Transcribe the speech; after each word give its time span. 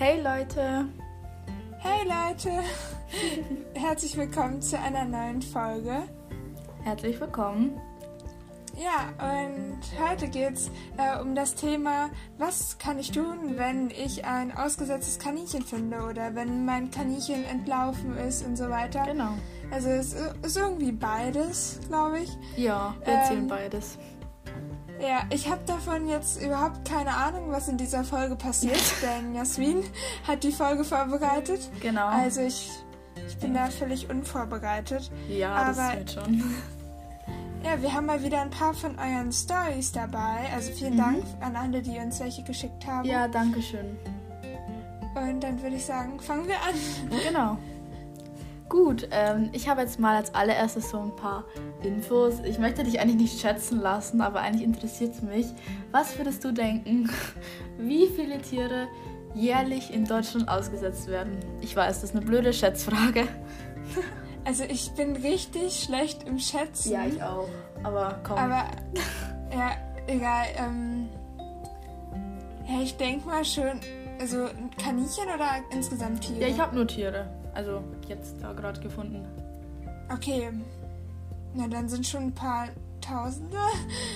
Hey 0.00 0.18
Leute! 0.22 0.86
Hey 1.76 2.08
Leute! 2.08 2.50
Herzlich 3.74 4.16
willkommen 4.16 4.62
zu 4.62 4.78
einer 4.78 5.04
neuen 5.04 5.42
Folge. 5.42 6.04
Herzlich 6.82 7.20
willkommen. 7.20 7.78
Ja, 8.78 9.12
und 9.22 9.78
heute 10.02 10.28
geht 10.28 10.54
es 10.54 10.70
äh, 10.96 11.20
um 11.20 11.34
das 11.34 11.54
Thema, 11.54 12.08
was 12.38 12.78
kann 12.78 12.98
ich 12.98 13.10
tun, 13.12 13.58
wenn 13.58 13.90
ich 13.90 14.24
ein 14.24 14.56
ausgesetztes 14.56 15.18
Kaninchen 15.18 15.64
finde 15.64 16.00
oder 16.00 16.34
wenn 16.34 16.64
mein 16.64 16.90
Kaninchen 16.90 17.44
entlaufen 17.44 18.16
ist 18.16 18.42
und 18.46 18.56
so 18.56 18.70
weiter. 18.70 19.04
Genau. 19.04 19.34
Also 19.70 19.90
es 19.90 20.14
ist 20.40 20.56
irgendwie 20.56 20.92
beides, 20.92 21.78
glaube 21.88 22.20
ich. 22.20 22.30
Ja, 22.56 22.94
wir 23.04 23.12
erzählen 23.12 23.40
Ähm, 23.40 23.48
beides. 23.48 23.98
Ja, 25.00 25.22
ich 25.30 25.48
habe 25.48 25.60
davon 25.66 26.08
jetzt 26.08 26.42
überhaupt 26.42 26.84
keine 26.88 27.14
Ahnung, 27.14 27.50
was 27.50 27.68
in 27.68 27.78
dieser 27.78 28.04
Folge 28.04 28.36
passiert, 28.36 28.80
denn 29.02 29.34
Jasmin 29.34 29.82
hat 30.28 30.42
die 30.44 30.52
Folge 30.52 30.84
vorbereitet. 30.84 31.70
Genau. 31.80 32.06
Also 32.08 32.42
ich, 32.42 32.70
ich 33.26 33.36
bin 33.38 33.54
da 33.54 33.70
völlig 33.70 34.10
unvorbereitet. 34.10 35.10
ja, 35.28 35.68
das 35.68 35.78
aber- 35.78 35.98
wird 35.98 36.10
schon. 36.12 36.44
Ja, 37.62 37.82
wir 37.82 37.92
haben 37.92 38.06
mal 38.06 38.22
wieder 38.22 38.40
ein 38.40 38.48
paar 38.48 38.72
von 38.72 38.98
euren 38.98 39.30
Stories 39.32 39.92
dabei. 39.92 40.48
Also 40.54 40.72
vielen 40.72 40.94
Mhm. 40.94 40.98
Dank 40.98 41.24
an 41.40 41.56
alle, 41.56 41.82
die 41.82 41.98
uns 41.98 42.18
welche 42.18 42.42
geschickt 42.42 42.86
haben. 42.86 43.06
Ja, 43.06 43.28
danke 43.28 43.60
schön. 43.60 43.98
Und 45.14 45.40
dann 45.40 45.62
würde 45.62 45.76
ich 45.76 45.84
sagen, 45.84 46.18
fangen 46.20 46.48
wir 46.48 46.54
an. 46.54 47.20
Genau. 47.22 47.58
Gut, 48.70 49.08
ähm, 49.10 49.50
ich 49.52 49.68
habe 49.68 49.80
jetzt 49.80 49.98
mal 49.98 50.14
als 50.14 50.32
allererstes 50.32 50.90
so 50.90 51.00
ein 51.00 51.14
paar 51.16 51.44
Infos. 51.82 52.34
Ich 52.44 52.60
möchte 52.60 52.84
dich 52.84 53.00
eigentlich 53.00 53.16
nicht 53.16 53.40
schätzen 53.40 53.80
lassen, 53.80 54.20
aber 54.20 54.40
eigentlich 54.42 54.62
interessiert 54.62 55.12
es 55.12 55.22
mich. 55.22 55.46
Was 55.90 56.16
würdest 56.16 56.44
du 56.44 56.52
denken, 56.52 57.10
wie 57.78 58.06
viele 58.06 58.40
Tiere 58.40 58.86
jährlich 59.34 59.92
in 59.92 60.04
Deutschland 60.04 60.48
ausgesetzt 60.48 61.08
werden? 61.08 61.36
Ich 61.60 61.74
weiß, 61.74 62.00
das 62.00 62.10
ist 62.10 62.16
eine 62.16 62.24
blöde 62.24 62.54
Schätzfrage. 62.54 63.26
Also 64.42 64.64
ich 64.64 64.92
bin 64.92 65.16
richtig 65.16 65.80
schlecht 65.84 66.26
im 66.26 66.38
Schätzen. 66.38 66.92
auch. 67.22 67.46
Aber 67.82 68.20
komm. 68.26 68.38
Aber 68.38 68.64
ja, 69.52 69.72
egal. 70.06 70.46
Ähm, 70.56 71.10
ja, 72.66 72.80
ich 72.80 72.96
denke 72.96 73.26
mal 73.28 73.44
schon, 73.44 73.80
also 74.18 74.46
Kaninchen 74.82 75.24
oder 75.34 75.46
insgesamt 75.70 76.22
Tiere? 76.22 76.40
ja, 76.40 76.48
ich 76.48 76.58
habe 76.58 76.74
nur 76.74 76.86
Tiere. 76.86 77.28
Also 77.54 77.82
jetzt 78.08 78.36
da 78.40 78.52
gerade 78.52 78.80
gefunden. 78.80 79.26
Okay. 80.12 80.50
Na, 81.54 81.66
dann 81.68 81.88
sind 81.88 82.06
schon 82.06 82.24
ein 82.24 82.34
paar 82.34 82.68
Tausende. 83.00 83.56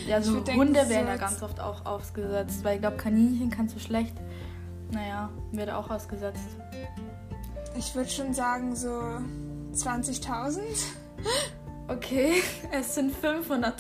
Ja, 0.07 0.21
so 0.21 0.41
denken, 0.41 0.61
Hunde 0.61 0.85
so 0.85 0.91
werden 0.91 1.09
ja 1.09 1.17
ganz 1.17 1.43
oft 1.43 1.59
auch 1.59 1.87
ausgesetzt, 1.87 2.63
weil 2.65 2.77
ich 2.77 2.81
glaube, 2.81 2.97
Kaninchen 2.97 3.51
kannst 3.51 3.75
du 3.75 3.81
schlecht. 3.81 4.15
Naja, 4.91 5.31
wird 5.53 5.71
auch 5.71 5.91
ausgesetzt. 5.91 6.45
Ich 7.77 7.95
würde 7.95 8.11
schon 8.11 8.35
sagen 8.35 8.77
so 8.77 8.91
20.000. 9.73 10.61
Okay, 11.89 12.43
es 12.73 12.95
sind 12.95 13.15
500.000. 13.17 13.73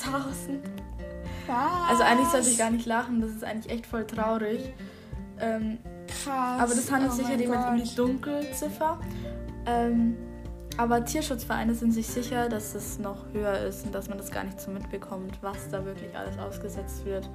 Was? 1.46 1.90
Also 1.90 2.02
eigentlich 2.02 2.28
sollte 2.28 2.48
ich 2.48 2.58
gar 2.58 2.70
nicht 2.70 2.86
lachen, 2.86 3.20
das 3.20 3.30
ist 3.30 3.44
eigentlich 3.44 3.72
echt 3.72 3.86
voll 3.86 4.06
traurig. 4.06 4.72
Ähm, 5.38 5.78
Krass. 6.22 6.60
aber 6.60 6.74
das 6.74 6.90
handelt 6.92 7.12
oh 7.12 7.16
sich 7.16 7.28
ja 7.28 7.34
jemand 7.36 7.68
um 7.80 7.84
die. 7.84 7.94
Dunkelziffer. 7.94 8.98
Ähm, 9.66 10.16
aber 10.76 11.04
Tierschutzvereine 11.04 11.74
sind 11.74 11.92
sich 11.92 12.06
sicher, 12.06 12.48
dass 12.48 12.74
es 12.74 12.98
noch 12.98 13.24
höher 13.32 13.58
ist 13.60 13.86
und 13.86 13.94
dass 13.94 14.08
man 14.08 14.18
das 14.18 14.30
gar 14.30 14.44
nicht 14.44 14.60
so 14.60 14.70
mitbekommt, 14.70 15.38
was 15.40 15.68
da 15.70 15.84
wirklich 15.84 16.16
alles 16.16 16.36
ausgesetzt 16.38 17.04
wird. 17.04 17.28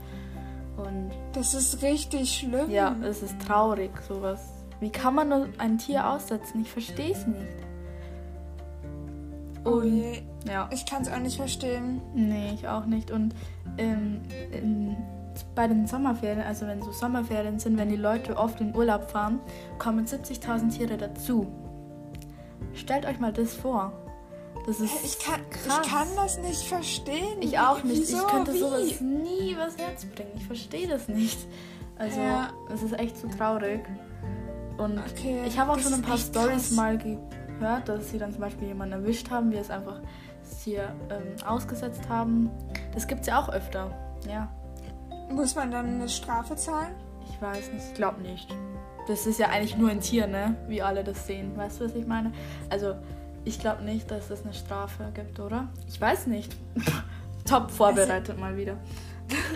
Und 0.78 1.12
Das 1.34 1.54
ist 1.54 1.82
richtig 1.82 2.32
schlimm. 2.38 2.70
ja, 2.70 2.96
es 3.04 3.22
ist 3.24 3.36
traurig, 3.46 3.92
sowas. 4.08 4.40
Wie 4.80 4.90
kann 4.90 5.16
man 5.16 5.30
nur 5.30 5.48
ein 5.58 5.78
Tier 5.78 6.10
aussetzen? 6.10 6.62
Ich 6.62 6.72
verstehe 6.72 7.12
es 7.14 7.26
nicht. 7.28 7.40
Oh 9.66 9.72
Und 9.72 9.94
je. 9.98 10.22
ja. 10.48 10.70
Ich 10.72 10.86
kann 10.86 11.02
es 11.02 11.10
auch 11.10 11.20
nicht 11.20 11.36
verstehen. 11.38 12.02
Nee, 12.16 12.52
ich 12.56 12.68
auch 12.68 12.86
nicht. 12.86 13.12
Und 13.12 13.36
ähm, 13.78 14.22
in, 14.52 14.96
bei 15.56 15.68
den 15.68 15.88
Sommerferien, 15.88 16.42
also 16.42 16.68
wenn 16.68 16.82
so 16.82 16.92
Sommerferien 16.92 17.60
sind, 17.60 17.78
wenn 17.78 17.90
die 17.90 17.96
Leute 17.96 18.38
oft 18.38 18.60
in 18.62 18.76
Urlaub 18.76 19.10
fahren, 19.12 19.40
kommen 19.78 20.06
70.000 20.06 20.70
Tiere 20.78 20.98
dazu. 20.98 21.48
Stellt 22.74 23.06
euch 23.06 23.20
mal 23.20 23.34
das 23.34 23.54
vor. 23.54 23.92
Das 24.66 24.80
ist 24.80 25.04
Ich 25.04 25.20
kann, 25.20 25.42
krass. 25.50 25.80
ich 25.84 25.90
kann 25.92 26.08
das 26.16 26.38
nicht 26.40 26.64
verstehen. 26.64 27.42
Ich 27.42 27.58
auch 27.60 27.84
nicht. 27.84 28.02
Wieso? 28.02 28.18
Ich 28.18 28.28
könnte 28.28 28.54
Wie? 28.54 28.60
sowas 28.60 29.02
nie 29.02 29.52
übers 29.54 29.78
Herz 29.78 30.06
bringen. 30.06 30.32
Ich 30.36 30.46
verstehe 30.46 30.88
das 30.88 31.08
nicht. 31.08 31.40
Also, 31.98 32.20
Ja. 32.20 32.50
es 32.74 32.82
ist 32.84 32.98
echt 33.00 33.18
so 33.18 33.28
traurig. 33.28 33.82
Und 34.78 34.98
Okay, 35.00 35.42
ich 35.46 35.60
habe 35.60 35.72
auch 35.72 35.80
schon 35.80 35.94
ein 35.94 36.02
paar 36.02 36.18
Stories 36.18 36.72
mal 36.72 36.98
gehört, 36.98 37.90
dass 37.90 38.10
sie 38.12 38.18
dann 38.18 38.32
zum 38.32 38.42
Beispiel 38.42 38.68
jemanden 38.70 38.94
erwischt 38.94 39.30
haben, 39.30 39.52
wir 39.52 39.60
es 39.60 39.70
einfach 39.70 40.00
hier 40.64 40.94
ähm, 41.10 41.36
ausgesetzt 41.46 42.08
haben. 42.08 42.50
Das 42.94 43.08
gibt 43.08 43.22
es 43.22 43.28
ja 43.28 43.42
auch 43.42 43.50
öfter. 43.50 43.92
Ja. 44.28 44.50
Muss 45.30 45.56
man 45.56 45.72
dann 45.72 45.86
eine 45.86 46.10
Strafe 46.10 46.56
zahlen? 46.56 46.96
Ich 47.30 47.42
weiß 47.42 47.72
nicht, 47.72 47.86
ich 47.88 47.94
glaube 47.94 48.22
nicht. 48.22 48.48
Das 49.08 49.26
ist 49.26 49.40
ja 49.40 49.48
eigentlich 49.48 49.78
nur 49.78 49.90
ein 49.90 50.02
Tier, 50.02 50.28
ne? 50.28 50.56
Wie 50.68 50.82
alle 50.82 51.04
das 51.04 51.26
sehen. 51.26 51.56
Weißt 51.56 51.80
du, 51.80 51.86
was 51.86 51.96
ich 51.96 52.06
meine? 52.06 52.32
Also, 52.70 52.96
ich 53.46 53.60
glaube 53.60 53.84
nicht, 53.84 54.10
dass 54.12 54.30
es 54.30 54.44
eine 54.44 54.54
Strafe 54.54 55.12
gibt, 55.14 55.40
oder? 55.40 55.68
Ich 55.88 56.00
weiß 56.00 56.28
nicht. 56.28 56.56
Top 57.46 57.72
vorbereitet 57.72 58.40
mal 58.40 58.58
wieder. 58.58 58.78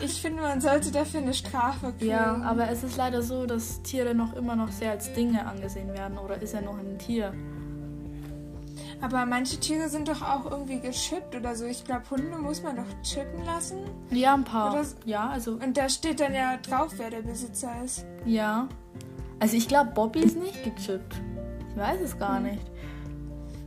Ich 0.03 0.21
finde, 0.21 0.41
man 0.41 0.61
sollte 0.61 0.91
dafür 0.91 1.21
eine 1.21 1.33
Strafe 1.33 1.93
kriegen. 1.93 2.11
Ja, 2.11 2.41
aber 2.43 2.69
es 2.69 2.83
ist 2.83 2.97
leider 2.97 3.21
so, 3.21 3.45
dass 3.45 3.81
Tiere 3.81 4.13
noch 4.13 4.33
immer 4.33 4.55
noch 4.55 4.71
sehr 4.71 4.91
als 4.91 5.13
Dinge 5.13 5.45
angesehen 5.45 5.93
werden. 5.93 6.17
Oder 6.17 6.41
ist 6.41 6.53
er 6.53 6.61
noch 6.61 6.77
ein 6.77 6.97
Tier? 6.99 7.33
Aber 9.03 9.25
manche 9.25 9.59
Tiere 9.59 9.89
sind 9.89 10.07
doch 10.07 10.21
auch 10.21 10.49
irgendwie 10.49 10.79
geschippt 10.79 11.35
oder 11.35 11.55
so. 11.55 11.65
Ich 11.65 11.83
glaube, 11.83 12.03
Hunde 12.09 12.37
muss 12.37 12.63
man 12.63 12.77
doch 12.77 12.85
chippen 13.03 13.43
lassen. 13.45 13.79
Ja, 14.11 14.33
ein 14.33 14.45
paar. 14.45 14.71
Oder 14.73 14.85
Ja, 15.05 15.27
also, 15.29 15.53
Und 15.53 15.75
da 15.77 15.89
steht 15.89 16.21
dann 16.21 16.33
ja 16.33 16.55
drauf, 16.57 16.93
wer 16.97 17.09
der 17.09 17.21
Besitzer 17.21 17.71
ist. 17.83 18.05
ja. 18.25 18.67
Also, 19.39 19.57
ich 19.57 19.67
glaube, 19.67 19.91
Bobby 19.91 20.19
ist 20.19 20.37
nicht 20.37 20.63
gechippt. 20.63 21.15
Ich 21.69 21.75
weiß 21.77 21.99
es 22.01 22.17
gar 22.17 22.37
Hm. 22.37 22.43
nicht. 22.43 22.61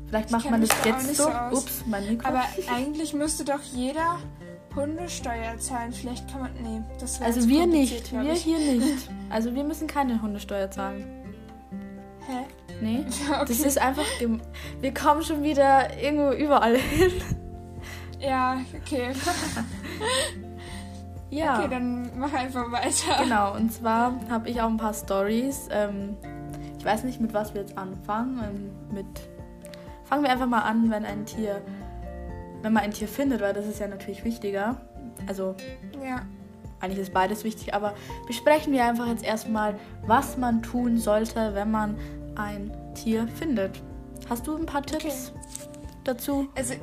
Vielleicht 0.06 0.26
Ich 0.26 0.32
macht 0.32 0.50
man 0.50 0.60
das 0.62 0.70
jetzt 0.84 1.16
so. 1.16 1.24
so. 1.24 1.58
Ups, 1.58 1.82
mein 1.86 2.06
Mikro. 2.08 2.28
Aber 2.28 2.42
eigentlich 2.74 3.12
müsste 3.12 3.44
doch 3.44 3.60
jeder 3.74 4.18
Hundesteuer 4.74 5.58
zahlen. 5.58 5.92
Vielleicht 5.92 6.30
kann 6.30 6.40
man. 6.42 6.50
Nee, 6.62 6.80
das 6.98 7.20
wäre 7.20 7.28
Also 7.30 7.46
wir 7.48 7.66
nicht, 7.66 8.10
wir 8.12 8.32
hier 8.32 8.58
nicht. 8.78 9.10
Also 9.28 9.54
wir 9.54 9.64
müssen 9.64 9.86
keine 9.86 10.22
Hundesteuer 10.22 10.70
zahlen. 10.70 11.04
Hä? 12.26 12.46
Nee. 12.80 13.04
Ja, 13.28 13.44
Das 13.44 13.58
okay. 13.58 13.68
ist 13.68 13.78
einfach, 13.80 14.04
wir 14.80 14.94
kommen 14.94 15.22
schon 15.22 15.42
wieder 15.42 15.96
irgendwo 16.00 16.30
überall 16.32 16.76
hin. 16.76 17.12
Ja, 18.20 18.58
okay. 18.82 19.12
Ja, 21.28 21.58
Okay, 21.58 21.68
dann 21.70 22.10
mach 22.18 22.32
einfach 22.32 22.70
weiter. 22.70 23.22
genau. 23.22 23.54
Und 23.56 23.72
zwar 23.72 24.14
habe 24.30 24.48
ich 24.48 24.60
auch 24.62 24.68
ein 24.68 24.76
paar 24.76 24.94
Stories. 24.94 25.68
Ähm, 25.72 26.16
ich 26.78 26.84
weiß 26.84 27.02
nicht, 27.02 27.20
mit 27.20 27.34
was 27.34 27.52
wir 27.52 27.62
jetzt 27.62 27.76
anfangen. 27.76 28.40
Ähm, 28.44 28.94
mit 28.94 29.06
fangen 30.04 30.22
wir 30.22 30.30
einfach 30.30 30.46
mal 30.46 30.60
an, 30.62 30.88
wenn 30.90 31.04
ein 31.04 31.26
Tier, 31.26 31.60
wenn 32.62 32.72
man 32.72 32.84
ein 32.84 32.92
Tier 32.92 33.08
findet, 33.08 33.40
weil 33.40 33.52
das 33.54 33.66
ist 33.66 33.80
ja 33.80 33.88
natürlich 33.88 34.24
wichtiger. 34.24 34.76
Also 35.26 35.56
Ja. 36.04 36.20
eigentlich 36.80 37.00
ist 37.00 37.12
beides 37.12 37.42
wichtig, 37.42 37.74
aber 37.74 37.94
besprechen 38.28 38.72
wir 38.72 38.84
einfach 38.84 39.08
jetzt 39.08 39.24
erstmal, 39.24 39.74
was 40.06 40.36
man 40.36 40.62
tun 40.62 40.96
sollte, 40.98 41.54
wenn 41.54 41.72
man 41.72 41.96
ein 42.36 42.72
Tier 42.94 43.26
findet. 43.28 43.82
Hast 44.28 44.46
du 44.46 44.56
ein 44.56 44.66
paar 44.66 44.82
Tipps 44.82 45.32
dazu? 46.04 46.48
Also, 46.56 46.74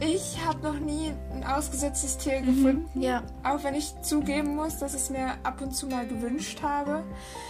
ich 0.00 0.44
habe 0.44 0.62
noch 0.62 0.78
nie 0.80 1.12
ein 1.32 1.44
ausgesetztes 1.44 2.18
Tier 2.18 2.40
gefunden. 2.40 3.00
Ja. 3.00 3.22
Auch 3.44 3.62
wenn 3.62 3.74
ich 3.74 3.94
zugeben 4.02 4.56
muss, 4.56 4.78
dass 4.78 4.94
ich 4.94 5.02
es 5.02 5.10
mir 5.10 5.34
ab 5.44 5.60
und 5.60 5.72
zu 5.72 5.86
mal 5.86 6.06
gewünscht 6.06 6.60
habe. 6.62 7.04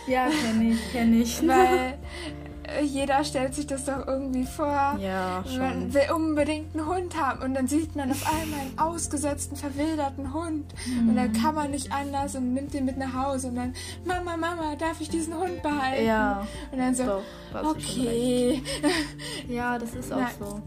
Ja, 0.06 0.28
kenne 0.28 0.72
ich, 0.72 0.92
kenne 0.92 1.16
ich. 1.16 1.46
Weil 1.46 1.98
jeder 2.82 3.24
stellt 3.24 3.54
sich 3.54 3.66
das 3.66 3.84
doch 3.84 4.06
irgendwie 4.06 4.44
vor. 4.44 4.96
ja, 5.00 5.42
Man 5.58 5.72
schon. 5.82 5.94
will 5.94 6.02
unbedingt 6.14 6.74
einen 6.76 6.86
Hund 6.86 7.16
haben 7.20 7.42
und 7.42 7.54
dann 7.54 7.66
sieht 7.66 7.94
man 7.96 8.10
auf 8.10 8.24
einmal 8.26 8.60
einen 8.60 8.78
ausgesetzten, 8.78 9.56
verwilderten 9.56 10.32
Hund. 10.32 10.72
Und 11.00 11.16
dann 11.16 11.32
kann 11.32 11.54
man 11.54 11.70
nicht 11.70 11.92
anders 11.92 12.34
und 12.36 12.54
nimmt 12.54 12.72
den 12.74 12.84
mit 12.84 12.96
nach 12.98 13.12
Hause 13.14 13.48
und 13.48 13.56
dann, 13.56 13.74
Mama, 14.04 14.36
Mama, 14.36 14.74
darf 14.76 15.00
ich 15.00 15.08
diesen 15.08 15.34
Hund 15.36 15.62
behalten? 15.62 16.06
Ja, 16.06 16.46
Und 16.70 16.78
dann 16.78 16.94
so, 16.94 17.04
doch. 17.52 17.70
okay. 17.70 18.62
Ja, 19.48 19.78
das 19.78 19.94
ist 19.94 20.12
auch 20.12 20.18
Na, 20.18 20.46
so. 20.46 20.60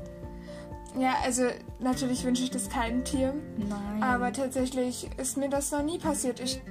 Ja, 1.00 1.16
also 1.26 1.44
natürlich 1.80 2.24
wünsche 2.24 2.44
ich 2.44 2.52
das 2.52 2.70
keinem 2.70 3.04
Tier. 3.04 3.34
Nein. 3.58 4.02
Aber 4.04 4.32
tatsächlich 4.32 5.10
ist 5.18 5.36
mir 5.38 5.50
das 5.50 5.72
noch 5.72 5.84
nie 5.84 5.98
passiert. 5.98 6.40
Ich 6.40 6.62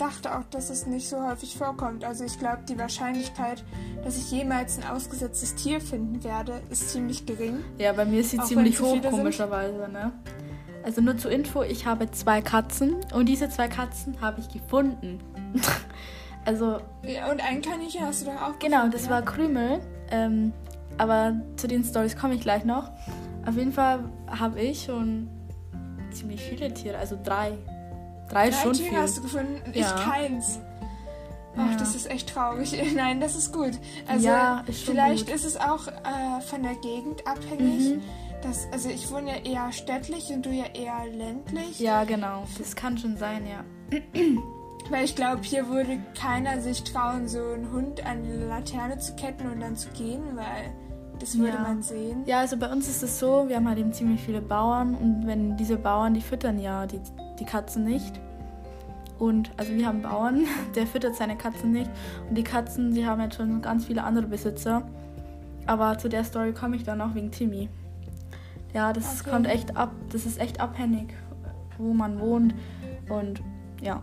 dachte 0.00 0.36
auch, 0.36 0.44
dass 0.50 0.70
es 0.70 0.86
nicht 0.86 1.08
so 1.08 1.22
häufig 1.22 1.56
vorkommt. 1.56 2.04
Also 2.04 2.24
ich 2.24 2.38
glaube, 2.38 2.62
die 2.68 2.78
Wahrscheinlichkeit, 2.78 3.64
dass 4.02 4.16
ich 4.16 4.30
jemals 4.30 4.78
ein 4.78 4.88
ausgesetztes 4.88 5.54
Tier 5.54 5.80
finden 5.80 6.24
werde, 6.24 6.62
ist 6.70 6.90
ziemlich 6.90 7.26
gering. 7.26 7.58
ja, 7.78 7.92
bei 7.92 8.04
mir 8.04 8.20
ist 8.20 8.30
sie 8.30 8.38
Auch 8.38 8.44
ziemlich 8.44 8.80
hoch, 8.80 9.00
komischerweise, 9.02 9.88
ne? 9.88 10.12
Also 10.82 11.02
nur 11.02 11.18
zur 11.18 11.30
Info, 11.30 11.62
ich 11.62 11.84
habe 11.84 12.10
zwei 12.10 12.40
Katzen 12.40 12.96
und 13.12 13.26
diese 13.26 13.50
zwei 13.50 13.68
Katzen 13.68 14.20
habe 14.20 14.40
ich 14.40 14.48
gefunden. 14.48 15.18
Also. 16.46 16.78
Ja, 17.02 17.30
und 17.30 17.44
ein 17.44 17.60
Kaninchen 17.60 18.00
hast 18.00 18.22
du 18.22 18.30
doch 18.30 18.40
auch. 18.40 18.58
Genau, 18.58 18.88
das 18.88 19.04
ja? 19.04 19.10
war 19.10 19.22
Krümel. 19.22 19.78
Ähm, 20.10 20.54
aber 20.96 21.38
zu 21.56 21.68
den 21.68 21.84
Stories 21.84 22.16
komme 22.16 22.34
ich 22.34 22.40
gleich 22.40 22.64
noch. 22.64 22.90
Auf 23.46 23.56
jeden 23.56 23.72
Fall 23.72 24.04
habe 24.26 24.58
ich 24.58 24.84
schon 24.84 25.28
ziemlich 26.10 26.40
viele 26.40 26.72
Tiere, 26.72 26.96
also 26.96 27.18
drei. 27.22 27.58
Drei, 28.30 28.50
drei 28.50 28.62
schon 28.62 28.72
Tiere 28.72 28.88
viel. 28.90 28.98
hast 28.98 29.18
du 29.18 29.22
gefunden, 29.22 29.60
ich 29.72 29.80
ja. 29.80 29.92
keins. 29.92 30.60
Ach, 31.56 31.72
ja. 31.72 31.76
das 31.76 31.94
ist 31.94 32.08
echt 32.08 32.28
traurig. 32.28 32.74
Nein, 32.94 33.20
das 33.20 33.34
ist 33.34 33.52
gut. 33.52 33.72
Also 34.06 34.26
ja, 34.26 34.60
ist 34.66 34.84
vielleicht 34.84 35.26
gut. 35.26 35.34
ist 35.34 35.44
es 35.44 35.56
auch 35.56 35.88
äh, 35.88 36.40
von 36.48 36.62
der 36.62 36.74
Gegend 36.76 37.26
abhängig. 37.26 37.96
Mhm. 37.96 38.02
Das, 38.42 38.68
also 38.72 38.88
ich 38.88 39.10
wohne 39.10 39.30
ja 39.30 39.44
eher 39.44 39.72
städtlich 39.72 40.30
und 40.30 40.46
du 40.46 40.50
ja 40.50 40.64
eher 40.72 41.06
ländlich. 41.12 41.78
Ja, 41.78 42.04
genau. 42.04 42.44
Das 42.56 42.74
kann 42.74 42.96
schon 42.96 43.16
sein, 43.16 43.46
ja. 43.46 43.64
Weil 44.90 45.04
ich 45.04 45.14
glaube, 45.14 45.42
hier 45.42 45.68
würde 45.68 46.00
keiner 46.18 46.60
sich 46.60 46.82
trauen, 46.84 47.28
so 47.28 47.38
einen 47.38 47.70
Hund 47.70 48.04
an 48.06 48.22
die 48.22 48.32
Laterne 48.32 48.98
zu 48.98 49.14
ketten 49.14 49.50
und 49.50 49.60
dann 49.60 49.76
zu 49.76 49.88
gehen, 49.90 50.22
weil 50.34 50.72
das 51.20 51.38
würde 51.38 51.54
ja. 51.54 51.60
man 51.60 51.82
sehen. 51.82 52.22
Ja, 52.26 52.40
also 52.40 52.56
bei 52.56 52.70
uns 52.70 52.88
ist 52.88 53.02
es 53.02 53.18
so, 53.18 53.48
wir 53.48 53.56
haben 53.56 53.68
halt 53.68 53.78
eben 53.78 53.92
ziemlich 53.92 54.20
viele 54.20 54.40
Bauern 54.40 54.94
und 54.94 55.26
wenn 55.26 55.56
diese 55.56 55.76
Bauern, 55.76 56.14
die 56.14 56.20
füttern 56.20 56.58
ja 56.58 56.86
die, 56.86 57.00
die 57.38 57.44
Katzen 57.44 57.84
nicht. 57.84 58.18
Und 59.18 59.50
also 59.58 59.72
wir 59.74 59.86
haben 59.86 60.00
Bauern, 60.00 60.46
der 60.74 60.86
füttert 60.86 61.14
seine 61.14 61.36
Katzen 61.36 61.72
nicht. 61.72 61.90
Und 62.28 62.36
die 62.36 62.42
Katzen, 62.42 62.94
die 62.94 63.06
haben 63.06 63.20
jetzt 63.20 63.36
schon 63.36 63.60
ganz 63.60 63.84
viele 63.84 64.02
andere 64.02 64.26
Besitzer. 64.26 64.82
Aber 65.66 65.98
zu 65.98 66.08
der 66.08 66.24
Story 66.24 66.52
komme 66.52 66.76
ich 66.76 66.84
dann 66.84 67.00
auch 67.02 67.14
wegen 67.14 67.30
Timmy. 67.30 67.68
Ja, 68.72 68.92
das 68.92 69.20
okay. 69.20 69.30
kommt 69.30 69.46
echt 69.46 69.76
ab, 69.76 69.90
das 70.10 70.24
ist 70.24 70.40
echt 70.40 70.60
abhängig, 70.60 71.12
wo 71.76 71.92
man 71.92 72.18
wohnt. 72.18 72.54
Und 73.10 73.42
ja. 73.82 74.02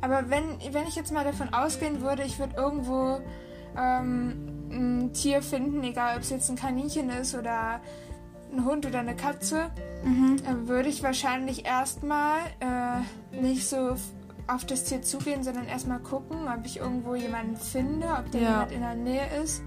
Aber 0.00 0.30
wenn, 0.30 0.44
wenn 0.72 0.86
ich 0.86 0.94
jetzt 0.94 1.12
mal 1.12 1.24
davon 1.24 1.52
ausgehen 1.52 2.00
würde, 2.00 2.22
ich 2.22 2.38
würde 2.38 2.54
irgendwo 2.56 3.20
ähm, 3.76 4.51
ein 4.72 5.12
Tier 5.12 5.42
finden, 5.42 5.82
egal 5.82 6.16
ob 6.16 6.22
es 6.22 6.30
jetzt 6.30 6.48
ein 6.50 6.56
Kaninchen 6.56 7.10
ist 7.10 7.34
oder 7.34 7.80
ein 8.52 8.64
Hund 8.64 8.86
oder 8.86 9.00
eine 9.00 9.16
Katze, 9.16 9.70
mhm. 10.04 10.40
dann 10.44 10.68
würde 10.68 10.88
ich 10.88 11.02
wahrscheinlich 11.02 11.64
erstmal 11.64 12.40
äh, 12.60 13.40
nicht 13.40 13.66
so 13.66 13.96
auf 14.46 14.64
das 14.66 14.84
Tier 14.84 15.02
zugehen, 15.02 15.42
sondern 15.42 15.66
erstmal 15.66 16.00
gucken, 16.00 16.48
ob 16.48 16.64
ich 16.66 16.78
irgendwo 16.78 17.14
jemanden 17.14 17.56
finde, 17.56 18.06
ob 18.08 18.30
da 18.32 18.38
ja. 18.38 18.50
jemand 18.50 18.72
in 18.72 18.80
der 18.80 18.94
Nähe 18.94 19.42
ist. 19.42 19.62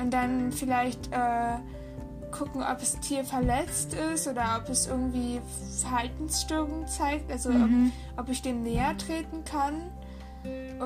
Und 0.00 0.12
dann 0.12 0.52
vielleicht 0.52 1.12
äh, 1.12 1.58
gucken, 2.30 2.62
ob 2.62 2.78
das 2.78 3.00
Tier 3.00 3.24
verletzt 3.24 3.94
ist 4.14 4.28
oder 4.28 4.60
ob 4.60 4.68
es 4.68 4.86
irgendwie 4.86 5.40
Verhaltensstörungen 5.80 6.86
zeigt, 6.86 7.30
also 7.30 7.50
mhm. 7.50 7.92
ob, 8.16 8.24
ob, 8.24 8.30
ich 8.30 8.42
dem 8.42 8.62
näher 8.62 8.96
treten 8.96 9.44
kann. 9.44 9.90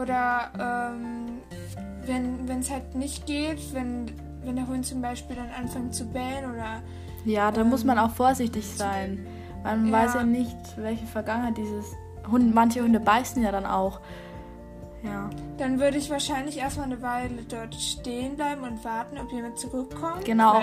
Oder 0.01 0.51
ähm, 0.59 1.41
wenn 2.07 2.59
es 2.61 2.71
halt 2.71 2.95
nicht 2.95 3.27
geht, 3.27 3.75
wenn 3.75 4.11
wenn 4.45 4.57
der 4.57 4.67
Hund 4.67 4.87
zum 4.87 5.01
Beispiel 5.01 5.37
dann 5.37 5.51
anfängt 5.51 5.95
zu 5.95 6.05
bellen 6.07 6.51
oder. 6.53 6.83
Ja, 7.25 7.51
da 7.51 7.61
ähm, 7.61 7.71
muss 7.71 7.85
man 7.85 7.99
auch 7.99 8.11
vorsichtig 8.11 8.67
sein. 8.67 9.27
Man 9.63 9.87
ja. 9.87 9.93
weiß 9.93 10.15
ja 10.15 10.25
nicht, 10.25 10.57
welche 10.77 11.07
Vergangenheit 11.07 11.57
dieses 11.57 11.87
Hund. 12.31 12.55
Manche 12.55 12.83
Hunde 12.83 13.01
beißen 13.01 13.43
ja 13.43 13.53
dann 13.53 13.67
auch. 13.67 14.01
Ja. 15.05 15.31
Dann 15.59 15.81
würde 15.81 15.99
ich 15.99 16.11
wahrscheinlich 16.11 16.59
erstmal 16.59 16.87
eine 16.87 17.03
Weile 17.03 17.43
dort 17.49 17.75
stehen 17.75 18.37
bleiben 18.37 18.63
und 18.63 18.85
warten, 18.85 19.19
ob 19.19 19.33
jemand 19.33 19.59
zurückkommt. 19.59 20.25
Genau. 20.25 20.61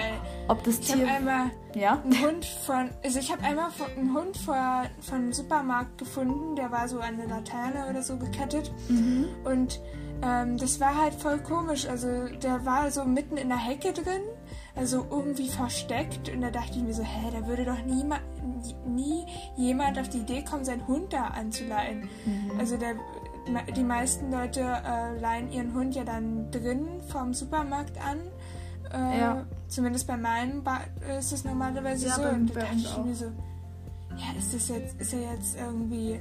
Ob 0.48 0.64
das 0.64 0.80
Tier. 0.80 0.96
Ich 0.96 1.02
habe 1.02 1.12
einmal 1.12 1.52
ja? 1.76 2.02
einen 2.04 2.22
Hund 2.22 2.46
von. 2.46 2.90
Also 3.04 3.20
ich 3.20 3.32
habe 3.32 3.44
einmal 3.44 3.70
einen 3.98 4.14
Hund 4.14 4.38
vor, 4.38 4.86
von 5.02 5.34
Supermarkt 5.34 5.98
gefunden, 5.98 6.56
der 6.56 6.72
war 6.72 6.88
so 6.88 7.00
an 7.00 7.16
eine 7.16 7.26
Laterne 7.26 7.90
oder 7.90 8.02
so 8.02 8.18
gekettet. 8.18 8.72
Mhm. 8.88 9.26
Und 9.44 9.82
ähm, 10.22 10.58
das 10.58 10.80
war 10.80 10.96
halt 10.96 11.14
voll 11.14 11.40
komisch. 11.40 11.88
Also 11.88 12.28
der 12.28 12.66
war 12.66 12.92
so 12.92 13.06
mitten 13.06 13.38
in 13.38 13.50
der 13.50 13.58
Hecke 13.58 13.94
drin, 13.94 14.22
also 14.76 15.06
irgendwie 15.10 15.50
versteckt. 15.50 16.30
Und 16.30 16.42
da 16.42 16.50
dachte 16.50 16.78
ich 16.78 16.84
mir 16.84 16.94
so, 16.94 17.04
hä, 17.04 17.30
da 17.32 17.48
würde 17.48 17.66
doch 17.66 17.82
nie, 17.86 18.04
nie 18.86 19.26
jemand 19.56 20.00
auf 20.00 20.10
die 20.10 20.20
Idee 20.20 20.44
kommen, 20.44 20.66
seinen 20.66 20.88
Hund 20.88 21.14
da 21.14 21.26
anzuleihen. 21.26 22.10
Mhm. 22.26 22.60
Also 22.60 22.78
der, 22.78 22.96
die 23.76 23.84
meisten 23.84 24.32
Leute 24.32 24.62
äh, 24.62 25.20
leihen 25.20 25.52
ihren 25.52 25.74
Hund 25.74 25.96
ja 25.96 26.04
dann 26.04 26.52
drin 26.52 26.88
vom 27.08 27.34
Supermarkt 27.34 27.98
an. 27.98 28.20
Äh, 28.92 29.20
ja. 29.20 29.46
Zumindest 29.68 30.08
bei 30.08 30.18
meinem 30.18 30.64
ba 30.64 30.82
ist 31.18 31.32
es 31.32 31.44
normalerweise 31.44 32.08
ja, 32.08 32.16
so. 32.16 32.22
Bei, 32.24 32.32
und 32.32 32.56
da 32.56 32.62
dachte 32.62 32.76
ich 32.76 32.98
mir 32.98 33.16
so, 33.16 33.26
ja, 33.26 34.38
ist 34.38 34.54
das 34.54 34.68
jetzt, 34.70 35.00
ist 35.00 35.14
er 35.14 35.34
jetzt 35.34 35.58
irgendwie 35.58 36.20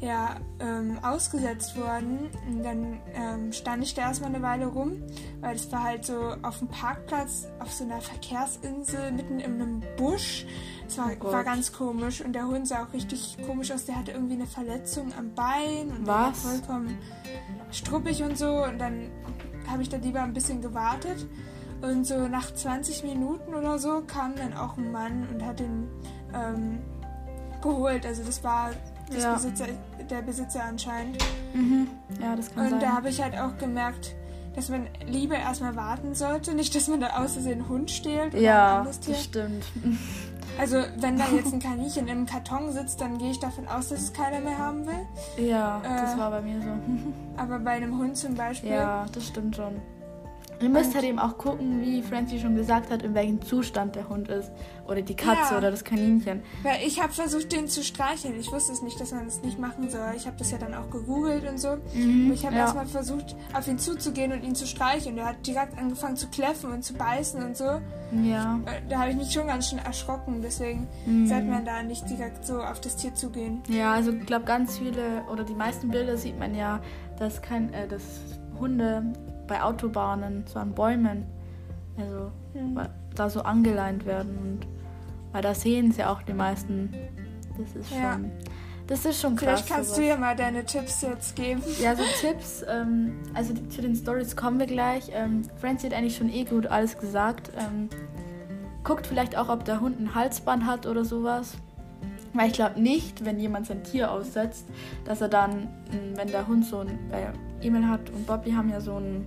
ja, 0.00 0.36
ähm, 0.60 0.98
ausgesetzt 1.02 1.76
worden. 1.76 2.30
Und 2.46 2.62
dann 2.62 3.00
ähm, 3.14 3.52
stand 3.52 3.82
ich 3.82 3.94
da 3.94 4.02
erstmal 4.02 4.34
eine 4.34 4.42
Weile 4.42 4.66
rum, 4.66 5.02
weil 5.40 5.56
es 5.56 5.70
war 5.72 5.82
halt 5.82 6.04
so 6.04 6.34
auf 6.42 6.58
dem 6.58 6.68
Parkplatz, 6.68 7.48
auf 7.58 7.72
so 7.72 7.84
einer 7.84 8.00
Verkehrsinsel, 8.00 9.12
mitten 9.12 9.40
in 9.40 9.54
einem 9.54 9.82
Busch. 9.96 10.46
Es 10.86 10.98
war, 10.98 11.10
oh 11.20 11.32
war 11.32 11.44
ganz 11.44 11.72
komisch 11.72 12.20
und 12.20 12.32
der 12.34 12.46
Hund 12.46 12.68
sah 12.68 12.84
auch 12.84 12.92
richtig 12.92 13.36
komisch 13.46 13.72
aus. 13.72 13.84
Der 13.84 13.96
hatte 13.96 14.12
irgendwie 14.12 14.34
eine 14.34 14.46
Verletzung 14.46 15.12
am 15.18 15.34
Bein 15.34 15.90
und 15.90 16.06
Was? 16.06 16.06
war 16.06 16.34
vollkommen 16.34 16.98
struppig 17.70 18.22
und 18.22 18.36
so. 18.38 18.64
Und 18.64 18.78
dann 18.78 19.10
habe 19.68 19.82
ich 19.82 19.88
da 19.88 19.96
lieber 19.96 20.22
ein 20.22 20.32
bisschen 20.32 20.60
gewartet. 20.60 21.26
Und 21.80 22.06
so 22.06 22.28
nach 22.28 22.52
20 22.52 23.04
Minuten 23.04 23.54
oder 23.54 23.78
so 23.78 24.02
kam 24.06 24.34
dann 24.36 24.54
auch 24.54 24.76
ein 24.76 24.90
Mann 24.92 25.28
und 25.32 25.44
hat 25.44 25.60
den 25.60 25.88
ähm, 26.34 26.78
geholt. 27.62 28.06
Also 28.06 28.22
das 28.22 28.42
war 28.42 28.70
ja. 29.12 29.34
Besitzer, 29.34 29.66
der 30.10 30.22
Besitzer 30.22 30.64
anscheinend. 30.64 31.18
Mhm. 31.52 31.88
Ja, 32.20 32.36
das 32.36 32.54
kann 32.54 32.64
Und 32.64 32.70
sein. 32.70 32.80
da 32.80 32.88
habe 32.92 33.08
ich 33.08 33.22
halt 33.22 33.36
auch 33.36 33.56
gemerkt, 33.58 34.14
dass 34.54 34.68
man 34.68 34.86
lieber 35.06 35.36
erstmal 35.36 35.74
warten 35.74 36.14
sollte, 36.14 36.54
nicht, 36.54 36.74
dass 36.74 36.88
man 36.88 37.00
da 37.00 37.18
aus 37.22 37.32
Versehen 37.32 37.68
Hund 37.68 37.90
stehlt 37.90 38.34
oder 38.34 38.42
ja, 38.42 38.84
das 38.84 39.24
stimmt. 39.24 39.64
Also, 40.58 40.84
wenn 40.96 41.16
da 41.16 41.24
jetzt 41.34 41.52
ein 41.52 41.60
Kaninchen 41.60 42.06
im 42.08 42.26
Karton 42.26 42.72
sitzt, 42.72 43.00
dann 43.00 43.18
gehe 43.18 43.30
ich 43.30 43.40
davon 43.40 43.66
aus, 43.66 43.88
dass 43.88 44.00
es 44.00 44.12
keiner 44.12 44.40
mehr 44.40 44.56
haben 44.56 44.86
will. 44.86 45.06
Ja, 45.36 45.80
äh, 45.82 46.02
das 46.02 46.16
war 46.16 46.30
bei 46.30 46.42
mir 46.42 46.60
so. 46.60 46.68
aber 47.36 47.58
bei 47.58 47.72
einem 47.72 47.98
Hund 47.98 48.16
zum 48.16 48.34
Beispiel. 48.34 48.70
Ja, 48.70 49.06
das 49.12 49.26
stimmt 49.26 49.56
schon. 49.56 49.80
Ihr 50.64 50.70
müsst 50.70 50.94
halt 50.94 51.04
eben 51.04 51.18
auch 51.18 51.36
gucken, 51.36 51.82
wie 51.82 52.02
Francie 52.02 52.40
schon 52.40 52.56
gesagt 52.56 52.90
hat, 52.90 53.02
in 53.02 53.14
welchem 53.14 53.42
Zustand 53.42 53.96
der 53.96 54.08
Hund 54.08 54.28
ist. 54.28 54.50
Oder 54.88 55.02
die 55.02 55.14
Katze 55.14 55.52
ja. 55.52 55.58
oder 55.58 55.70
das 55.70 55.84
Kaninchen. 55.84 56.42
Weil 56.62 56.86
ich 56.86 57.02
habe 57.02 57.12
versucht, 57.12 57.52
den 57.52 57.68
zu 57.68 57.84
streicheln. 57.84 58.38
Ich 58.40 58.50
wusste 58.50 58.72
es 58.72 58.82
nicht, 58.82 58.98
dass 58.98 59.12
man 59.12 59.26
es 59.26 59.36
das 59.36 59.44
nicht 59.44 59.58
machen 59.58 59.90
soll. 59.90 60.12
Ich 60.16 60.26
habe 60.26 60.36
das 60.38 60.50
ja 60.50 60.58
dann 60.58 60.74
auch 60.74 60.88
gegoogelt 60.90 61.46
und 61.48 61.58
so. 61.58 61.76
Mhm, 61.94 62.32
ich 62.32 62.44
habe 62.44 62.56
ja. 62.56 62.62
erstmal 62.62 62.86
versucht, 62.86 63.36
auf 63.52 63.68
ihn 63.68 63.78
zuzugehen 63.78 64.32
und 64.32 64.42
ihn 64.42 64.54
zu 64.54 64.66
streicheln. 64.66 65.16
Der 65.16 65.26
hat 65.26 65.46
direkt 65.46 65.78
angefangen 65.78 66.16
zu 66.16 66.28
kläffen 66.28 66.72
und 66.72 66.82
zu 66.82 66.94
beißen 66.94 67.42
und 67.42 67.56
so. 67.56 67.80
Ja. 68.22 68.60
Äh, 68.66 68.80
da 68.88 69.00
habe 69.00 69.10
ich 69.10 69.16
mich 69.16 69.32
schon 69.32 69.46
ganz 69.46 69.68
schön 69.68 69.78
erschrocken. 69.78 70.40
Deswegen 70.42 70.88
mhm. 71.04 71.26
sollte 71.26 71.46
man 71.46 71.64
da 71.64 71.82
nicht 71.82 72.08
direkt 72.08 72.46
so 72.46 72.62
auf 72.62 72.80
das 72.80 72.96
Tier 72.96 73.14
zugehen. 73.14 73.62
Ja, 73.68 73.92
also 73.92 74.12
ich 74.12 74.26
glaube, 74.26 74.44
ganz 74.44 74.78
viele 74.78 75.24
oder 75.30 75.44
die 75.44 75.54
meisten 75.54 75.88
Bilder 75.88 76.16
sieht 76.16 76.38
man 76.38 76.54
ja, 76.54 76.80
dass, 77.18 77.42
kein, 77.42 77.72
äh, 77.72 77.86
dass 77.86 78.02
Hunde 78.58 79.12
bei 79.46 79.62
Autobahnen, 79.62 80.44
so 80.46 80.58
an 80.58 80.72
Bäumen, 80.72 81.26
also 81.96 82.30
mhm. 82.54 82.80
da 83.14 83.30
so 83.30 83.42
angeleint 83.42 84.06
werden 84.06 84.38
und 84.38 84.66
weil 85.32 85.42
da 85.42 85.54
sehen 85.54 85.90
sie 85.90 86.04
auch 86.04 86.22
die 86.22 86.32
meisten. 86.32 86.94
Das 87.58 87.74
ist 87.74 87.90
ja. 87.90 88.12
schon. 88.12 88.30
Das 88.86 89.04
ist 89.04 89.20
schon 89.20 89.34
krass. 89.34 89.62
Vielleicht 89.62 89.68
kannst 89.68 89.90
sowas. 89.90 90.00
du 90.00 90.06
ja 90.06 90.16
mal 90.16 90.36
deine 90.36 90.64
Tipps 90.64 91.02
jetzt 91.02 91.34
geben. 91.36 91.62
Ja, 91.80 91.96
so 91.96 92.02
Tipps, 92.20 92.64
ähm, 92.68 93.14
also 93.32 93.54
zu 93.54 93.80
den 93.80 93.96
Stories 93.96 94.36
kommen 94.36 94.58
wir 94.58 94.66
gleich. 94.66 95.10
Ähm, 95.12 95.42
Francie 95.60 95.86
hat 95.86 95.94
eigentlich 95.94 96.16
schon 96.16 96.28
eh 96.28 96.44
gut 96.44 96.66
alles 96.66 96.98
gesagt. 96.98 97.50
Ähm, 97.58 97.88
guckt 98.84 99.06
vielleicht 99.06 99.36
auch, 99.36 99.48
ob 99.48 99.64
der 99.64 99.80
Hund 99.80 99.98
ein 99.98 100.14
Halsband 100.14 100.66
hat 100.66 100.86
oder 100.86 101.04
sowas. 101.04 101.54
Weil 102.34 102.48
ich 102.48 102.54
glaube 102.54 102.80
nicht, 102.80 103.24
wenn 103.24 103.38
jemand 103.38 103.66
sein 103.66 103.82
Tier 103.82 104.10
aussetzt, 104.10 104.66
dass 105.04 105.20
er 105.20 105.28
dann, 105.28 105.68
wenn 106.14 106.28
der 106.28 106.46
Hund 106.46 106.66
so 106.66 106.80
ein, 106.80 106.98
weil 107.64 107.76
Emil 107.76 107.88
hat 107.88 108.10
und 108.10 108.26
Bobby 108.26 108.52
haben 108.52 108.68
ja 108.70 108.80
so 108.80 108.96
ein, 108.96 109.26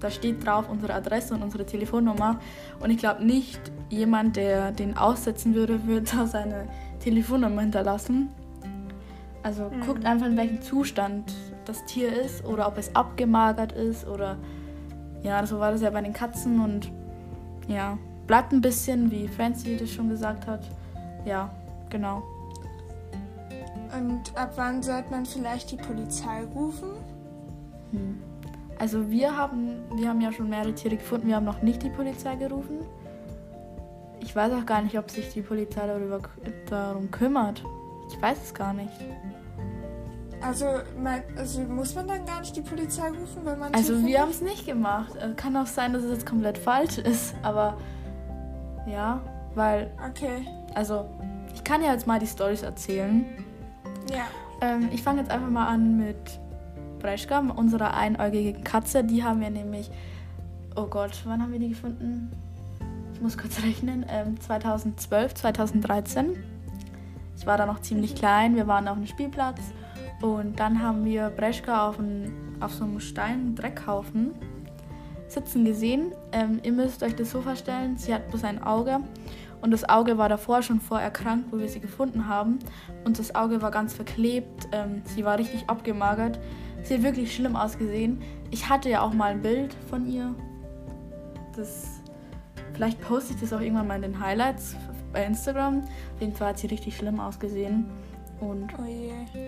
da 0.00 0.10
steht 0.10 0.44
drauf 0.44 0.68
unsere 0.68 0.94
Adresse 0.94 1.34
und 1.34 1.42
unsere 1.42 1.64
Telefonnummer. 1.66 2.40
Und 2.80 2.90
ich 2.90 2.98
glaube 2.98 3.24
nicht, 3.24 3.60
jemand, 3.90 4.36
der 4.36 4.72
den 4.72 4.96
aussetzen 4.96 5.54
würde, 5.54 5.86
würde 5.86 6.06
da 6.16 6.26
seine 6.26 6.68
Telefonnummer 7.00 7.62
hinterlassen. 7.62 8.28
Also 9.42 9.70
mhm. 9.70 9.80
guckt 9.80 10.04
einfach, 10.04 10.26
in 10.26 10.36
welchem 10.36 10.62
Zustand 10.62 11.32
das 11.64 11.84
Tier 11.84 12.12
ist 12.12 12.44
oder 12.44 12.66
ob 12.66 12.78
es 12.78 12.94
abgemagert 12.94 13.72
ist 13.72 14.06
oder 14.06 14.36
ja, 15.22 15.44
so 15.46 15.58
war 15.58 15.72
das 15.72 15.80
ja 15.80 15.90
bei 15.90 16.00
den 16.00 16.12
Katzen 16.12 16.60
und 16.60 16.90
ja, 17.66 17.98
bleibt 18.26 18.52
ein 18.52 18.60
bisschen, 18.60 19.10
wie 19.10 19.28
Francie 19.28 19.76
das 19.76 19.90
schon 19.90 20.08
gesagt 20.08 20.46
hat. 20.46 20.60
Ja, 21.24 21.50
genau. 21.90 22.22
Und 23.96 24.36
ab 24.36 24.52
wann 24.56 24.82
sollte 24.82 25.10
man 25.10 25.26
vielleicht 25.26 25.72
die 25.72 25.76
Polizei 25.76 26.44
rufen? 26.54 26.90
Hm. 27.92 28.22
Also 28.78 29.10
wir 29.10 29.36
haben, 29.36 29.82
wir 29.94 30.08
haben 30.08 30.20
ja 30.20 30.30
schon 30.32 30.48
mehrere 30.48 30.72
Tiere 30.72 30.96
gefunden, 30.96 31.28
wir 31.28 31.36
haben 31.36 31.44
noch 31.44 31.62
nicht 31.62 31.82
die 31.82 31.90
Polizei 31.90 32.36
gerufen. 32.36 32.78
Ich 34.20 34.34
weiß 34.34 34.52
auch 34.52 34.66
gar 34.66 34.82
nicht, 34.82 34.98
ob 34.98 35.10
sich 35.10 35.32
die 35.32 35.42
Polizei 35.42 35.86
darüber, 35.86 36.20
darum 36.68 37.10
kümmert. 37.10 37.62
Ich 38.10 38.20
weiß 38.20 38.38
es 38.42 38.54
gar 38.54 38.72
nicht. 38.72 38.92
Also, 40.40 40.66
also 41.36 41.60
muss 41.62 41.94
man 41.94 42.06
dann 42.06 42.24
gar 42.24 42.40
nicht 42.40 42.54
die 42.54 42.60
Polizei 42.60 43.08
rufen, 43.08 43.44
wenn 43.44 43.58
man. 43.58 43.74
Also 43.74 44.04
wir 44.04 44.20
haben 44.20 44.30
es 44.30 44.40
nicht 44.40 44.66
gemacht. 44.66 45.16
Äh, 45.16 45.34
Kann 45.34 45.56
auch 45.56 45.66
sein, 45.66 45.92
dass 45.92 46.04
es 46.04 46.12
jetzt 46.12 46.26
komplett 46.26 46.56
falsch 46.58 46.98
ist, 47.04 47.34
aber 47.42 47.76
ja, 48.86 49.20
weil, 49.54 49.90
Okay. 50.10 50.46
also 50.74 51.06
ich 51.52 51.64
kann 51.64 51.82
ja 51.82 51.92
jetzt 51.92 52.06
mal 52.06 52.20
die 52.20 52.26
Stories 52.26 52.62
erzählen. 52.62 53.26
Ja. 54.10 54.26
Ähm, 54.60 54.88
ich 54.92 55.02
fange 55.02 55.20
jetzt 55.20 55.30
einfach 55.30 55.50
mal 55.50 55.66
an 55.66 55.96
mit 55.96 56.16
Breschka, 56.98 57.40
unserer 57.40 57.94
einäugigen 57.94 58.64
Katze. 58.64 59.04
Die 59.04 59.22
haben 59.22 59.40
wir 59.40 59.50
nämlich, 59.50 59.90
oh 60.76 60.86
Gott, 60.86 61.12
wann 61.24 61.42
haben 61.42 61.52
wir 61.52 61.58
die 61.58 61.70
gefunden? 61.70 62.30
Ich 63.14 63.20
muss 63.20 63.36
kurz 63.36 63.62
rechnen. 63.62 64.04
Ähm, 64.08 64.40
2012, 64.40 65.34
2013. 65.34 66.36
Ich 67.36 67.46
war 67.46 67.56
da 67.56 67.66
noch 67.66 67.80
ziemlich 67.80 68.14
klein. 68.14 68.56
Wir 68.56 68.66
waren 68.66 68.88
auf 68.88 68.96
einem 68.96 69.06
Spielplatz 69.06 69.60
und 70.22 70.58
dann 70.58 70.82
haben 70.82 71.04
wir 71.04 71.30
Breschka 71.30 71.88
auf, 71.88 71.98
ein, 71.98 72.32
auf 72.60 72.74
so 72.74 72.84
einem 72.84 73.00
Stein, 73.00 73.54
Dreckhaufen 73.54 74.34
sitzen 75.28 75.64
gesehen. 75.64 76.12
Ähm, 76.32 76.60
ihr 76.62 76.72
müsst 76.72 77.02
euch 77.02 77.14
das 77.14 77.30
so 77.30 77.42
vorstellen, 77.42 77.96
sie 77.96 78.14
hat 78.14 78.28
bloß 78.30 78.44
ein 78.44 78.62
Auge 78.62 79.00
und 79.60 79.70
das 79.70 79.88
Auge 79.88 80.18
war 80.18 80.28
davor 80.28 80.62
schon 80.62 80.80
vor 80.80 81.00
erkrankt, 81.00 81.52
wo 81.52 81.58
wir 81.58 81.68
sie 81.68 81.80
gefunden 81.80 82.28
haben. 82.28 82.58
Und 83.04 83.18
das 83.18 83.34
Auge 83.34 83.60
war 83.60 83.70
ganz 83.70 83.94
verklebt, 83.94 84.68
ähm, 84.72 85.02
sie 85.04 85.24
war 85.24 85.38
richtig 85.38 85.68
abgemagert. 85.68 86.38
Sie 86.88 86.94
hat 86.94 87.02
wirklich 87.02 87.34
schlimm 87.34 87.54
ausgesehen. 87.54 88.22
Ich 88.50 88.70
hatte 88.70 88.88
ja 88.88 89.02
auch 89.02 89.12
mal 89.12 89.32
ein 89.32 89.42
Bild 89.42 89.74
von 89.90 90.08
ihr. 90.08 90.34
Das, 91.54 92.00
vielleicht 92.72 92.98
poste 93.02 93.34
ich 93.34 93.40
das 93.40 93.52
auch 93.52 93.60
irgendwann 93.60 93.88
mal 93.88 93.96
in 93.96 94.02
den 94.10 94.18
Highlights 94.18 94.74
bei 95.12 95.22
Instagram. 95.22 95.82
Auf 95.82 96.20
jeden 96.20 96.32
Fall 96.32 96.48
hat 96.48 96.58
sie 96.58 96.66
richtig 96.68 96.96
schlimm 96.96 97.20
ausgesehen. 97.20 97.90
Und 98.40 98.72
Oh 98.78 98.86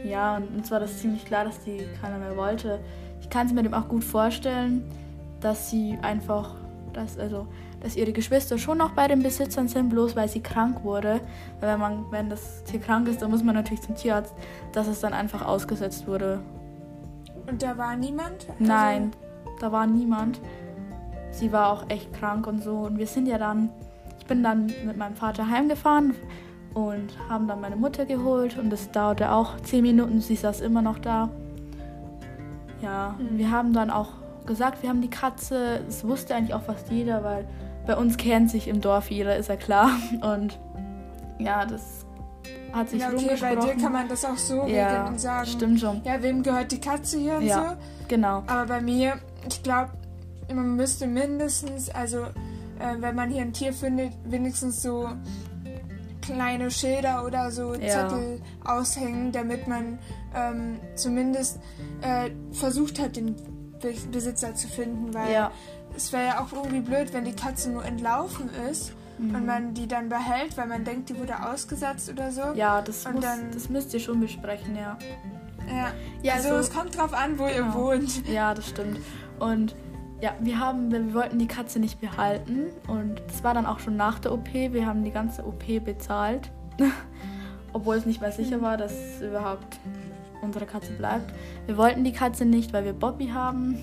ja, 0.06 0.36
und 0.36 0.54
uns 0.54 0.70
war 0.70 0.80
das 0.80 0.98
ziemlich 0.98 1.24
klar, 1.24 1.46
dass 1.46 1.64
die 1.64 1.78
keiner 2.02 2.18
mehr 2.18 2.36
wollte. 2.36 2.78
Ich 3.22 3.30
kann 3.30 3.46
es 3.46 3.54
mir 3.54 3.62
dem 3.62 3.72
auch 3.72 3.88
gut 3.88 4.04
vorstellen, 4.04 4.84
dass 5.40 5.70
sie 5.70 5.96
einfach, 6.02 6.56
dass, 6.92 7.18
also, 7.18 7.46
dass 7.80 7.96
ihre 7.96 8.12
Geschwister 8.12 8.58
schon 8.58 8.76
noch 8.76 8.90
bei 8.90 9.08
den 9.08 9.22
Besitzern 9.22 9.66
sind, 9.66 9.88
bloß 9.88 10.14
weil 10.14 10.28
sie 10.28 10.42
krank 10.42 10.84
wurde. 10.84 11.22
Weil 11.58 11.72
wenn 11.72 11.80
man, 11.80 12.04
wenn 12.10 12.28
das 12.28 12.64
Tier 12.64 12.80
krank 12.80 13.08
ist, 13.08 13.22
dann 13.22 13.30
muss 13.30 13.42
man 13.42 13.54
natürlich 13.54 13.80
zum 13.80 13.94
Tierarzt, 13.94 14.34
dass 14.72 14.88
es 14.88 15.00
dann 15.00 15.14
einfach 15.14 15.46
ausgesetzt 15.46 16.06
wurde. 16.06 16.40
Und 17.46 17.62
da 17.62 17.76
war 17.78 17.96
niemand? 17.96 18.46
Also- 18.48 18.64
Nein, 18.64 19.10
da 19.60 19.72
war 19.72 19.86
niemand. 19.86 20.40
Sie 21.32 21.52
war 21.52 21.72
auch 21.72 21.84
echt 21.88 22.12
krank 22.12 22.46
und 22.46 22.62
so. 22.62 22.78
Und 22.80 22.98
wir 22.98 23.06
sind 23.06 23.26
ja 23.26 23.38
dann, 23.38 23.70
ich 24.18 24.26
bin 24.26 24.42
dann 24.42 24.66
mit 24.84 24.96
meinem 24.96 25.14
Vater 25.14 25.48
heimgefahren 25.48 26.14
und 26.74 27.08
haben 27.28 27.46
dann 27.48 27.60
meine 27.60 27.76
Mutter 27.76 28.04
geholt. 28.04 28.58
Und 28.58 28.70
das 28.70 28.90
dauerte 28.90 29.30
auch 29.32 29.58
zehn 29.60 29.82
Minuten. 29.82 30.20
Sie 30.20 30.36
saß 30.36 30.60
immer 30.60 30.82
noch 30.82 30.98
da. 30.98 31.28
Ja, 32.82 33.14
Mhm. 33.18 33.38
wir 33.38 33.50
haben 33.50 33.72
dann 33.72 33.90
auch 33.90 34.08
gesagt, 34.46 34.82
wir 34.82 34.88
haben 34.88 35.00
die 35.02 35.10
Katze. 35.10 35.80
Das 35.86 36.06
wusste 36.06 36.34
eigentlich 36.34 36.54
auch 36.54 36.62
fast 36.62 36.90
jeder, 36.90 37.22
weil 37.22 37.46
bei 37.86 37.96
uns 37.96 38.16
kennt 38.16 38.50
sich 38.50 38.68
im 38.68 38.80
Dorf 38.80 39.10
jeder, 39.10 39.36
ist 39.36 39.48
ja 39.48 39.56
klar. 39.56 39.90
Und 40.22 40.58
ja, 41.38 41.64
das 41.64 42.04
hat 42.72 42.90
sich 42.90 43.00
Ja, 43.00 43.08
okay, 43.08 43.16
bei 43.40 43.50
rumgesprochen. 43.52 43.78
dir 43.78 43.82
kann 43.84 43.92
man 43.92 44.08
das 44.08 44.24
auch 44.24 44.36
so 44.38 44.60
regeln 44.62 44.76
ja, 44.76 45.06
und 45.08 45.20
sagen. 45.20 45.46
stimmt 45.46 45.80
schon. 45.80 46.02
Ja, 46.04 46.22
wem 46.22 46.42
gehört 46.42 46.72
die 46.72 46.80
Katze 46.80 47.18
hier 47.18 47.36
und 47.36 47.42
Ja. 47.46 47.70
so? 47.70 47.76
Genau. 48.08 48.42
Aber 48.46 48.66
bei 48.66 48.80
mir, 48.80 49.14
ich 49.48 49.62
glaube, 49.62 49.90
man 50.52 50.76
müsste 50.76 51.06
mindestens, 51.06 51.88
also 51.90 52.18
äh, 52.22 52.96
wenn 52.98 53.14
man 53.14 53.30
hier 53.30 53.42
ein 53.42 53.52
Tier 53.52 53.72
findet, 53.72 54.12
wenigstens 54.24 54.82
so 54.82 55.08
kleine 56.22 56.70
Schilder 56.70 57.24
oder 57.24 57.50
so 57.50 57.74
Ja. 57.74 58.08
Zettel 58.08 58.40
aushängen, 58.64 59.32
damit 59.32 59.66
man 59.68 59.98
ähm, 60.34 60.78
zumindest 60.94 61.58
äh, 62.02 62.30
versucht 62.52 63.00
hat, 63.00 63.16
den 63.16 63.34
Be 63.80 63.94
Besitzer 64.12 64.54
zu 64.54 64.68
finden, 64.68 65.14
weil 65.14 65.32
Ja. 65.32 65.50
es 65.96 66.12
wäre 66.12 66.24
ja 66.26 66.40
auch 66.44 66.52
irgendwie 66.52 66.80
blöd, 66.80 67.12
wenn 67.14 67.24
die 67.24 67.32
Katze 67.32 67.70
nur 67.70 67.84
entlaufen 67.84 68.50
ist 68.70 68.92
Mhm. 69.20 69.34
und 69.34 69.46
man 69.46 69.74
die 69.74 69.86
dann 69.88 70.08
behält, 70.08 70.56
weil 70.56 70.66
man 70.66 70.84
denkt, 70.84 71.08
die 71.10 71.18
wurde 71.18 71.34
ausgesetzt 71.48 72.10
oder 72.10 72.30
so. 72.30 72.42
Ja, 72.54 72.80
das, 72.82 73.04
Und 73.06 73.14
muss, 73.16 73.24
dann- 73.24 73.50
das 73.52 73.68
müsst 73.68 73.92
ihr 73.94 74.00
schon 74.00 74.20
besprechen, 74.20 74.76
ja. 74.76 74.98
Ja. 75.68 75.92
Ja, 76.22 76.34
also, 76.34 76.48
also- 76.50 76.60
es 76.60 76.72
kommt 76.74 76.96
drauf 76.96 77.12
an, 77.12 77.38
wo 77.38 77.46
ihr 77.46 77.62
Genau. 77.62 77.74
wohnt. 77.74 78.26
Ja, 78.28 78.54
das 78.54 78.68
stimmt. 78.68 78.98
Und 79.38 79.76
ja, 80.20 80.32
wir 80.40 80.58
haben, 80.58 80.90
wir 80.90 81.14
wollten 81.14 81.38
die 81.38 81.46
Katze 81.46 81.78
nicht 81.80 82.00
behalten 82.00 82.66
und 82.88 83.22
das 83.28 83.42
war 83.44 83.54
dann 83.54 83.66
auch 83.66 83.78
schon 83.78 83.96
nach 83.96 84.18
der 84.18 84.32
OP. 84.32 84.72
Wir 84.72 84.84
haben 84.86 85.02
die 85.04 85.10
ganze 85.12 85.46
OP 85.46 85.80
bezahlt, 85.80 86.50
obwohl 87.72 87.96
es 87.96 88.06
nicht 88.06 88.20
mehr 88.20 88.32
sicher 88.32 88.60
war, 88.62 88.76
dass 88.76 88.92
überhaupt 89.22 89.78
unsere 90.42 90.66
Katze 90.66 90.92
bleibt. 90.92 91.32
Wir 91.66 91.76
wollten 91.76 92.02
die 92.04 92.12
Katze 92.12 92.44
nicht, 92.44 92.72
weil 92.72 92.84
wir 92.84 92.92
Bobby 92.94 93.28
haben. 93.28 93.76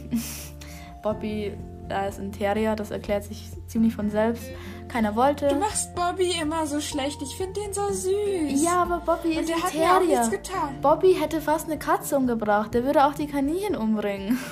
Bobby, 1.03 1.53
da 1.87 2.07
ist 2.07 2.19
ein 2.19 2.31
Terrier, 2.31 2.75
das 2.75 2.91
erklärt 2.91 3.23
sich 3.23 3.49
ziemlich 3.67 3.95
von 3.95 4.09
selbst. 4.09 4.43
Keiner 4.87 5.15
wollte. 5.15 5.47
Du 5.49 5.55
machst 5.55 5.93
Bobby 5.95 6.31
immer 6.41 6.65
so 6.65 6.79
schlecht. 6.79 7.21
Ich 7.21 7.35
finde 7.35 7.59
den 7.61 7.73
so 7.73 7.87
süß. 7.91 8.63
Ja, 8.63 8.83
aber 8.83 8.99
Bobby 8.99 9.33
Und 9.37 9.41
ist 9.41 9.49
der 9.49 9.55
ein 9.57 9.63
hat 9.63 9.73
mir 9.75 9.95
auch 9.97 9.99
nichts 10.01 10.29
getan. 10.31 10.81
Bobby 10.81 11.13
hätte 11.13 11.41
fast 11.41 11.65
eine 11.67 11.77
Katze 11.77 12.15
umgebracht. 12.17 12.73
Der 12.73 12.83
würde 12.85 13.05
auch 13.05 13.13
die 13.13 13.27
Kaninchen 13.27 13.75
umbringen. 13.75 14.37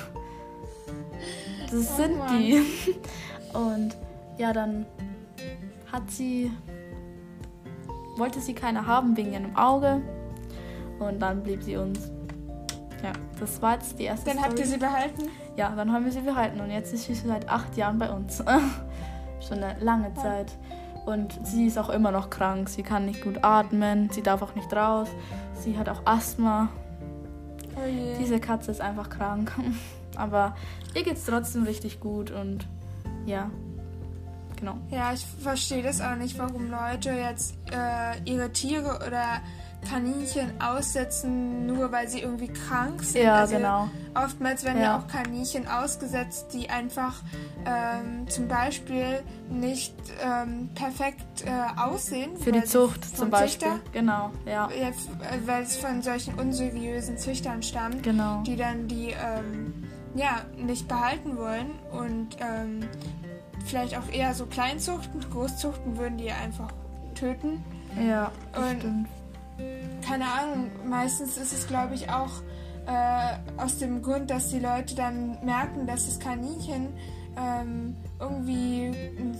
Das 1.68 1.74
Oh 1.74 1.96
sind 1.96 2.18
Mann. 2.18 2.38
die. 2.38 2.62
Und 3.52 3.96
ja, 4.38 4.52
dann 4.52 4.86
hat 5.90 6.08
sie. 6.08 6.52
wollte 8.16 8.40
sie 8.40 8.54
keine 8.54 8.86
haben 8.86 9.16
wegen 9.16 9.32
ihrem 9.32 9.56
Auge. 9.56 10.00
Und 11.00 11.18
dann 11.20 11.42
blieb 11.42 11.64
sie 11.64 11.76
uns. 11.76 11.98
Ja, 13.02 13.12
das 13.40 13.60
war 13.60 13.74
jetzt 13.74 13.98
die 13.98 14.04
erste 14.04 14.30
Dann 14.30 14.38
habt 14.38 14.52
Story. 14.52 14.62
ihr 14.62 14.66
sie 14.74 14.78
behalten? 14.78 15.22
Ja, 15.56 15.70
dann 15.74 15.92
haben 15.92 16.04
wir 16.04 16.12
sie 16.12 16.20
behalten 16.20 16.60
und 16.60 16.70
jetzt 16.70 16.94
ist 16.94 17.06
sie 17.06 17.14
seit 17.14 17.48
acht 17.48 17.76
Jahren 17.76 17.98
bei 17.98 18.10
uns. 18.12 18.42
Schon 19.46 19.62
eine 19.62 19.78
lange 19.80 20.12
Zeit. 20.14 20.52
Und 21.04 21.38
sie 21.44 21.66
ist 21.66 21.78
auch 21.78 21.88
immer 21.88 22.10
noch 22.10 22.30
krank. 22.30 22.68
Sie 22.68 22.82
kann 22.82 23.06
nicht 23.06 23.22
gut 23.22 23.44
atmen, 23.44 24.10
sie 24.10 24.22
darf 24.22 24.42
auch 24.42 24.54
nicht 24.54 24.72
raus. 24.72 25.08
Sie 25.54 25.78
hat 25.78 25.88
auch 25.88 26.02
Asthma. 26.04 26.68
Oh. 27.76 28.16
Diese 28.20 28.40
Katze 28.40 28.72
ist 28.72 28.80
einfach 28.80 29.08
krank. 29.08 29.52
Aber 30.16 30.56
ihr 30.94 31.04
geht's 31.04 31.24
trotzdem 31.24 31.64
richtig 31.64 32.00
gut 32.00 32.30
und 32.30 32.66
ja, 33.26 33.50
genau. 34.56 34.78
Ja, 34.90 35.12
ich 35.12 35.24
verstehe 35.24 35.82
das 35.82 36.00
auch 36.00 36.16
nicht, 36.16 36.38
warum 36.38 36.70
Leute 36.70 37.10
jetzt 37.10 37.54
äh, 37.70 38.18
ihre 38.24 38.50
Tiere 38.50 39.00
oder 39.06 39.40
Kaninchen 39.90 40.60
aussetzen, 40.60 41.66
nur 41.66 41.92
weil 41.92 42.08
sie 42.08 42.20
irgendwie 42.20 42.48
krank 42.48 43.02
sind. 43.02 43.22
Ja, 43.22 43.36
also 43.36 43.56
genau. 43.56 43.88
Oftmals 44.14 44.64
werden 44.64 44.78
ja. 44.78 44.84
Ja. 44.84 44.98
auch 44.98 45.06
Kaninchen 45.08 45.66
ausgesetzt, 45.68 46.46
die 46.52 46.70
einfach 46.70 47.22
ähm, 47.66 48.28
zum 48.28 48.48
Beispiel 48.48 49.22
nicht 49.50 49.94
ähm, 50.22 50.70
perfekt 50.74 51.44
äh, 51.44 51.80
aussehen. 51.80 52.36
Für 52.38 52.52
die 52.52 52.64
Zucht 52.64 53.16
zum 53.16 53.30
Beispiel. 53.30 53.68
Züchter, 53.68 53.80
Genau, 53.92 54.30
ja. 54.46 54.68
ja, 54.70 54.88
äh, 54.88 54.92
weil 55.46 55.62
es 55.62 55.76
von 55.76 56.02
solchen 56.02 56.34
unseriösen 56.34 57.18
Züchtern 57.18 57.62
stammt. 57.62 58.02
Genau. 58.02 58.42
die 58.42 58.56
dann 58.56 58.88
die 58.88 59.08
ähm, 59.10 59.72
ja 60.14 60.44
nicht 60.56 60.88
behalten 60.88 61.36
wollen 61.36 61.70
und 61.92 62.36
ähm, 62.40 62.80
vielleicht 63.66 63.96
auch 63.98 64.08
eher 64.10 64.32
so 64.34 64.46
Kleinzuchten, 64.46 65.20
Großzuchten 65.30 65.98
würden 65.98 66.16
die 66.18 66.30
einfach 66.30 66.72
töten. 67.14 67.62
Ja, 68.00 68.30
das 68.52 68.62
Und- 68.72 68.78
stimmt. 68.80 69.08
Keine 70.06 70.24
Ahnung, 70.24 70.70
meistens 70.88 71.36
ist 71.36 71.52
es 71.52 71.66
glaube 71.66 71.94
ich 71.94 72.08
auch 72.10 72.30
äh, 72.86 73.60
aus 73.60 73.78
dem 73.78 74.02
Grund, 74.02 74.30
dass 74.30 74.48
die 74.50 74.60
Leute 74.60 74.94
dann 74.94 75.38
merken, 75.44 75.86
dass 75.86 76.06
das 76.06 76.18
Kaninchen 76.20 76.88
ähm, 77.36 77.96
irgendwie 78.20 78.86
einen 79.18 79.36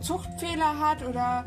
Zuchtfehler 0.00 0.78
hat 0.78 1.04
oder 1.06 1.44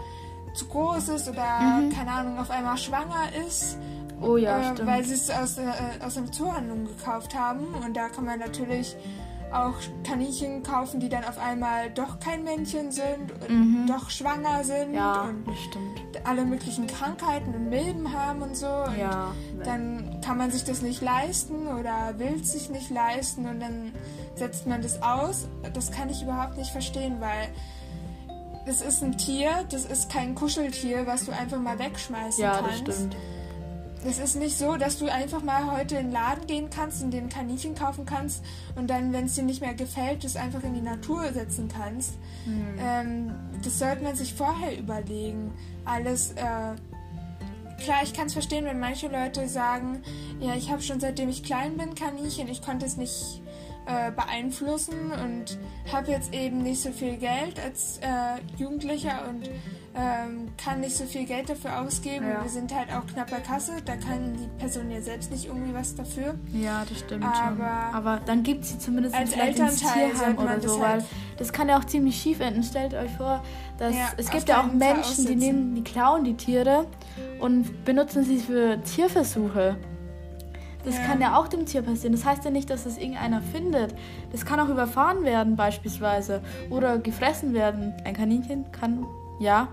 zu 0.53 0.67
groß 0.67 1.09
ist 1.09 1.29
oder 1.29 1.59
Mhm. 1.61 1.89
keine 1.91 2.11
Ahnung 2.11 2.37
auf 2.39 2.49
einmal 2.51 2.77
schwanger 2.77 3.29
ist 3.47 3.77
Oh 4.21 4.37
ja, 4.37 4.59
äh, 4.59 4.63
stimmt. 4.73 4.87
weil 4.87 5.03
sie 5.03 5.15
es 5.15 5.29
aus, 5.31 5.57
äh, 5.57 5.63
aus 6.05 6.17
einem 6.17 6.31
Zoohandlung 6.31 6.85
gekauft 6.85 7.33
haben. 7.33 7.65
Und 7.83 7.95
da 7.97 8.07
kann 8.09 8.25
man 8.25 8.37
natürlich 8.39 8.95
auch 9.53 9.74
Kaninchen 10.03 10.63
kaufen, 10.63 11.00
die 11.00 11.10
dann 11.10 11.24
auf 11.24 11.38
einmal 11.39 11.89
doch 11.91 12.20
kein 12.20 12.43
Männchen 12.43 12.91
sind 12.91 13.31
und 13.48 13.50
Mhm. 13.50 13.88
doch 13.88 14.10
schwanger 14.10 14.63
sind 14.63 14.93
ja, 14.93 15.22
und 15.24 15.46
das 15.48 16.25
alle 16.25 16.46
möglichen 16.46 16.88
Krankheiten 16.88 17.53
und 17.53 17.70
Milben 17.70 18.13
haben 18.13 18.41
und 18.41 18.55
so. 18.55 18.67
Und 18.67 18.98
Ja. 18.98 19.34
dann 19.63 20.22
kann 20.24 20.38
man 20.38 20.51
sich 20.51 20.63
das 20.63 20.81
nicht 20.81 21.01
leisten 21.01 21.67
oder 21.67 22.17
will 22.17 22.39
es 22.41 22.51
sich 22.53 22.70
nicht 22.70 22.89
leisten 22.89 23.46
und 23.48 23.60
dann 23.60 23.91
setzt 24.36 24.67
man 24.67 24.81
das 24.81 25.01
aus. 25.01 25.48
Das 25.74 25.91
kann 25.91 26.10
ich 26.10 26.22
überhaupt 26.24 26.58
nicht 26.58 26.72
verstehen, 26.72 27.17
weil 27.20 27.50
das 28.65 28.81
ist 28.81 29.01
ein 29.03 29.17
Tier, 29.17 29.50
das 29.70 29.86
ist 29.86 30.12
kein 30.12 30.36
Kuscheltier, 30.36 31.08
was 31.08 31.25
du 31.25 31.31
einfach 31.31 31.60
mal 31.60 31.79
wegschmeißen 31.79 32.41
Ja, 32.43 32.62
das 32.62 32.84
kannst. 32.84 32.93
stimmt. 32.93 33.15
Es 34.03 34.17
ist 34.17 34.36
nicht 34.36 34.58
so, 34.58 34.77
dass 34.77 34.98
du 34.98 35.12
einfach 35.12 35.43
mal 35.43 35.72
heute 35.72 35.96
in 35.96 36.08
den 36.08 36.12
Laden 36.12 36.48
gehen 36.48 36.70
kannst 36.70 37.03
und 37.03 37.12
den 37.12 37.29
Kaninchen 37.29 37.75
kaufen 37.75 38.05
kannst 38.05 38.43
und 38.75 38.89
dann, 38.89 39.13
wenn 39.13 39.25
es 39.25 39.36
dir 39.36 39.43
nicht 39.43 39.62
mehr 39.62 39.75
gefällt, 39.75 40.24
das 40.24 40.36
einfach 40.36 40.63
in 40.63 40.74
die 40.74 40.81
Natur 40.81 41.31
setzen 41.34 41.67
kannst. 41.67 42.13
Hm. 42.46 42.75
Ähm, 42.79 43.31
das 43.63 43.77
sollte 43.77 44.03
man 44.03 44.15
sich 44.15 44.34
vorher 44.34 44.77
überlegen. 44.77 45.53
Alles, 45.86 46.31
äh, 46.31 46.75
klar, 47.84 48.00
ich 48.03 48.13
kann 48.13 48.27
es 48.27 48.34
verstehen, 48.34 48.65
wenn 48.65 48.79
manche 48.79 49.08
Leute 49.08 49.48
sagen, 49.48 50.01
ja, 50.39 50.55
ich 50.55 50.72
habe 50.72 50.81
schon 50.81 51.00
seitdem 51.00 51.29
ich 51.29 51.43
klein 51.43 51.77
bin 51.77 51.93
Kaninchen, 51.93 52.48
ich 52.48 52.63
konnte 52.63 52.88
es 52.88 52.98
nicht 52.98 53.41
äh, 53.86 54.12
beeinflussen 54.12 55.12
und 55.12 55.60
habe 55.91 56.12
jetzt 56.12 56.34
eben 56.34 56.63
nicht 56.63 56.81
so 56.81 56.91
viel 56.91 57.17
Geld 57.17 57.60
als 57.60 58.00
äh, 58.00 58.39
Jugendlicher 58.58 59.27
und 59.29 59.50
ähm, 59.93 60.50
kann 60.57 60.79
nicht 60.79 60.95
so 60.95 61.05
viel 61.05 61.25
Geld 61.25 61.50
dafür 61.50 61.81
ausgeben. 61.81 62.25
Ja. 62.27 62.43
Wir 62.43 62.50
sind 62.50 62.74
halt 62.74 62.89
auch 62.93 63.05
knapp 63.05 63.29
bei 63.29 63.39
Kasse, 63.39 63.74
da 63.83 63.95
kann 63.95 64.33
die 64.33 64.48
Person 64.60 64.89
ja 64.89 65.01
selbst 65.01 65.31
nicht 65.31 65.48
irgendwie 65.48 65.74
was 65.74 65.95
dafür. 65.95 66.36
Ja, 66.53 66.83
das 66.88 67.00
stimmt 67.00 67.25
aber 67.25 67.36
schon. 67.36 67.62
Aber 67.62 68.21
dann 68.25 68.43
gibt 68.43 68.65
sie 68.65 68.79
zumindest 68.79 69.15
als 69.15 69.33
Elternteil 69.33 69.69
ins 69.69 69.79
Tierheim 69.79 70.38
oder 70.38 70.62
so, 70.62 70.81
halt 70.81 71.01
weil 71.01 71.07
das 71.38 71.51
kann 71.51 71.67
ja 71.67 71.77
auch 71.77 71.86
ziemlich 71.86 72.15
schief 72.21 72.39
enden. 72.39 72.63
Stellt 72.63 72.93
euch 72.93 73.12
vor, 73.17 73.43
dass 73.77 73.95
ja, 73.95 74.10
es 74.17 74.29
gibt 74.29 74.48
ja 74.48 74.62
auch 74.62 74.71
Menschen, 74.71 75.25
die 75.25 75.36
nehmen, 75.36 75.75
die 75.75 75.83
klauen 75.83 76.24
die 76.24 76.36
Tiere 76.36 76.86
und 77.39 77.83
benutzen 77.83 78.24
sie 78.24 78.38
für 78.38 78.81
Tierversuche. 78.83 79.77
Das 80.86 80.98
ja. 80.98 81.03
kann 81.03 81.21
ja 81.21 81.38
auch 81.38 81.48
dem 81.48 81.65
Tier 81.65 81.81
passieren. 81.81 82.13
Das 82.13 82.25
heißt 82.25 82.43
ja 82.45 82.51
nicht, 82.51 82.69
dass 82.69 82.86
es 82.86 82.98
irgendeiner 82.98 83.41
findet. 83.41 83.93
Das 84.31 84.45
kann 84.45 84.60
auch 84.60 84.69
überfahren 84.69 85.24
werden 85.24 85.55
beispielsweise 85.55 86.41
oder 86.69 86.98
gefressen 86.98 87.53
werden. 87.53 87.93
Ein 88.03 88.15
Kaninchen 88.15 88.71
kann, 88.71 89.05
ja. 89.39 89.67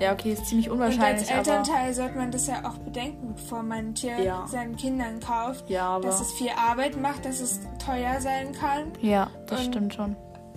Ja, 0.00 0.12
okay, 0.12 0.32
ist 0.32 0.46
ziemlich 0.46 0.70
unwahrscheinlich. 0.70 1.28
Und 1.28 1.38
als 1.38 1.48
Elternteil 1.48 1.94
sollte 1.94 2.16
man 2.16 2.30
das 2.30 2.46
ja 2.46 2.64
auch 2.64 2.78
bedenken, 2.78 3.34
bevor 3.34 3.62
man 3.62 3.78
ein 3.78 3.94
Tier 3.94 4.18
ja. 4.18 4.46
seinen 4.46 4.76
Kindern 4.76 5.20
kauft. 5.20 5.68
Ja, 5.70 5.88
aber 5.88 6.08
dass 6.08 6.20
es 6.20 6.32
viel 6.32 6.50
Arbeit 6.50 7.00
macht, 7.00 7.24
dass 7.24 7.40
es 7.40 7.60
teuer 7.84 8.20
sein 8.20 8.52
kann. 8.52 8.92
Ja, 9.00 9.30
das 9.46 9.64
stimmt 9.64 9.94
schon 9.94 10.16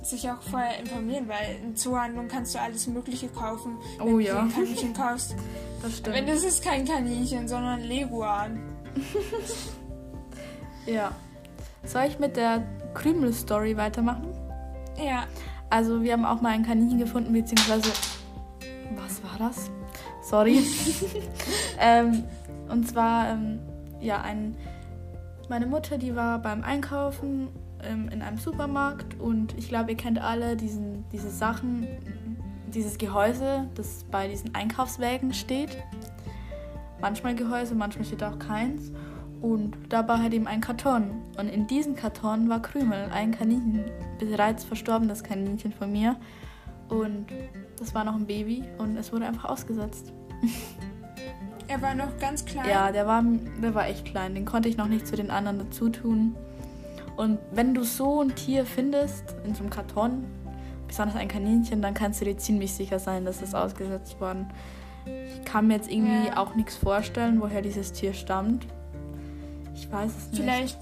sich 0.09 0.29
auch 0.29 0.41
vorher 0.41 0.79
informieren, 0.79 1.27
weil 1.27 1.57
in 1.63 1.75
Zoohandlungen 1.75 2.29
kannst 2.29 2.55
du 2.55 2.59
alles 2.59 2.87
Mögliche 2.87 3.27
kaufen, 3.27 3.77
wenn 3.97 4.13
oh, 4.13 4.19
ja. 4.19 4.33
du 4.33 4.39
ein 4.39 4.53
Kaninchen 4.53 4.93
kaufst. 4.93 5.35
Das 5.79 5.95
stimmt. 5.99 6.15
Wenn 6.15 6.25
das 6.25 6.43
ist 6.43 6.63
kein 6.63 6.85
Kaninchen, 6.85 7.47
sondern 7.47 7.81
Leguan. 7.81 8.59
ja. 10.87 11.11
Soll 11.83 12.05
ich 12.07 12.17
mit 12.17 12.35
der 12.35 12.63
Krümel-Story 12.95 13.77
weitermachen? 13.77 14.33
Ja. 14.97 15.27
Also 15.69 16.01
wir 16.01 16.13
haben 16.13 16.25
auch 16.25 16.41
mal 16.41 16.49
ein 16.49 16.65
Kaninchen 16.65 16.97
gefunden, 16.97 17.31
beziehungsweise... 17.31 17.91
Was 18.95 19.23
war 19.23 19.37
das? 19.39 19.69
Sorry. 20.21 20.63
ähm, 21.79 22.23
und 22.69 22.87
zwar, 22.87 23.29
ähm, 23.29 23.59
ja, 23.99 24.21
ein... 24.21 24.55
Meine 25.49 25.65
Mutter, 25.65 25.97
die 25.97 26.13
war 26.13 26.39
beim 26.39 26.61
Einkaufen 26.63 27.47
ähm, 27.81 28.09
in 28.09 28.21
einem 28.21 28.37
Supermarkt 28.37 29.17
und 29.17 29.57
ich 29.57 29.69
glaube, 29.69 29.91
ihr 29.91 29.97
kennt 29.97 30.19
alle 30.19 30.57
diesen, 30.57 31.05
diese 31.13 31.29
Sachen, 31.29 31.87
dieses 32.67 32.97
Gehäuse, 32.97 33.69
das 33.75 34.03
bei 34.11 34.27
diesen 34.27 34.53
Einkaufswägen 34.55 35.33
steht 35.33 35.77
manchmal 36.99 37.35
Gehäuse, 37.35 37.75
manchmal 37.75 38.05
steht 38.05 38.23
auch 38.23 38.39
keins. 38.39 38.91
Und 39.41 39.77
dabei 39.89 40.17
hat 40.17 40.33
eben 40.33 40.47
ein 40.47 40.61
Karton. 40.61 41.21
Und 41.37 41.47
in 41.47 41.67
diesem 41.67 41.95
Karton 41.95 42.49
war 42.49 42.61
Krümel, 42.61 43.09
ein 43.13 43.31
Kaninchen, 43.31 43.85
bereits 44.19 44.63
verstorbenes 44.63 45.23
Kaninchen 45.23 45.71
von 45.71 45.91
mir. 45.91 46.15
Und 46.89 47.27
das 47.79 47.93
war 47.95 48.03
noch 48.03 48.15
ein 48.15 48.25
Baby 48.25 48.63
und 48.77 48.97
es 48.97 49.11
wurde 49.11 49.25
einfach 49.25 49.45
ausgesetzt. 49.45 50.13
Er 51.69 51.81
war 51.81 51.93
noch 51.95 52.17
ganz 52.17 52.45
klein? 52.45 52.69
Ja, 52.69 52.93
der 52.93 53.05
war, 53.07 53.21
der 53.61 53.75
war 53.75 53.89
echt 53.89 54.05
klein. 54.05 54.33
Den 54.33 54.45
konnte 54.45 54.69
ich 54.69 54.77
noch 54.77 54.87
nicht 54.87 55.05
zu 55.05 55.17
den 55.17 55.29
anderen 55.29 55.59
dazu 55.59 55.89
tun. 55.89 56.33
Und 57.17 57.39
wenn 57.51 57.73
du 57.73 57.83
so 57.83 58.21
ein 58.21 58.33
Tier 58.35 58.65
findest, 58.65 59.35
in 59.43 59.53
so 59.53 59.63
einem 59.63 59.69
Karton, 59.69 60.23
besonders 60.87 61.17
ein 61.17 61.27
Kaninchen, 61.27 61.81
dann 61.81 61.93
kannst 61.93 62.21
du 62.21 62.25
dir 62.25 62.37
ziemlich 62.37 62.71
sicher 62.71 62.99
sein, 62.99 63.25
dass 63.25 63.41
es 63.41 63.53
ausgesetzt 63.53 64.21
worden 64.21 64.47
ist 64.49 64.55
ich 65.07 65.45
kann 65.45 65.67
mir 65.67 65.75
jetzt 65.75 65.91
irgendwie 65.91 66.27
ja. 66.27 66.37
auch 66.37 66.55
nichts 66.55 66.75
vorstellen, 66.75 67.41
woher 67.41 67.61
dieses 67.61 67.93
Tier 67.93 68.13
stammt. 68.13 68.65
Ich 69.73 69.91
weiß 69.91 70.11
es 70.11 70.31
nicht. 70.31 70.41
Vielleicht, 70.41 70.79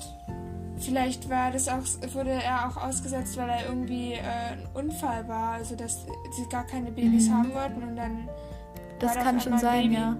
vielleicht 0.79 1.29
war 1.29 1.51
das 1.51 1.67
auch, 1.67 1.84
wurde 2.13 2.32
er 2.32 2.67
auch 2.67 2.78
ausgesetzt, 2.78 3.38
weil 3.38 3.50
er 3.50 3.67
irgendwie 3.67 4.13
äh, 4.13 4.19
ein 4.54 4.67
Unfall 4.73 5.28
war, 5.28 5.54
also 5.54 5.76
dass 5.76 6.06
sie 6.36 6.50
gar 6.50 6.65
keine 6.65 6.91
Babys 6.91 7.30
mhm. 7.30 7.34
haben 7.34 7.54
wollten 7.54 7.84
und 7.84 7.95
dann. 7.95 8.30
Das 9.00 9.15
kann 9.15 9.39
schon 9.41 9.58
sein, 9.58 9.84
Baby. 9.84 9.95
ja. 9.95 10.17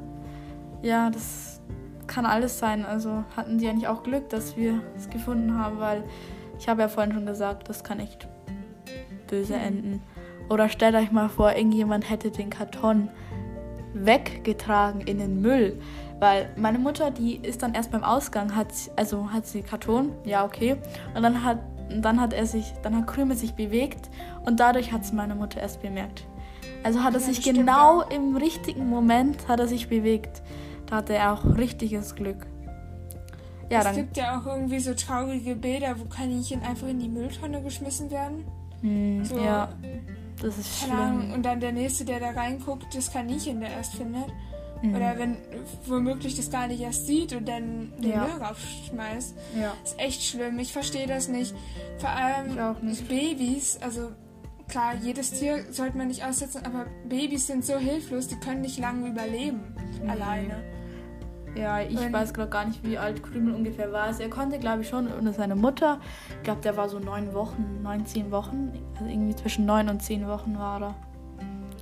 Ja, 0.82 1.10
das 1.10 1.62
kann 2.08 2.26
alles 2.26 2.60
sein. 2.60 2.86
Also 2.86 3.24
hatten 3.36 3.58
die 3.58 3.68
eigentlich 3.68 3.88
auch 3.88 4.04
Glück, 4.04 4.30
dass 4.30 4.56
wir 4.58 4.82
es 4.96 5.10
gefunden 5.10 5.58
haben, 5.58 5.80
weil 5.80 6.04
ich 6.60 6.68
habe 6.68 6.82
ja 6.82 6.88
vorhin 6.88 7.14
schon 7.14 7.26
gesagt, 7.26 7.70
das 7.70 7.84
kann 7.84 8.00
echt 8.00 8.28
böse 9.28 9.56
mhm. 9.56 9.62
enden. 9.62 10.02
Oder 10.50 10.70
stellt 10.70 10.96
euch 10.96 11.12
mal 11.12 11.30
vor, 11.30 11.54
irgendjemand 11.54 12.10
hätte 12.10 12.30
den 12.32 12.50
Karton 12.50 13.10
weggetragen 13.94 15.02
in 15.02 15.18
den 15.18 15.42
Müll. 15.42 15.82
Weil 16.20 16.50
meine 16.56 16.80
Mutter, 16.80 17.12
die 17.12 17.36
ist 17.36 17.62
dann 17.62 17.74
erst 17.74 17.92
beim 17.92 18.04
Ausgang, 18.04 18.56
hat, 18.56 18.68
also 18.96 19.32
hat 19.32 19.46
sie 19.46 19.62
Karton, 19.62 20.14
ja 20.24 20.46
okay. 20.46 20.78
Und 21.14 21.24
dann 21.24 21.44
hat, 21.44 21.60
dann 21.90 22.22
hat 22.22 22.34
er 22.34 22.46
sich, 22.46 22.74
dann 22.84 22.96
hat 22.96 23.08
Krümel 23.08 23.36
sich 23.36 23.54
bewegt 23.54 24.10
und 24.46 24.60
dadurch 24.60 24.92
hat 24.94 25.02
es 25.02 25.12
meine 25.12 25.36
Mutter 25.36 25.60
erst 25.60 25.82
bemerkt. 25.82 26.26
Also 26.84 27.04
hat 27.04 27.14
er 27.16 27.20
ja, 27.20 27.26
sich 27.26 27.44
genau 27.44 28.02
ja. 28.02 28.08
im 28.10 28.38
richtigen 28.38 28.90
Moment 28.90 29.48
hat 29.48 29.60
er 29.60 29.68
sich 29.68 29.90
bewegt. 29.90 30.42
Da 30.86 30.98
hatte 30.98 31.16
er 31.16 31.34
auch 31.34 31.44
richtiges 31.58 32.16
Glück. 32.16 32.46
Ja, 33.70 33.80
es 33.80 33.86
dann, 33.86 33.96
gibt 33.96 34.18
ja 34.18 34.40
auch 34.40 34.46
irgendwie 34.46 34.80
so 34.80 34.94
traurige 34.94 35.56
Bilder, 35.56 36.00
wo 36.00 36.06
Kaninchen 36.06 36.62
einfach 36.62 36.88
in 36.88 37.00
die 37.00 37.10
Mülltonne 37.10 37.62
geschmissen 37.64 38.12
werden. 38.12 38.46
Hm, 38.82 39.26
so, 39.26 39.40
ja. 39.40 39.70
Das 40.42 40.58
ist 40.58 40.84
schlimm. 40.84 40.96
Ahnung, 40.96 41.34
und 41.34 41.44
dann 41.44 41.60
der 41.60 41.72
Nächste, 41.72 42.06
der 42.06 42.20
da 42.20 42.30
reinguckt, 42.30 42.96
das 42.96 43.12
Kaninchen 43.12 43.62
der 43.62 43.72
erst 43.72 43.96
findet. 43.96 44.28
Mhm. 44.82 44.96
Oder 44.96 45.18
wenn 45.18 45.38
womöglich 45.86 46.36
das 46.36 46.52
gar 46.52 46.68
nicht 46.68 46.82
erst 46.82 47.08
sieht 47.08 47.34
und 47.34 47.48
dann 47.48 47.94
den 48.00 48.12
ja. 48.12 48.22
Müll 48.22 48.44
raufschmeißt. 48.44 49.36
Ja. 49.60 49.74
Ist 49.84 50.00
echt 50.00 50.24
schlimm. 50.24 50.60
Ich 50.60 50.74
verstehe 50.74 51.08
das 51.08 51.28
nicht. 51.28 51.56
Vor 52.00 52.10
allem 52.10 52.56
Babys, 53.08 53.80
also 53.82 54.12
klar, 54.68 54.94
jedes 55.02 55.32
Tier 55.32 55.72
sollte 55.72 55.98
man 55.98 56.08
nicht 56.08 56.26
aussetzen, 56.26 56.62
aber 56.66 56.86
Babys 57.08 57.48
sind 57.48 57.66
so 57.66 57.78
hilflos, 57.78 58.28
die 58.28 58.36
können 58.36 58.62
nicht 58.62 58.80
lange 58.80 59.08
überleben. 59.10 59.76
Mhm. 60.02 60.10
Alleine. 60.10 60.64
Ja, 61.56 61.80
ich 61.80 61.98
und 61.98 62.12
weiß 62.12 62.34
gerade 62.34 62.50
gar 62.50 62.66
nicht, 62.66 62.84
wie 62.84 62.98
alt 62.98 63.24
Krümel 63.24 63.56
ungefähr 63.56 63.92
war. 63.92 64.04
Also 64.04 64.24
er 64.24 64.30
konnte, 64.30 64.60
glaube 64.60 64.82
ich, 64.82 64.90
schon 64.90 65.08
ohne 65.12 65.32
seine 65.32 65.56
Mutter. 65.56 66.02
Ich 66.38 66.44
glaube, 66.44 66.60
der 66.62 66.76
war 66.76 66.90
so 66.90 67.00
neun 67.00 67.34
Wochen, 67.34 67.82
neun, 67.82 68.06
zehn 68.06 68.30
Wochen. 68.30 68.74
Also 68.96 69.10
irgendwie 69.10 69.36
zwischen 69.36 69.66
neun 69.66 69.88
und 69.88 70.02
zehn 70.04 70.28
Wochen 70.28 70.58
war 70.60 70.82
er. 70.82 70.96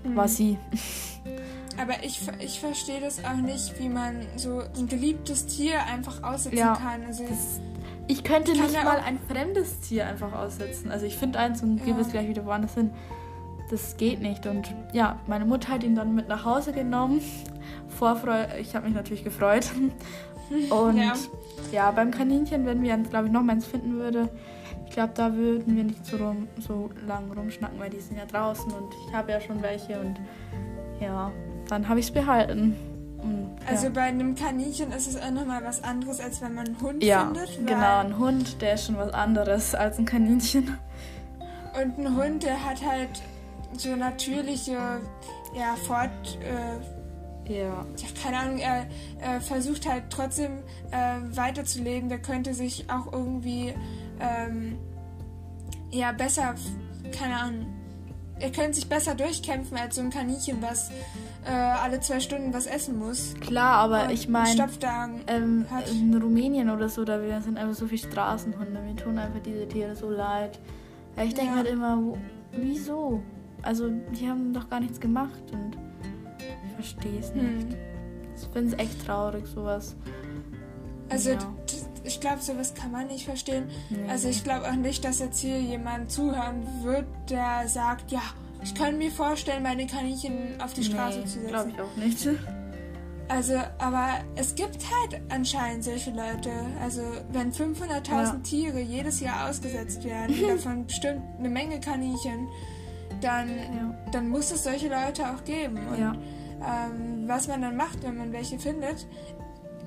Mhm. 0.03 0.15
War 0.15 0.27
sie. 0.27 0.60
Aber 1.80 2.04
ich, 2.04 2.22
ich 2.40 2.60
verstehe 2.60 3.00
das 3.02 3.24
auch 3.24 3.36
nicht, 3.36 3.80
wie 3.80 3.90
man 3.90 4.26
so 4.36 4.62
ein 4.78 4.88
geliebtes 4.88 5.46
Tier 5.46 5.84
einfach 5.86 6.24
aussetzen 6.24 6.58
ja, 6.58 6.76
kann. 6.76 7.06
Also 7.06 7.24
das, 7.28 7.60
ich 8.08 8.24
könnte 8.24 8.52
ich 8.52 8.62
nicht 8.62 8.84
mal 8.84 9.00
ein 9.00 9.20
fremdes 9.30 9.80
Tier 9.82 10.08
einfach 10.08 10.34
aussetzen. 10.34 10.92
Also 10.92 11.06
ich 11.06 11.18
finde 11.18 11.40
eins 11.40 11.64
und 11.64 11.80
ja. 11.80 11.86
gebe 11.86 12.02
es 12.02 12.10
gleich 12.10 12.28
wieder 12.28 12.46
woanders 12.46 12.74
hin. 12.74 12.92
Das 13.70 13.98
geht 13.98 14.22
nicht. 14.22 14.46
Und 14.46 14.74
ja, 14.94 15.20
meine 15.28 15.46
Mutter 15.46 15.70
hat 15.70 15.84
ihn 15.84 15.96
dann 15.96 16.14
mit 16.14 16.28
nach 16.28 16.46
Hause 16.46 16.74
genommen 16.74 17.22
Vorfreude, 17.88 18.58
ich 18.60 18.76
habe 18.76 18.86
mich 18.86 18.96
natürlich 18.96 19.24
gefreut. 19.24 19.72
Und 20.70 20.98
ja. 20.98 21.14
ja. 21.72 21.92
beim 21.92 22.12
Kaninchen, 22.12 22.66
wenn 22.66 22.84
wir, 22.84 22.96
glaube 22.98 23.28
ich, 23.28 23.32
noch 23.32 23.48
eins 23.48 23.66
finden 23.66 23.94
würde, 23.94 24.30
ich 24.86 24.92
glaube, 24.92 25.14
da 25.16 25.34
würden 25.34 25.76
wir 25.76 25.86
nicht 25.86 26.06
so, 26.06 26.18
rum, 26.18 26.48
so 26.60 26.90
lang 27.08 27.32
rumschnacken, 27.32 27.80
weil 27.80 27.90
die 27.90 28.00
sind 28.00 28.18
ja 28.18 28.26
draußen 28.26 28.72
und 28.72 28.94
ich 29.08 29.14
habe 29.14 29.32
ja 29.32 29.42
schon 29.42 29.62
welche 29.64 30.00
und 30.00 30.20
ja, 31.00 31.32
dann 31.74 31.90
habe 31.90 32.00
ich 32.00 32.08
es 32.08 32.12
behalten. 32.12 32.76
Und, 33.22 33.58
also 33.68 33.90
bei 33.90 34.02
einem 34.02 34.36
Kaninchen 34.36 34.92
ist 34.92 35.08
es 35.08 35.20
auch 35.20 35.32
nochmal 35.32 35.64
was 35.64 35.84
anderes, 35.84 36.20
als 36.20 36.42
wenn 36.42 36.54
man 36.54 36.68
einen 36.68 36.82
Hund 36.82 37.04
ja, 37.04 37.26
findet. 37.26 37.50
Ja, 37.58 37.66
genau, 37.66 38.00
ein 38.00 38.20
Hund, 38.20 38.62
der 38.62 38.74
ist 38.76 38.86
schon 38.86 38.98
was 38.98 39.14
anderes 39.14 39.76
als 39.76 39.98
ein 39.98 40.06
Kaninchen. 40.06 40.78
Und 41.74 41.98
ein 41.98 42.16
Hund, 42.16 42.44
der 42.44 42.64
hat 42.64 42.86
halt 42.86 43.10
so 43.78 43.96
natürliche 43.96 44.78
ja, 45.56 45.76
Fort, 45.88 46.38
äh, 46.42 47.54
ja. 47.54 47.66
ja, 47.66 47.86
keine 48.22 48.38
Ahnung, 48.38 48.60
er, 48.60 48.86
er 49.20 49.42
versucht 49.42 49.88
halt 49.88 50.04
trotzdem 50.10 50.60
äh, 50.92 51.36
weiterzuleben. 51.36 52.10
Der 52.10 52.20
könnte 52.20 52.54
sich 52.54 52.86
auch 52.90 53.12
irgendwie 53.12 53.74
ähm, 54.20 54.78
ja 55.92 56.12
besser, 56.12 56.56
keine 57.18 57.36
Ahnung, 57.36 57.83
er 58.39 58.52
könnte 58.52 58.74
sich 58.74 58.88
besser 58.89 59.15
durchkämpfen 59.15 59.78
als 59.78 59.96
so 59.96 60.02
ein 60.02 60.10
Kaninchen, 60.10 60.62
was 60.62 60.89
äh, 61.46 61.52
alle 61.52 62.00
zwei 62.00 62.19
Stunden 62.19 62.54
was 62.54 62.65
essen 62.65 62.98
muss. 62.98 63.36
Klar, 63.39 63.78
aber 63.78 64.12
ich 64.12 64.28
meine, 64.28 64.67
ähm, 65.28 65.65
in 65.89 66.13
Rumänien 66.15 66.69
oder 66.69 66.89
so, 66.89 67.06
da 67.06 67.19
sind 67.41 67.58
einfach 67.58 67.76
so 67.76 67.88
viele 67.88 68.10
Straßenhunde. 68.12 68.82
Mir 68.82 68.96
tun 68.96 69.17
einfach 69.17 69.39
diese 69.39 69.67
Tiere 69.67 69.96
so 69.96 70.10
leid. 70.10 70.60
Ich 71.17 71.34
denke 71.36 71.52
ja. 71.52 71.58
halt 71.58 71.67
immer, 71.67 71.98
wo, 71.98 72.17
wieso? 72.52 73.22
Also, 73.62 73.89
die 73.89 74.28
haben 74.28 74.54
doch 74.54 74.69
gar 74.69 74.80
nichts 74.80 75.00
gemacht 75.00 75.43
und 75.52 75.78
verstehe 76.76 77.19
es 77.19 77.34
nicht. 77.34 77.72
Hm. 77.72 77.76
Ich 78.36 78.48
finde 78.52 78.76
es 78.76 78.80
echt 78.82 79.06
traurig, 79.06 79.46
sowas. 79.48 79.96
Also, 81.10 81.32
ja. 81.32 81.38
Ich 82.04 82.20
glaube, 82.20 82.42
sowas 82.42 82.74
kann 82.74 82.92
man 82.92 83.08
nicht 83.08 83.26
verstehen. 83.26 83.70
Nee. 83.89 84.10
Also, 84.10 84.30
ich 84.30 84.44
glaube 84.44 84.68
auch 84.70 84.76
nicht, 84.76 85.04
dass 85.06 85.20
jetzt 85.20 85.39
hier 85.39 85.60
jemand 85.60 86.12
zuhören 86.12 86.66
wird, 86.84 87.06
der 87.30 87.68
sagt, 87.68 88.12
ja, 88.12 88.22
ich 88.63 88.76
kann 88.76 88.98
mir 88.98 89.12
vorstellen, 89.12 89.63
meine 89.63 89.88
Kaninchen 89.88 90.62
auf 90.62 90.74
die 90.74 90.84
Straße 90.84 91.20
nee, 91.20 91.26
zu 91.26 91.39
setzen. 91.42 91.48
glaube 91.48 91.72
ich 91.72 91.82
auch 91.82 91.96
nicht. 91.98 92.28
Also, 93.30 93.56
aber 93.78 94.20
es 94.36 94.56
gibt 94.56 94.78
halt 94.78 95.22
anscheinend 95.30 95.84
solche 95.84 96.12
Leute. 96.12 96.52
Also, 96.82 97.02
wenn 97.32 97.52
500.000 97.52 98.10
ja. 98.10 98.36
Tiere 98.44 98.80
jedes 98.80 99.20
Jahr 99.20 99.50
ausgesetzt 99.50 100.04
werden, 100.04 100.36
davon 100.48 100.86
bestimmt 100.86 101.22
eine 101.39 101.50
Menge 101.50 101.80
Kaninchen, 101.80 102.48
dann, 103.22 103.50
ja. 103.50 103.96
dann 104.12 104.30
muss 104.30 104.52
es 104.52 104.63
solche 104.63 104.89
Leute 104.89 105.24
auch 105.34 105.44
geben. 105.46 105.88
Und 105.88 106.00
ja. 106.00 106.13
ähm, 106.62 107.24
was 107.28 107.48
man 107.48 107.62
dann 107.62 107.76
macht, 107.78 108.04
wenn 108.04 108.18
man 108.18 108.32
welche 108.34 108.60
findet, 108.60 109.08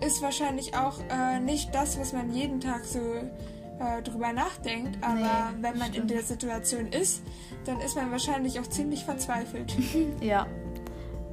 ist 0.01 0.23
wahrscheinlich 0.23 0.77
auch 0.77 0.99
äh, 1.11 1.41
nicht 1.41 1.75
das, 1.75 1.99
was 1.99 2.13
man 2.13 2.33
jeden 2.33 2.61
Tag 2.61 2.85
so 2.85 3.01
äh, 3.01 4.03
drüber 4.03 4.33
nachdenkt. 4.33 4.99
Aber 5.03 5.15
nee, 5.15 5.63
wenn 5.63 5.79
man 5.79 5.89
stimmt. 5.89 5.97
in 5.97 6.17
der 6.17 6.23
Situation 6.23 6.87
ist, 6.89 7.23
dann 7.65 7.81
ist 7.81 7.97
man 7.97 8.11
wahrscheinlich 8.11 8.61
auch 8.61 8.67
ziemlich 8.67 9.05
verzweifelt. 9.05 9.75
ja. 10.21 10.47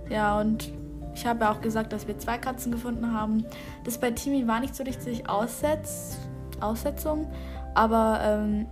Ja, 0.10 0.40
und 0.40 0.72
ich 1.16 1.26
habe 1.26 1.46
ja 1.46 1.52
auch 1.52 1.62
gesagt, 1.62 1.94
dass 1.94 2.08
wir 2.08 2.18
zwei 2.18 2.38
Katzen 2.38 2.72
gefunden 2.72 3.14
haben. 3.14 3.46
Das 3.84 3.98
bei 3.98 4.12
Timmy 4.12 4.48
war 4.48 4.60
nicht 4.60 4.76
so 4.76 4.84
richtig 4.84 5.30
Aussetz 5.30 6.18
Aussetzung, 6.60 7.28
aber 7.74 8.20
ähm, 8.24 8.66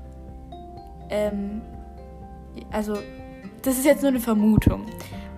ähm, 1.09 1.61
also 2.71 2.97
das 3.61 3.77
ist 3.77 3.85
jetzt 3.85 4.01
nur 4.01 4.09
eine 4.09 4.19
Vermutung. 4.19 4.85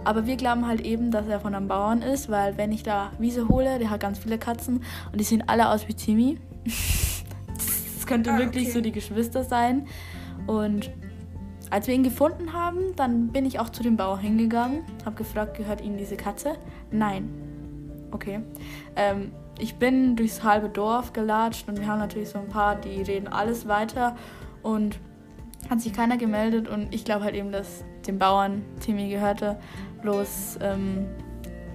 Aber 0.03 0.25
wir 0.25 0.35
glauben 0.35 0.67
halt 0.67 0.81
eben, 0.81 1.11
dass 1.11 1.27
er 1.27 1.39
von 1.39 1.55
einem 1.55 1.67
Bauern 1.67 2.01
ist, 2.01 2.29
weil 2.29 2.57
wenn 2.57 2.71
ich 2.71 2.83
da 2.83 3.11
Wiese 3.19 3.47
hole, 3.47 3.79
der 3.79 3.89
hat 3.89 4.01
ganz 4.01 4.19
viele 4.19 4.37
Katzen 4.37 4.83
und 5.11 5.19
die 5.19 5.23
sehen 5.23 5.43
alle 5.47 5.69
aus 5.69 5.87
wie 5.87 5.93
Timmy. 5.93 6.39
das 6.65 8.05
könnte 8.05 8.33
ah, 8.33 8.37
wirklich 8.37 8.65
okay. 8.65 8.73
so 8.73 8.81
die 8.81 8.91
Geschwister 8.91 9.43
sein. 9.43 9.87
Und 10.47 10.91
als 11.69 11.87
wir 11.87 11.95
ihn 11.95 12.03
gefunden 12.03 12.53
haben, 12.53 12.95
dann 12.95 13.29
bin 13.29 13.45
ich 13.45 13.59
auch 13.59 13.69
zu 13.69 13.81
dem 13.81 13.97
Bauer 13.97 14.19
hingegangen, 14.19 14.83
habe 15.05 15.15
gefragt, 15.15 15.57
gehört 15.57 15.81
Ihnen 15.81 15.97
diese 15.97 16.17
Katze? 16.17 16.55
Nein. 16.91 17.29
Okay. 18.11 18.41
Ähm, 18.95 19.31
ich 19.57 19.75
bin 19.75 20.15
durchs 20.15 20.43
halbe 20.43 20.69
Dorf 20.69 21.13
gelatscht 21.13 21.67
und 21.67 21.79
wir 21.79 21.87
haben 21.87 21.99
natürlich 21.99 22.29
so 22.29 22.39
ein 22.39 22.47
paar, 22.47 22.75
die 22.75 23.01
reden 23.01 23.27
alles 23.27 23.67
weiter 23.67 24.15
und 24.61 24.99
hat 25.69 25.81
sich 25.81 25.93
keiner 25.93 26.17
gemeldet 26.17 26.67
und 26.67 26.93
ich 26.93 27.05
glaube 27.05 27.23
halt 27.23 27.35
eben, 27.35 27.51
dass 27.51 27.83
dem 28.05 28.19
Bauern 28.19 28.63
Timmy 28.79 29.09
gehörte. 29.09 29.57
Bloß, 30.03 30.59
ähm, 30.61 31.07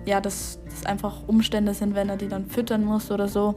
ja, 0.04 0.20
dass 0.20 0.58
das 0.70 0.86
einfach 0.86 1.26
Umstände 1.26 1.74
sind, 1.74 1.94
wenn 1.94 2.08
er 2.08 2.16
die 2.16 2.28
dann 2.28 2.46
füttern 2.46 2.84
muss 2.84 3.10
oder 3.10 3.26
so. 3.26 3.54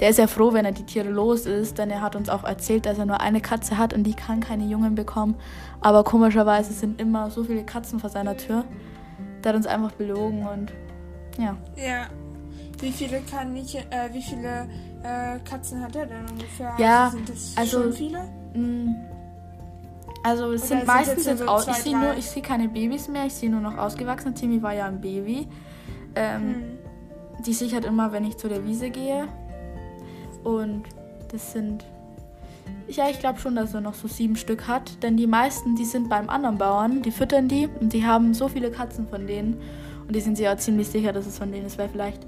Der 0.00 0.10
ist 0.10 0.18
ja 0.18 0.26
froh, 0.26 0.52
wenn 0.52 0.64
er 0.64 0.72
die 0.72 0.84
Tiere 0.84 1.08
los 1.08 1.46
ist, 1.46 1.78
denn 1.78 1.90
er 1.90 2.00
hat 2.00 2.16
uns 2.16 2.28
auch 2.28 2.44
erzählt, 2.44 2.86
dass 2.86 2.98
er 2.98 3.06
nur 3.06 3.20
eine 3.20 3.40
Katze 3.40 3.78
hat 3.78 3.94
und 3.94 4.04
die 4.04 4.14
kann 4.14 4.40
keine 4.40 4.64
Jungen 4.64 4.94
bekommen. 4.94 5.36
Aber 5.80 6.04
komischerweise 6.04 6.72
sind 6.72 7.00
immer 7.00 7.30
so 7.30 7.44
viele 7.44 7.64
Katzen 7.64 8.00
vor 8.00 8.10
seiner 8.10 8.36
Tür. 8.36 8.64
Der 9.42 9.50
hat 9.50 9.56
uns 9.56 9.66
einfach 9.66 9.92
belogen 9.92 10.46
und 10.46 10.72
ja. 11.38 11.56
Ja. 11.76 12.06
Wie 12.80 12.90
viele 12.90 13.20
kann 13.20 13.54
ich, 13.56 13.76
äh, 13.76 14.12
wie 14.12 14.22
viele 14.22 14.68
äh, 15.02 15.38
Katzen 15.48 15.82
hat 15.82 15.96
er 15.96 16.06
denn 16.06 16.26
ungefähr? 16.30 16.74
Ja, 16.78 17.04
also 17.04 17.16
sind 17.16 17.28
das 17.28 17.54
also, 17.56 17.82
schon 17.82 17.92
viele? 17.92 18.18
Mh, 18.54 19.13
also 20.24 20.52
es 20.52 20.68
sind 20.68 20.86
meistens 20.86 21.26
jetzt, 21.26 21.46
aus. 21.46 21.68
Ich 21.68 21.76
sehe 21.76 21.96
nur, 21.96 22.16
ich 22.16 22.24
sehe 22.30 22.42
keine 22.42 22.66
Babys 22.68 23.08
mehr, 23.08 23.26
ich 23.26 23.34
sehe 23.34 23.50
nur 23.50 23.60
noch 23.60 23.76
ausgewachsene. 23.76 24.32
Timmy 24.32 24.62
war 24.62 24.72
ja 24.72 24.86
ein 24.86 25.00
Baby. 25.00 25.46
Ähm, 26.14 26.42
hm. 26.42 26.62
Die 27.46 27.50
ich 27.50 27.74
halt 27.74 27.84
immer, 27.84 28.10
wenn 28.10 28.24
ich 28.24 28.38
zu 28.38 28.48
der 28.48 28.64
Wiese 28.64 28.88
gehe. 28.88 29.28
Und 30.42 30.84
das 31.30 31.52
sind. 31.52 31.84
Ja, 32.88 33.10
ich 33.10 33.18
glaube 33.18 33.38
schon, 33.38 33.54
dass 33.54 33.74
er 33.74 33.82
noch 33.82 33.92
so 33.92 34.08
sieben 34.08 34.36
Stück 34.36 34.66
hat. 34.66 35.02
Denn 35.02 35.18
die 35.18 35.26
meisten, 35.26 35.76
die 35.76 35.84
sind 35.84 36.08
beim 36.08 36.30
anderen 36.30 36.56
Bauern, 36.56 37.02
die 37.02 37.10
füttern 37.10 37.48
die 37.48 37.68
und 37.80 37.92
die 37.92 38.06
haben 38.06 38.32
so 38.32 38.48
viele 38.48 38.70
Katzen 38.70 39.06
von 39.06 39.26
denen. 39.26 39.60
Und 40.06 40.16
die 40.16 40.20
sind 40.20 40.36
sich 40.36 40.48
auch 40.48 40.56
ziemlich 40.56 40.88
sicher, 40.88 41.12
dass 41.12 41.26
es 41.26 41.36
von 41.36 41.52
denen 41.52 41.66
ist, 41.66 41.76
weil 41.76 41.90
vielleicht 41.90 42.26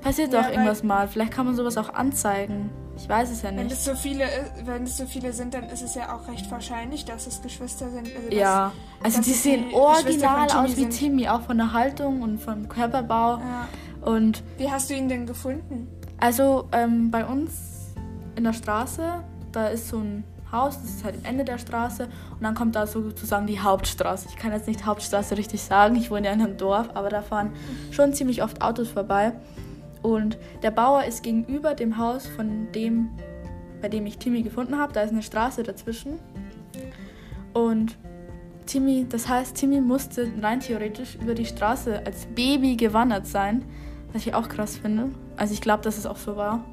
passiert 0.00 0.32
ja, 0.32 0.40
auch 0.40 0.50
irgendwas 0.50 0.82
mal. 0.82 1.08
Vielleicht 1.08 1.32
kann 1.32 1.46
man 1.46 1.54
sowas 1.54 1.76
auch 1.76 1.92
anzeigen. 1.94 2.70
Ich 2.96 3.08
weiß 3.08 3.30
es 3.30 3.42
ja 3.42 3.52
nicht. 3.52 3.60
Wenn 3.60 3.70
es 3.70 3.84
so 3.84 3.94
viele, 3.94 4.24
wenn 4.64 4.82
es 4.82 4.96
so 4.96 5.06
viele 5.06 5.32
sind, 5.32 5.54
dann 5.54 5.64
ist 5.64 5.82
es 5.82 5.94
ja 5.94 6.14
auch 6.14 6.26
recht 6.28 6.50
wahrscheinlich, 6.50 7.04
dass 7.04 7.26
es 7.28 7.40
Geschwister 7.42 7.90
sind. 7.90 8.08
Also 8.14 8.36
ja, 8.36 8.72
also 9.02 9.22
die 9.22 9.32
sehen 9.32 9.72
original 9.72 10.50
aus 10.50 10.76
wie 10.76 10.88
Timmy, 10.88 11.28
auch 11.28 11.42
von 11.42 11.58
der 11.58 11.72
Haltung 11.72 12.22
und 12.22 12.40
vom 12.40 12.68
Körperbau. 12.68 13.38
Ja. 13.38 13.68
Und 14.02 14.42
wie 14.56 14.70
hast 14.70 14.90
du 14.90 14.94
ihn 14.94 15.08
denn 15.08 15.26
gefunden? 15.26 15.88
Also 16.18 16.68
ähm, 16.72 17.10
bei 17.10 17.24
uns 17.24 17.94
in 18.34 18.44
der 18.44 18.52
Straße, 18.52 19.22
da 19.52 19.68
ist 19.68 19.88
so 19.88 19.98
ein 19.98 20.24
Haus, 20.50 20.80
das 20.80 20.90
ist 20.90 21.04
halt 21.04 21.16
am 21.16 21.24
Ende 21.24 21.44
der 21.44 21.58
Straße 21.58 22.04
und 22.04 22.42
dann 22.42 22.54
kommt 22.54 22.74
da 22.74 22.86
sozusagen 22.86 23.46
die 23.46 23.60
Hauptstraße. 23.60 24.28
Ich 24.30 24.36
kann 24.36 24.52
jetzt 24.52 24.66
nicht 24.66 24.86
Hauptstraße 24.86 25.36
richtig 25.36 25.62
sagen, 25.62 25.94
ich 25.94 26.10
wohne 26.10 26.26
ja 26.26 26.32
in 26.32 26.40
einem 26.40 26.56
Dorf, 26.56 26.88
aber 26.94 27.10
da 27.10 27.22
fahren 27.22 27.52
schon 27.90 28.14
ziemlich 28.14 28.42
oft 28.42 28.62
Autos 28.62 28.88
vorbei. 28.88 29.32
Und 30.02 30.38
der 30.62 30.70
Bauer 30.70 31.04
ist 31.04 31.22
gegenüber 31.22 31.74
dem 31.74 31.98
Haus 31.98 32.26
von 32.26 32.70
dem, 32.72 33.10
bei 33.80 33.88
dem 33.88 34.06
ich 34.06 34.18
Timmy 34.18 34.42
gefunden 34.42 34.78
habe. 34.78 34.92
Da 34.92 35.02
ist 35.02 35.12
eine 35.12 35.22
Straße 35.22 35.62
dazwischen. 35.62 36.18
Und 37.52 37.96
Timmy, 38.66 39.06
das 39.08 39.28
heißt, 39.28 39.56
Timmy 39.56 39.80
musste 39.80 40.30
rein 40.42 40.60
theoretisch 40.60 41.16
über 41.16 41.34
die 41.34 41.46
Straße 41.46 42.02
als 42.04 42.26
Baby 42.26 42.76
gewandert 42.76 43.26
sein, 43.26 43.64
was 44.12 44.26
ich 44.26 44.34
auch 44.34 44.48
krass 44.48 44.76
finde. 44.76 45.10
Also 45.36 45.54
ich 45.54 45.60
glaube, 45.60 45.82
dass 45.82 45.96
es 45.96 46.06
auch 46.06 46.18
so 46.18 46.36
war. 46.36 46.64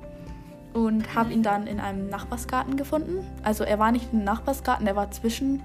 Und 0.73 1.15
habe 1.15 1.31
ihn 1.31 1.41
dann 1.41 1.67
in 1.67 1.79
einem 1.79 2.09
Nachbarsgarten 2.09 2.75
gefunden. 2.75 3.25
Also 3.43 3.63
er 3.63 3.79
war 3.79 3.93
nicht 3.93 4.11
im 4.11 4.25
Nachbarsgarten, 4.25 4.85
er 4.85 4.97
war 4.97 5.09
zwischen 5.11 5.63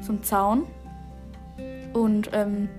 so 0.00 0.12
einem 0.12 0.22
Zaun. 0.22 0.62
Und 1.92 2.30
ähm, 2.32 2.70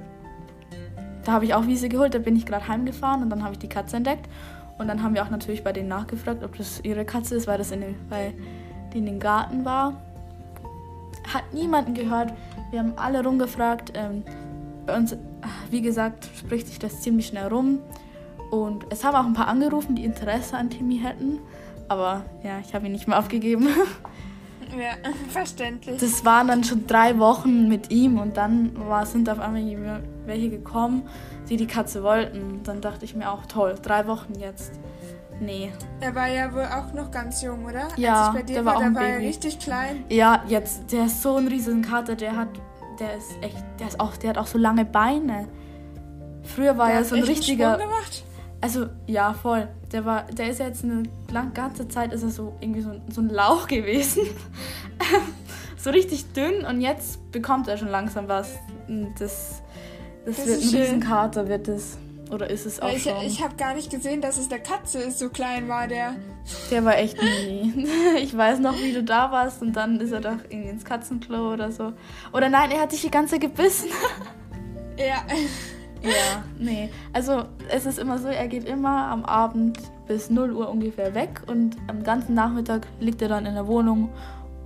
da 1.27 1.33
habe 1.33 1.43
ich 1.43 1.53
auch 1.53 1.67
Wiese 1.67 1.89
geholt, 1.89 2.13
da 2.13 2.19
bin 2.19 2.37
ich 2.37 2.45
gerade 2.45 2.69
heimgefahren 2.69 3.21
und 3.21 3.29
dann 3.29 3.43
habe 3.43 3.51
ich 3.51 3.59
die 3.59 3.67
Katze 3.67 3.97
entdeckt. 3.97 4.29
Und 4.77 4.87
dann 4.87 5.03
haben 5.03 5.13
wir 5.13 5.23
auch 5.23 5.29
natürlich 5.29 5.61
bei 5.61 5.73
denen 5.73 5.89
nachgefragt, 5.89 6.41
ob 6.41 6.57
das 6.57 6.79
ihre 6.83 7.03
Katze 7.03 7.35
ist, 7.35 7.47
weil 7.47 7.57
das 7.57 7.71
in 7.71 7.81
den, 7.81 7.95
weil 8.07 8.33
die 8.93 8.99
in 8.99 9.05
den 9.05 9.19
Garten 9.19 9.65
war. 9.65 10.01
Hat 11.33 11.53
niemanden 11.53 11.95
gehört. 11.95 12.31
Wir 12.71 12.79
haben 12.79 12.93
alle 12.95 13.21
rumgefragt. 13.25 13.91
Ähm, 13.95 14.23
bei 14.85 14.95
uns, 14.95 15.17
wie 15.69 15.81
gesagt, 15.81 16.29
spricht 16.37 16.67
sich 16.67 16.79
das 16.79 17.01
ziemlich 17.01 17.27
schnell 17.27 17.47
rum. 17.47 17.79
Und 18.49 18.85
es 18.89 19.03
haben 19.03 19.15
auch 19.15 19.25
ein 19.25 19.33
paar 19.33 19.49
angerufen, 19.49 19.97
die 19.97 20.05
Interesse 20.05 20.55
an 20.55 20.69
Timmy 20.69 20.99
hätten. 20.99 21.39
Aber 21.89 22.23
ja, 22.41 22.59
ich 22.59 22.73
habe 22.73 22.85
ihn 22.85 22.93
nicht 22.93 23.07
mehr 23.07 23.19
aufgegeben. 23.19 23.67
Ja, 24.77 25.11
verständlich. 25.29 25.97
Das 26.01 26.25
waren 26.25 26.49
dann 26.49 26.63
schon 26.65 26.87
drei 26.87 27.17
Wochen 27.19 27.69
mit 27.69 27.89
ihm 27.89 28.19
und 28.19 28.35
dann 28.35 28.71
war, 28.89 29.05
sind 29.05 29.29
auf 29.29 29.39
einmal 29.39 29.61
welche 30.27 30.49
gekommen, 30.49 31.07
die 31.49 31.57
die 31.57 31.67
Katze 31.67 32.03
wollten. 32.03 32.61
Dann 32.63 32.81
dachte 32.81 33.05
ich 33.05 33.15
mir 33.15 33.31
auch, 33.31 33.45
toll, 33.45 33.75
drei 33.81 34.07
Wochen 34.07 34.33
jetzt. 34.35 34.79
Nee. 35.39 35.71
Er 35.99 36.15
war 36.15 36.27
ja 36.27 36.53
wohl 36.53 36.65
auch 36.65 36.93
noch 36.93 37.11
ganz 37.11 37.41
jung, 37.41 37.65
oder? 37.65 37.87
Ja, 37.95 38.27
Als 38.27 38.27
ich 38.29 38.41
bei 38.41 38.43
dir 38.43 38.53
der 38.55 38.65
war, 38.65 38.73
war, 38.73 38.81
auch 38.81 38.85
ein 38.85 38.93
Baby. 38.93 39.05
war 39.05 39.19
richtig 39.19 39.59
klein. 39.59 40.03
Ja, 40.09 40.43
jetzt, 40.47 40.91
der 40.91 41.05
ist 41.05 41.21
so 41.21 41.35
ein 41.35 41.47
riesen 41.47 41.81
Kater, 41.81 42.15
der 42.15 42.35
hat, 42.35 42.49
der 42.99 43.15
ist 43.17 43.31
echt, 43.41 43.63
der 43.79 43.87
ist 43.87 43.99
auch, 43.99 44.17
der 44.17 44.31
hat 44.31 44.37
auch 44.37 44.47
so 44.47 44.57
lange 44.57 44.85
Beine. 44.85 45.47
Früher 46.43 46.77
war 46.77 46.87
der 46.87 46.97
er 46.97 47.03
so 47.03 47.15
ein 47.15 47.23
richtiger. 47.23 47.77
Gemacht? 47.77 48.23
Also, 48.61 48.87
ja, 49.05 49.33
voll. 49.33 49.67
Der 49.91 50.05
war, 50.05 50.23
der 50.23 50.49
ist 50.49 50.59
jetzt 50.59 50.83
eine 50.83 51.03
lang, 51.31 51.53
ganze 51.53 51.87
Zeit 51.87 52.11
ist 52.11 52.23
er 52.23 52.29
so 52.29 52.55
irgendwie 52.59 52.81
so, 52.81 52.99
so 53.09 53.21
ein 53.21 53.29
Lauch 53.29 53.67
gewesen. 53.67 54.23
so 55.77 55.91
richtig 55.91 56.33
dünn 56.33 56.65
und 56.65 56.81
jetzt 56.81 57.31
bekommt 57.31 57.67
er 57.67 57.77
schon 57.77 57.89
langsam 57.89 58.27
was. 58.27 58.55
Das, 59.19 59.61
das, 60.27 60.35
das 60.35 60.47
wird 60.47 60.61
ein 60.61 60.81
Riesenkater, 60.81 61.47
wird 61.47 61.69
es. 61.69 61.97
Oder 62.29 62.49
ist 62.49 62.65
es 62.65 62.81
auch 62.81 62.91
ich, 62.91 63.03
schon? 63.03 63.13
Ich 63.21 63.41
habe 63.41 63.55
gar 63.55 63.73
nicht 63.73 63.89
gesehen, 63.89 64.19
dass 64.19 64.37
es 64.37 64.49
der 64.49 64.59
Katze 64.59 64.99
ist, 64.99 65.19
so 65.19 65.29
klein 65.29 65.69
war 65.69 65.87
der. 65.87 66.15
Der 66.69 66.83
war 66.83 66.97
echt 66.97 67.17
mini. 67.21 67.87
Ich 68.19 68.35
weiß 68.35 68.59
noch, 68.59 68.77
wie 68.77 68.91
du 68.91 69.03
da 69.03 69.31
warst 69.31 69.61
und 69.61 69.73
dann 69.73 70.01
ist 70.01 70.11
er 70.11 70.19
doch 70.19 70.37
irgendwie 70.49 70.69
ins 70.69 70.83
Katzenklo 70.83 71.53
oder 71.53 71.71
so. 71.71 71.93
Oder 72.33 72.49
nein, 72.49 72.71
er 72.71 72.81
hat 72.81 72.91
sich 72.91 73.01
die 73.01 73.11
ganze 73.11 73.39
gebissen. 73.39 73.89
Ja. 74.97 75.23
Ja, 76.03 76.43
nee. 76.59 76.91
Also 77.11 77.45
es 77.69 77.87
ist 77.87 77.97
immer 77.97 78.19
so, 78.19 78.27
er 78.27 78.47
geht 78.47 78.65
immer 78.65 79.07
am 79.07 79.25
Abend 79.25 79.79
bis 80.07 80.29
0 80.29 80.53
Uhr 80.53 80.69
ungefähr 80.69 81.15
weg 81.15 81.41
und 81.47 81.75
am 81.87 82.03
ganzen 82.03 82.35
Nachmittag 82.35 82.85
liegt 82.99 83.19
er 83.23 83.29
dann 83.29 83.47
in 83.47 83.55
der 83.55 83.65
Wohnung, 83.65 84.09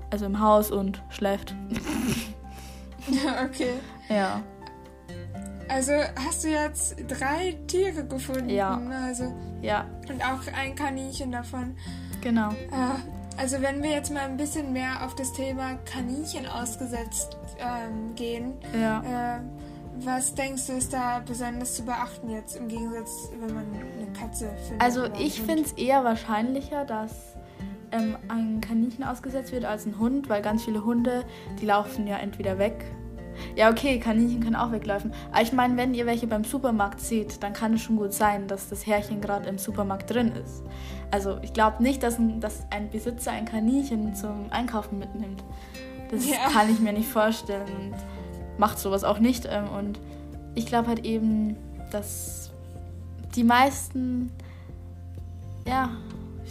also 0.10 0.26
im 0.26 0.42
Haus 0.42 0.72
und 0.72 1.02
schläft. 1.10 1.56
okay. 3.46 3.74
Ja. 4.10 4.44
Also 5.72 5.94
hast 6.26 6.44
du 6.44 6.50
jetzt 6.50 6.96
drei 7.08 7.58
Tiere 7.68 8.04
gefunden? 8.06 8.50
Ja. 8.50 8.82
Also, 9.06 9.34
ja. 9.62 9.86
Und 10.10 10.22
auch 10.22 10.42
ein 10.54 10.76
Kaninchen 10.76 11.32
davon. 11.32 11.78
Genau. 12.20 12.50
Äh, 12.50 13.38
also 13.38 13.62
wenn 13.62 13.82
wir 13.82 13.92
jetzt 13.92 14.12
mal 14.14 14.24
ein 14.24 14.36
bisschen 14.36 14.74
mehr 14.74 15.06
auf 15.06 15.16
das 15.16 15.32
Thema 15.32 15.76
Kaninchen 15.86 16.46
ausgesetzt 16.46 17.38
ähm, 17.58 18.14
gehen. 18.16 18.54
Ja. 18.78 19.38
Äh, 19.38 19.40
was 20.04 20.36
denkst 20.36 20.68
du, 20.68 20.74
ist 20.74 20.92
da 20.92 21.20
besonders 21.26 21.76
zu 21.76 21.84
beachten 21.84 22.30
jetzt 22.30 22.58
im 22.58 22.68
Gegensatz, 22.68 23.30
wenn 23.40 23.54
man 23.54 23.66
eine 23.74 24.12
Katze 24.12 24.50
findet? 24.68 24.82
Also 24.82 25.06
ich 25.20 25.42
finde 25.42 25.64
es 25.64 25.72
eher 25.74 26.04
wahrscheinlicher, 26.04 26.84
dass 26.84 27.12
ähm, 27.94 28.18
ein 28.28 28.60
Kaninchen 28.60 29.06
ausgesetzt 29.06 29.54
wird 29.54 29.64
als 29.64 29.86
ein 29.86 30.00
Hund, 30.00 30.28
weil 30.28 30.42
ganz 30.42 30.66
viele 30.66 30.84
Hunde, 30.84 31.24
die 31.62 31.66
laufen 31.66 32.08
ja 32.08 32.18
entweder 32.18 32.58
weg. 32.58 32.84
Ja, 33.56 33.70
okay, 33.70 34.00
Kaninchen 34.00 34.42
können 34.42 34.56
auch 34.56 34.72
wegläufen. 34.72 35.14
Aber 35.32 35.42
ich 35.42 35.54
meine, 35.54 35.78
wenn 35.78 35.94
ihr 35.94 36.06
welche 36.06 36.28
beim 36.28 36.44
Supermarkt 36.44 37.00
seht, 37.00 37.44
dann 37.44 37.54
kann 37.54 37.74
es 37.74 37.82
schon 37.82 37.98
gut 37.98 38.14
sein, 38.14 38.48
dass 38.48 38.70
das 38.70 38.86
Härchen 38.86 39.22
gerade 39.22 39.50
im 39.50 39.58
Supermarkt 39.58 40.10
drin 40.10 40.32
ist. 40.32 40.64
Also 41.12 41.38
ich 41.42 41.54
glaube 41.54 41.84
nicht, 41.84 42.04
dass 42.04 42.18
ein, 42.18 42.40
dass 42.40 42.66
ein 42.70 42.90
Besitzer 42.90 43.32
ein 43.32 43.46
Kaninchen 43.46 44.16
zum 44.16 44.48
Einkaufen 44.50 45.00
mitnimmt. 45.00 45.44
Das 46.10 46.30
ja. 46.30 46.50
kann 46.52 46.70
ich 46.72 46.80
mir 46.80 46.94
nicht 46.94 47.08
vorstellen 47.08 47.68
und 47.68 47.96
macht 48.58 48.80
sowas 48.80 49.04
auch 49.04 49.20
nicht. 49.20 49.48
Ähm, 49.50 49.70
und 49.70 50.00
ich 50.56 50.66
glaube 50.66 50.88
halt 50.88 51.06
eben, 51.06 51.58
dass 51.92 52.52
die 53.36 53.44
meisten, 53.44 54.32
ja, 55.68 55.90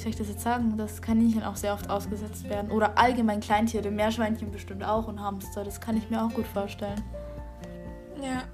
wie 0.01 0.05
soll 0.05 0.11
ich 0.13 0.17
das 0.17 0.29
jetzt 0.29 0.43
sagen, 0.43 0.79
dass 0.79 1.03
Kaninchen 1.03 1.43
auch 1.43 1.57
sehr 1.57 1.75
oft 1.75 1.91
ausgesetzt 1.91 2.49
werden. 2.49 2.71
Oder 2.71 2.97
allgemein 2.97 3.41
Kleintiere, 3.41 3.91
Meerschweinchen 3.91 4.51
bestimmt 4.51 4.83
auch 4.83 5.09
und 5.09 5.21
Hamster, 5.21 5.63
das 5.63 5.79
kann 5.79 5.95
ich 5.95 6.09
mir 6.09 6.25
auch 6.25 6.33
gut 6.33 6.47
vorstellen. 6.47 7.03
Ja. 8.23 8.45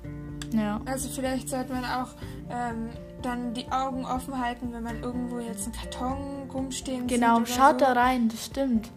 Ja. 0.52 0.80
Also 0.86 1.08
vielleicht 1.08 1.48
sollte 1.48 1.72
man 1.72 1.84
auch 1.84 2.08
ähm, 2.50 2.88
dann 3.22 3.54
die 3.54 3.70
Augen 3.70 4.04
offen 4.04 4.40
halten, 4.40 4.72
wenn 4.72 4.82
man 4.82 5.00
irgendwo 5.04 5.38
jetzt 5.38 5.66
einen 5.66 5.72
Karton 5.74 6.50
rumstehen 6.52 7.06
genau, 7.06 7.38
sieht. 7.38 7.46
Genau, 7.46 7.56
schaut 7.56 7.78
so. 7.78 7.86
da 7.86 7.92
rein, 7.92 8.28
das 8.28 8.46
stimmt. 8.46 8.90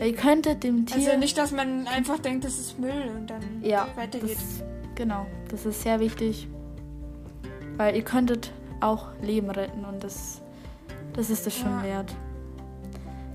Ihr 0.00 0.14
könntet 0.14 0.62
dem 0.62 0.86
Tier. 0.86 0.98
Also 0.98 1.18
nicht, 1.18 1.36
dass 1.36 1.50
man 1.50 1.88
einfach 1.88 2.20
denkt, 2.20 2.44
das 2.44 2.58
ist 2.58 2.78
Müll 2.78 3.10
und 3.16 3.28
dann 3.28 3.42
ja, 3.62 3.88
weitergeht. 3.96 4.36
Das, 4.36 4.64
genau, 4.94 5.26
das 5.50 5.66
ist 5.66 5.82
sehr 5.82 5.98
wichtig. 5.98 6.46
Weil 7.76 7.96
ihr 7.96 8.04
könntet 8.04 8.52
auch 8.80 9.08
Leben 9.20 9.50
retten 9.50 9.84
und 9.84 10.04
das, 10.04 10.42
das 11.18 11.30
ist 11.30 11.48
es 11.48 11.56
schon 11.56 11.70
ja. 11.70 11.82
wert. 11.82 12.14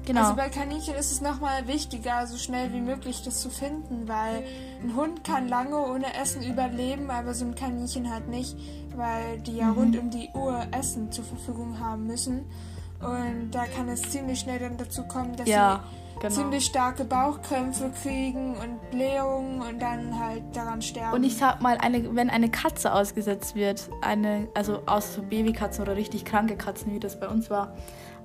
Genau. 0.06 0.22
Also 0.22 0.36
bei 0.36 0.48
Kaninchen 0.48 0.96
ist 0.96 1.12
es 1.12 1.22
nochmal 1.22 1.68
wichtiger, 1.68 2.26
so 2.28 2.38
schnell 2.38 2.72
wie 2.72 2.80
möglich 2.80 3.24
das 3.24 3.42
zu 3.42 3.50
finden, 3.50 4.08
weil 4.08 4.44
ein 4.82 4.96
Hund 4.96 5.24
kann 5.24 5.50
lange 5.50 5.78
ohne 5.78 6.14
Essen 6.16 6.44
überleben, 6.44 7.10
aber 7.10 7.34
so 7.34 7.46
ein 7.46 7.56
Kaninchen 7.56 8.10
halt 8.10 8.30
nicht, 8.30 8.56
weil 8.96 9.40
die 9.40 9.58
ja 9.58 9.68
mhm. 9.68 9.74
rund 9.78 9.98
um 9.98 10.10
die 10.10 10.30
Uhr 10.34 10.66
Essen 10.72 11.12
zur 11.12 11.26
Verfügung 11.26 11.80
haben 11.80 12.08
müssen. 12.08 12.46
Und 13.02 13.52
da 13.52 13.66
kann 13.66 13.90
es 13.90 14.02
ziemlich 14.02 14.40
schnell 14.40 14.60
dann 14.60 14.78
dazu 14.78 15.04
kommen, 15.04 15.36
dass 15.36 15.48
ja, 15.48 15.84
sie 15.84 16.03
genau. 16.30 16.42
ziemlich 16.42 16.66
starke 16.66 17.06
Bauchkrämpfe 17.06 17.92
kriegen 18.02 18.56
und 18.56 18.92
Blähungen 18.92 19.62
und 19.62 19.82
dann 19.82 20.18
halt 20.20 20.44
daran 20.54 20.82
sterben. 20.82 21.14
Und 21.14 21.24
ich 21.24 21.38
sag 21.38 21.62
mal, 21.62 21.78
eine, 21.78 22.16
wenn 22.16 22.30
eine 22.30 22.50
Katze 22.50 22.94
ausgesetzt 22.94 23.56
wird, 23.56 23.90
eine, 24.02 24.48
also 24.54 24.82
außer 24.86 25.14
so 25.14 25.22
Babykatzen 25.22 25.84
oder 25.84 25.96
richtig 25.96 26.26
kranke 26.26 26.56
Katzen, 26.56 26.94
wie 26.94 27.00
das 27.00 27.20
bei 27.20 27.28
uns 27.28 27.50
war, 27.50 27.76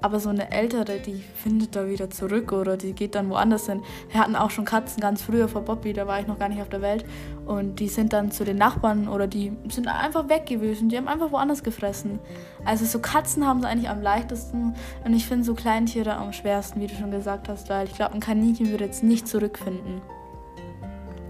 aber 0.00 0.20
so 0.20 0.28
eine 0.28 0.52
ältere, 0.52 1.00
die 1.00 1.22
findet 1.34 1.74
da 1.74 1.88
wieder 1.88 2.08
zurück 2.11 2.52
oder 2.52 2.76
die 2.76 2.92
geht 2.92 3.14
dann 3.14 3.30
woanders 3.30 3.66
hin. 3.66 3.82
Wir 4.11 4.20
hatten 4.20 4.37
auch 4.37 4.50
schon 4.50 4.64
Katzen 4.64 5.00
ganz 5.00 5.22
früher 5.22 5.48
vor 5.48 5.62
Bobby, 5.62 5.92
da 5.92 6.06
war 6.06 6.20
ich 6.20 6.26
noch 6.26 6.38
gar 6.38 6.48
nicht 6.48 6.62
auf 6.62 6.68
der 6.68 6.82
Welt. 6.82 7.04
Und 7.46 7.80
die 7.80 7.88
sind 7.88 8.12
dann 8.12 8.30
zu 8.30 8.44
den 8.44 8.56
Nachbarn 8.56 9.08
oder 9.08 9.26
die 9.26 9.52
sind 9.68 9.88
einfach 9.88 10.28
weg 10.28 10.46
gewesen. 10.46 10.88
Die 10.88 10.96
haben 10.96 11.08
einfach 11.08 11.32
woanders 11.32 11.62
gefressen. 11.62 12.18
Also 12.64 12.84
so 12.84 13.00
Katzen 13.00 13.46
haben 13.46 13.61
sie 13.61 13.68
eigentlich 13.68 13.88
am 13.88 14.02
leichtesten. 14.02 14.74
Und 15.04 15.14
ich 15.14 15.26
finde 15.26 15.44
so 15.44 15.54
Kleintiere 15.54 16.14
am 16.16 16.32
schwersten, 16.32 16.80
wie 16.80 16.87
du 16.87 16.94
schon 16.94 17.11
gesagt 17.11 17.48
hast, 17.48 17.68
weil 17.68 17.87
ich 17.87 17.94
glaube, 17.94 18.14
ein 18.14 18.20
Kaninchen 18.20 18.70
würde 18.70 18.84
jetzt 18.84 19.02
nicht 19.02 19.26
zurückfinden. 19.26 20.00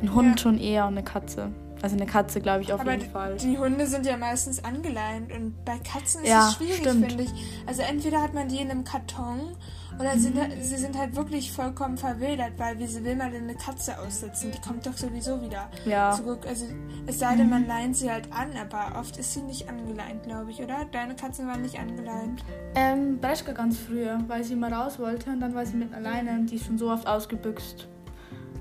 Ein 0.02 0.14
Hund 0.14 0.30
ja. 0.30 0.38
schon 0.38 0.58
eher 0.58 0.86
und 0.86 0.92
eine 0.92 1.02
Katze. 1.02 1.52
Also 1.82 1.96
eine 1.96 2.06
Katze, 2.06 2.40
glaube 2.40 2.62
ich, 2.62 2.72
auf 2.72 2.80
Aber 2.80 2.92
jeden 2.92 3.10
Fall. 3.10 3.36
Die 3.36 3.56
Hunde 3.56 3.86
sind 3.86 4.04
ja 4.04 4.16
meistens 4.16 4.62
angeleint 4.64 5.32
und 5.32 5.64
bei 5.64 5.78
Katzen 5.78 6.22
ist 6.22 6.28
ja, 6.28 6.48
es 6.48 6.54
schwierig, 6.54 6.82
finde 6.82 7.22
ich. 7.22 7.30
Also 7.66 7.82
entweder 7.82 8.20
hat 8.20 8.34
man 8.34 8.48
die 8.48 8.60
in 8.60 8.70
einem 8.70 8.84
Karton 8.84 9.56
oder 9.98 10.14
mhm. 10.14 10.20
sind, 10.20 10.36
sie 10.60 10.76
sind 10.76 10.96
halt 10.96 11.16
wirklich 11.16 11.50
vollkommen 11.52 11.96
verwildert, 11.96 12.52
weil 12.56 12.78
wie 12.78 13.04
will 13.04 13.16
man 13.16 13.32
denn 13.32 13.44
eine 13.44 13.54
Katze 13.54 13.98
aussetzen? 13.98 14.52
Die 14.52 14.60
kommt 14.60 14.86
doch 14.86 14.96
sowieso 14.96 15.40
wieder 15.42 15.68
ja. 15.84 16.12
zurück. 16.12 16.46
Also 16.46 16.66
es 17.06 17.18
sei 17.18 17.36
denn, 17.36 17.50
man 17.50 17.66
leint 17.66 17.96
sie 17.96 18.10
halt 18.10 18.32
an, 18.32 18.50
aber 18.60 18.98
oft 18.98 19.16
ist 19.16 19.34
sie 19.34 19.42
nicht 19.42 19.68
angeleint, 19.68 20.22
glaube 20.24 20.50
ich, 20.50 20.62
oder? 20.62 20.84
Deine 20.92 21.14
Katzen 21.16 21.46
waren 21.48 21.62
nicht 21.62 21.78
angeleint. 21.78 22.44
Ähm, 22.74 23.18
Breschka 23.18 23.52
ganz 23.52 23.78
früher, 23.78 24.20
weil 24.28 24.44
sie 24.44 24.54
mal 24.54 24.72
raus 24.72 24.98
wollte 24.98 25.30
und 25.30 25.40
dann 25.40 25.54
war 25.54 25.66
sie 25.66 25.76
mit 25.76 25.92
alleine 25.92 26.32
und 26.32 26.50
die 26.50 26.56
ist 26.56 26.66
schon 26.66 26.78
so 26.78 26.90
oft 26.90 27.06
ausgebüxt. 27.06 27.88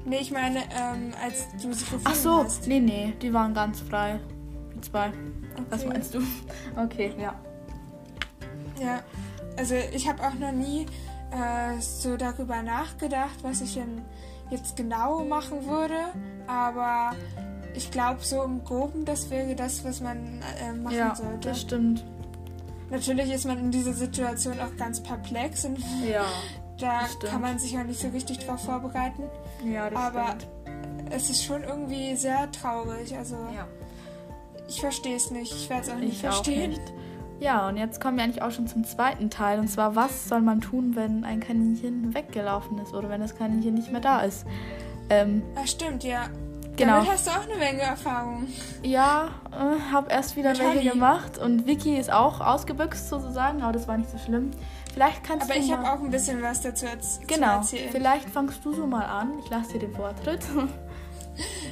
Nee, 0.07 0.19
ich 0.21 0.31
meine, 0.31 0.59
ähm, 0.59 1.13
als 1.21 1.49
du 1.61 1.73
sie 1.73 1.83
gefunden 1.83 2.05
Ach 2.05 2.15
so, 2.15 2.43
hast. 2.43 2.65
nee, 2.65 2.79
nee, 2.79 3.13
die 3.21 3.33
waren 3.33 3.53
ganz 3.53 3.81
frei. 3.81 4.21
Die 4.73 4.79
zwei. 4.79 5.07
Okay. 5.07 5.65
Was 5.69 5.85
meinst 5.85 6.13
du? 6.13 6.19
Okay, 6.77 7.13
ja. 7.19 7.35
Ja, 8.79 9.01
also 9.57 9.75
ich 9.91 10.07
habe 10.07 10.23
auch 10.23 10.33
noch 10.35 10.53
nie 10.53 10.85
äh, 11.31 11.81
so 11.81 12.15
darüber 12.15 12.61
nachgedacht, 12.63 13.39
was 13.41 13.59
ich 13.59 13.73
denn 13.73 14.01
jetzt 14.49 14.77
genau 14.77 15.25
machen 15.25 15.65
würde, 15.65 15.95
aber 16.47 17.11
ich 17.73 17.91
glaube, 17.91 18.23
so 18.23 18.43
im 18.43 18.63
Groben, 18.63 19.03
das 19.03 19.29
wäre 19.29 19.55
das, 19.55 19.83
was 19.83 19.99
man 19.99 20.41
äh, 20.61 20.71
machen 20.71 20.95
ja, 20.95 21.15
sollte. 21.15 21.49
Ja, 21.49 21.53
das 21.53 21.61
stimmt. 21.61 22.05
Natürlich 22.89 23.29
ist 23.29 23.45
man 23.45 23.57
in 23.57 23.71
dieser 23.71 23.91
Situation 23.91 24.57
auch 24.61 24.73
ganz 24.77 25.03
perplex 25.03 25.65
und 25.65 25.79
ja. 26.09 26.23
Da 26.79 27.07
kann 27.27 27.41
man 27.41 27.57
sich 27.57 27.71
ja 27.71 27.83
nicht 27.83 27.99
so 27.99 28.09
richtig 28.09 28.39
drauf 28.39 28.63
vorbereiten. 28.63 29.23
Ja, 29.65 29.89
das 29.89 29.99
Aber 29.99 30.25
stimmt. 30.27 31.11
es 31.11 31.29
ist 31.29 31.43
schon 31.43 31.63
irgendwie 31.63 32.15
sehr 32.15 32.51
traurig. 32.51 33.15
Also 33.15 33.35
ja. 33.35 33.67
ich 34.67 34.79
verstehe 34.79 35.15
es 35.15 35.31
nicht. 35.31 35.51
Ich 35.53 35.69
werde 35.69 35.83
es 35.83 35.89
auch 35.89 35.95
nicht 35.95 36.13
ich 36.13 36.19
verstehen. 36.19 36.73
Auch 36.73 36.77
nicht. 36.77 36.93
Ja, 37.39 37.67
und 37.67 37.77
jetzt 37.77 38.01
kommen 38.01 38.17
wir 38.17 38.23
eigentlich 38.23 38.41
auch 38.41 38.51
schon 38.51 38.67
zum 38.67 38.83
zweiten 38.83 39.29
Teil. 39.29 39.59
Und 39.59 39.67
zwar, 39.67 39.95
was 39.95 40.27
soll 40.27 40.41
man 40.41 40.61
tun, 40.61 40.95
wenn 40.95 41.23
ein 41.23 41.39
Kaninchen 41.39 42.13
weggelaufen 42.13 42.79
ist 42.79 42.93
oder 42.93 43.09
wenn 43.09 43.21
das 43.21 43.35
Kaninchen 43.35 43.75
nicht 43.75 43.91
mehr 43.91 44.01
da 44.01 44.21
ist? 44.21 44.45
Ähm, 45.09 45.43
Ach, 45.55 45.67
stimmt, 45.67 46.03
ja. 46.03 46.29
Genau. 46.75 46.97
Damit 46.97 47.11
hast 47.11 47.27
du 47.27 47.31
auch 47.31 47.43
eine 47.49 47.55
Menge 47.55 47.81
Erfahrung. 47.81 48.47
Ja, 48.83 49.29
äh, 49.51 49.91
habe 49.91 50.11
erst 50.11 50.35
wieder 50.35 50.57
welche 50.57 50.91
gemacht 50.91 51.39
und 51.39 51.65
Vicky 51.65 51.97
ist 51.97 52.11
auch 52.11 52.39
ausgebüxt 52.39 53.09
sozusagen, 53.09 53.63
aber 53.63 53.73
das 53.73 53.87
war 53.87 53.97
nicht 53.97 54.11
so 54.11 54.19
schlimm. 54.19 54.51
Vielleicht 54.93 55.23
kannst 55.23 55.45
Aber 55.45 55.59
du 55.59 55.65
ich 55.65 55.71
habe 55.71 55.91
auch 55.91 56.01
ein 56.01 56.09
bisschen 56.09 56.41
was 56.41 56.61
dazu 56.61 56.85
erz 56.85 57.19
genau. 57.27 57.61
zu 57.61 57.77
erzählen. 57.77 57.91
Vielleicht 57.91 58.29
fangst 58.29 58.63
du 58.65 58.73
so 58.73 58.87
mal 58.87 59.05
an. 59.05 59.39
Ich 59.43 59.49
lasse 59.49 59.73
dir 59.73 59.79
den 59.79 59.93
Vortritt. 59.93 60.41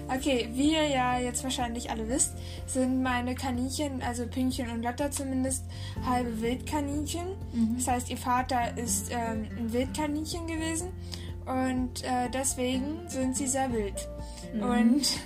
Okay, 0.08 0.49
wie 0.54 0.73
ihr 0.73 0.88
ja 0.88 1.17
jetzt 1.17 1.43
wahrscheinlich 1.43 1.89
alle 1.89 2.08
wisst, 2.08 2.34
sind 2.67 3.01
meine 3.01 3.34
Kaninchen, 3.34 4.04
also 4.04 4.28
Pinkchen 4.28 4.69
und 4.69 4.84
Lotta 4.84 5.10
zumindest, 5.10 5.65
halbe 6.06 6.41
Wildkaninchen. 6.41 7.25
Mhm. 7.51 7.75
Das 7.78 7.88
heißt, 7.88 8.10
ihr 8.12 8.17
Vater 8.17 8.78
ist 8.78 9.10
ähm, 9.10 9.47
ein 9.58 9.73
Wildkaninchen 9.73 10.45
gewesen 10.45 10.89
und 11.45 12.04
äh, 12.04 12.30
deswegen 12.32 13.08
sind 13.08 13.36
sie 13.36 13.47
sehr 13.47 13.71
wild. 13.71 14.08
Mhm. 14.56 14.63
Und 14.63 15.20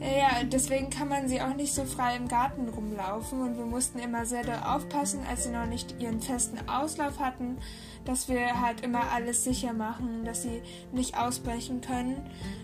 äh, 0.00 0.18
ja, 0.18 0.44
deswegen 0.44 0.90
kann 0.90 1.08
man 1.08 1.28
sie 1.28 1.40
auch 1.40 1.54
nicht 1.54 1.74
so 1.74 1.84
frei 1.84 2.16
im 2.16 2.28
Garten 2.28 2.68
rumlaufen. 2.68 3.40
Und 3.40 3.56
wir 3.56 3.66
mussten 3.66 3.98
immer 3.98 4.26
sehr 4.26 4.42
da 4.42 4.74
aufpassen, 4.74 5.20
als 5.28 5.44
sie 5.44 5.50
noch 5.50 5.66
nicht 5.66 6.00
ihren 6.00 6.20
festen 6.20 6.68
Auslauf 6.68 7.18
hatten, 7.18 7.58
dass 8.04 8.28
wir 8.28 8.60
halt 8.60 8.82
immer 8.82 9.10
alles 9.12 9.44
sicher 9.44 9.72
machen, 9.72 10.24
dass 10.24 10.42
sie 10.42 10.62
nicht 10.92 11.16
ausbrechen 11.16 11.80
können, 11.80 12.16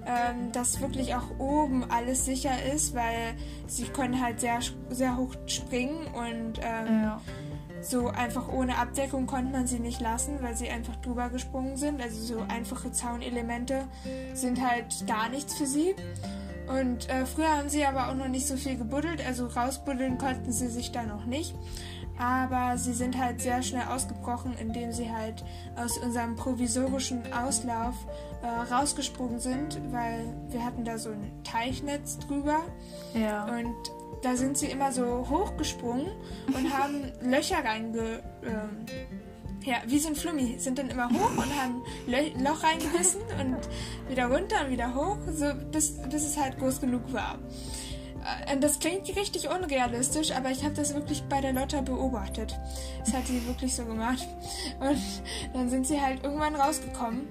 ähm, 0.06 0.52
dass 0.52 0.80
wirklich 0.80 1.14
auch 1.14 1.38
oben 1.38 1.90
alles 1.90 2.24
sicher 2.24 2.52
ist, 2.74 2.94
weil 2.94 3.34
sie 3.66 3.84
können 3.84 4.20
halt 4.20 4.40
sehr, 4.40 4.58
sehr 4.90 5.16
hoch 5.16 5.34
springen 5.46 6.06
und 6.14 6.60
ähm, 6.62 7.02
ja 7.02 7.20
so 7.80 8.08
einfach 8.08 8.48
ohne 8.48 8.76
Abdeckung 8.78 9.26
konnte 9.26 9.52
man 9.52 9.66
sie 9.66 9.78
nicht 9.78 10.00
lassen, 10.00 10.38
weil 10.42 10.56
sie 10.56 10.68
einfach 10.68 10.96
drüber 10.96 11.30
gesprungen 11.30 11.76
sind. 11.76 12.00
Also 12.00 12.20
so 12.20 12.44
einfache 12.48 12.92
Zaunelemente 12.92 13.84
sind 14.34 14.60
halt 14.66 15.06
gar 15.06 15.28
nichts 15.28 15.54
für 15.54 15.66
sie. 15.66 15.94
Und 16.68 17.08
äh, 17.08 17.26
früher 17.26 17.56
haben 17.56 17.68
sie 17.68 17.84
aber 17.84 18.08
auch 18.08 18.14
noch 18.14 18.28
nicht 18.28 18.46
so 18.46 18.56
viel 18.56 18.76
gebuddelt, 18.76 19.26
also 19.26 19.46
rausbuddeln 19.46 20.18
konnten 20.18 20.52
sie 20.52 20.68
sich 20.68 20.92
da 20.92 21.02
noch 21.02 21.24
nicht. 21.24 21.54
Aber 22.16 22.76
sie 22.76 22.92
sind 22.92 23.18
halt 23.18 23.40
sehr 23.40 23.62
schnell 23.62 23.84
ausgebrochen, 23.88 24.54
indem 24.60 24.92
sie 24.92 25.10
halt 25.10 25.42
aus 25.74 25.96
unserem 25.98 26.36
provisorischen 26.36 27.32
Auslauf 27.32 27.94
äh, 28.42 28.72
rausgesprungen 28.72 29.40
sind, 29.40 29.80
weil 29.90 30.26
wir 30.50 30.62
hatten 30.64 30.84
da 30.84 30.98
so 30.98 31.10
ein 31.10 31.32
Teichnetz 31.44 32.18
drüber. 32.18 32.60
Ja. 33.14 33.46
Und 33.46 33.74
da 34.22 34.36
sind 34.36 34.58
sie 34.58 34.66
immer 34.66 34.92
so 34.92 35.28
hochgesprungen 35.28 36.08
und 36.48 36.72
haben 36.78 37.12
Löcher 37.22 37.64
reinge... 37.64 38.22
Ähm, 38.42 38.86
ja, 39.62 39.76
wie 39.86 39.98
so 39.98 40.08
ein 40.08 40.16
Flummi, 40.16 40.58
sind 40.58 40.78
dann 40.78 40.88
immer 40.88 41.10
hoch 41.10 41.36
und 41.36 41.60
haben 41.60 41.82
Lö 42.06 42.30
Loch 42.42 42.62
reingebissen 42.62 43.20
und 43.40 43.58
wieder 44.08 44.26
runter 44.26 44.64
und 44.64 44.70
wieder 44.70 44.94
hoch, 44.94 45.18
so 45.30 45.52
bis, 45.70 45.98
bis 46.08 46.24
es 46.24 46.38
halt 46.38 46.58
groß 46.58 46.80
genug 46.80 47.12
war. 47.12 47.38
Äh, 48.46 48.58
das 48.58 48.78
klingt 48.78 49.08
richtig 49.16 49.48
unrealistisch, 49.48 50.32
aber 50.32 50.50
ich 50.50 50.64
habe 50.64 50.74
das 50.74 50.94
wirklich 50.94 51.22
bei 51.24 51.40
der 51.40 51.52
Lotta 51.52 51.80
beobachtet. 51.80 52.58
Das 53.04 53.14
hat 53.14 53.26
sie 53.26 53.46
wirklich 53.46 53.74
so 53.74 53.84
gemacht. 53.84 54.26
Und 54.80 54.98
dann 55.52 55.68
sind 55.68 55.86
sie 55.86 56.00
halt 56.00 56.24
irgendwann 56.24 56.54
rausgekommen. 56.54 57.28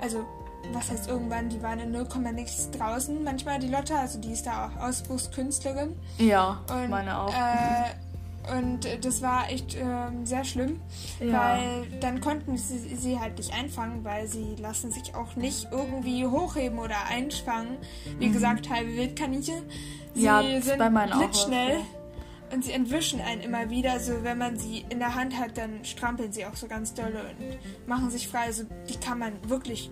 Also 0.00 0.26
was 0.72 0.90
heißt 0.90 1.08
irgendwann, 1.08 1.48
die 1.48 1.62
waren 1.62 1.78
in 1.78 1.92
0, 1.92 2.06
nichts 2.34 2.70
draußen. 2.70 3.22
Manchmal 3.24 3.58
die 3.58 3.68
Lotte, 3.68 3.96
also 3.96 4.18
die 4.20 4.32
ist 4.32 4.46
da 4.46 4.66
auch 4.66 4.82
Ausbruchskünstlerin. 4.82 5.96
Ja, 6.18 6.60
und, 6.70 6.90
meine 6.90 7.18
auch. 7.18 7.32
Äh, 7.32 7.94
Und 8.56 8.88
das 9.02 9.20
war 9.20 9.50
echt 9.50 9.74
äh, 9.74 9.84
sehr 10.24 10.44
schlimm, 10.44 10.80
ja. 11.20 11.32
weil 11.32 11.86
dann 12.00 12.20
konnten 12.20 12.56
sie, 12.56 12.96
sie 12.96 13.18
halt 13.18 13.36
nicht 13.36 13.52
einfangen, 13.52 14.04
weil 14.04 14.26
sie 14.26 14.56
lassen 14.58 14.90
sich 14.90 15.14
auch 15.14 15.36
nicht 15.36 15.68
irgendwie 15.70 16.26
hochheben 16.26 16.78
oder 16.78 16.96
einfangen. 17.10 17.76
Wie 18.18 18.28
mhm. 18.28 18.32
gesagt, 18.32 18.70
halbe 18.70 18.96
Wildkaninchen. 18.96 19.62
Sie 20.14 20.22
ja, 20.22 20.42
sind 20.62 20.78
blitzschnell 20.78 21.80
und 22.52 22.64
sie 22.64 22.72
entwischen 22.72 23.20
einen 23.20 23.42
immer 23.42 23.70
wieder. 23.70 23.92
Also 23.92 24.24
wenn 24.24 24.38
man 24.38 24.56
sie 24.56 24.84
in 24.88 24.98
der 24.98 25.14
Hand 25.14 25.38
hat, 25.38 25.58
dann 25.58 25.84
strampeln 25.84 26.32
sie 26.32 26.46
auch 26.46 26.56
so 26.56 26.66
ganz 26.66 26.94
dolle 26.94 27.20
und 27.30 27.86
machen 27.86 28.10
sich 28.10 28.28
frei. 28.28 28.46
Also 28.46 28.64
die 28.88 28.96
kann 28.98 29.18
man 29.18 29.32
wirklich 29.48 29.90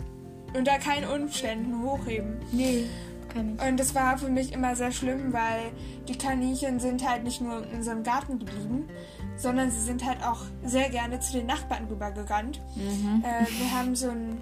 unter 0.57 0.79
keinen 0.79 1.09
Umständen 1.09 1.83
hochheben. 1.83 2.39
Nee. 2.53 2.87
Und 3.35 3.77
das 3.79 3.95
war 3.95 4.17
für 4.17 4.29
mich 4.29 4.53
immer 4.53 4.77
sehr 4.77 4.93
schlimm, 4.93 5.33
weil 5.33 5.71
die 6.09 6.17
Kaninchen 6.17 6.81
sind 6.81 7.07
halt 7.07 7.23
nicht 7.25 7.41
nur 7.41 7.65
in 7.65 7.79
unserem 7.79 8.03
Garten 8.03 8.39
geblieben, 8.39 8.89
sondern 9.37 9.71
sie 9.71 9.81
sind 9.81 10.05
halt 10.07 10.25
auch 10.25 10.41
sehr 10.65 10.89
gerne 10.89 11.21
zu 11.21 11.33
den 11.35 11.47
Nachbarn 11.47 11.87
rübergerannt. 11.87 12.61
Mhm. 12.75 13.23
Äh, 13.23 13.47
wir 13.59 13.79
haben 13.79 13.95
so 13.95 14.09
einen 14.09 14.41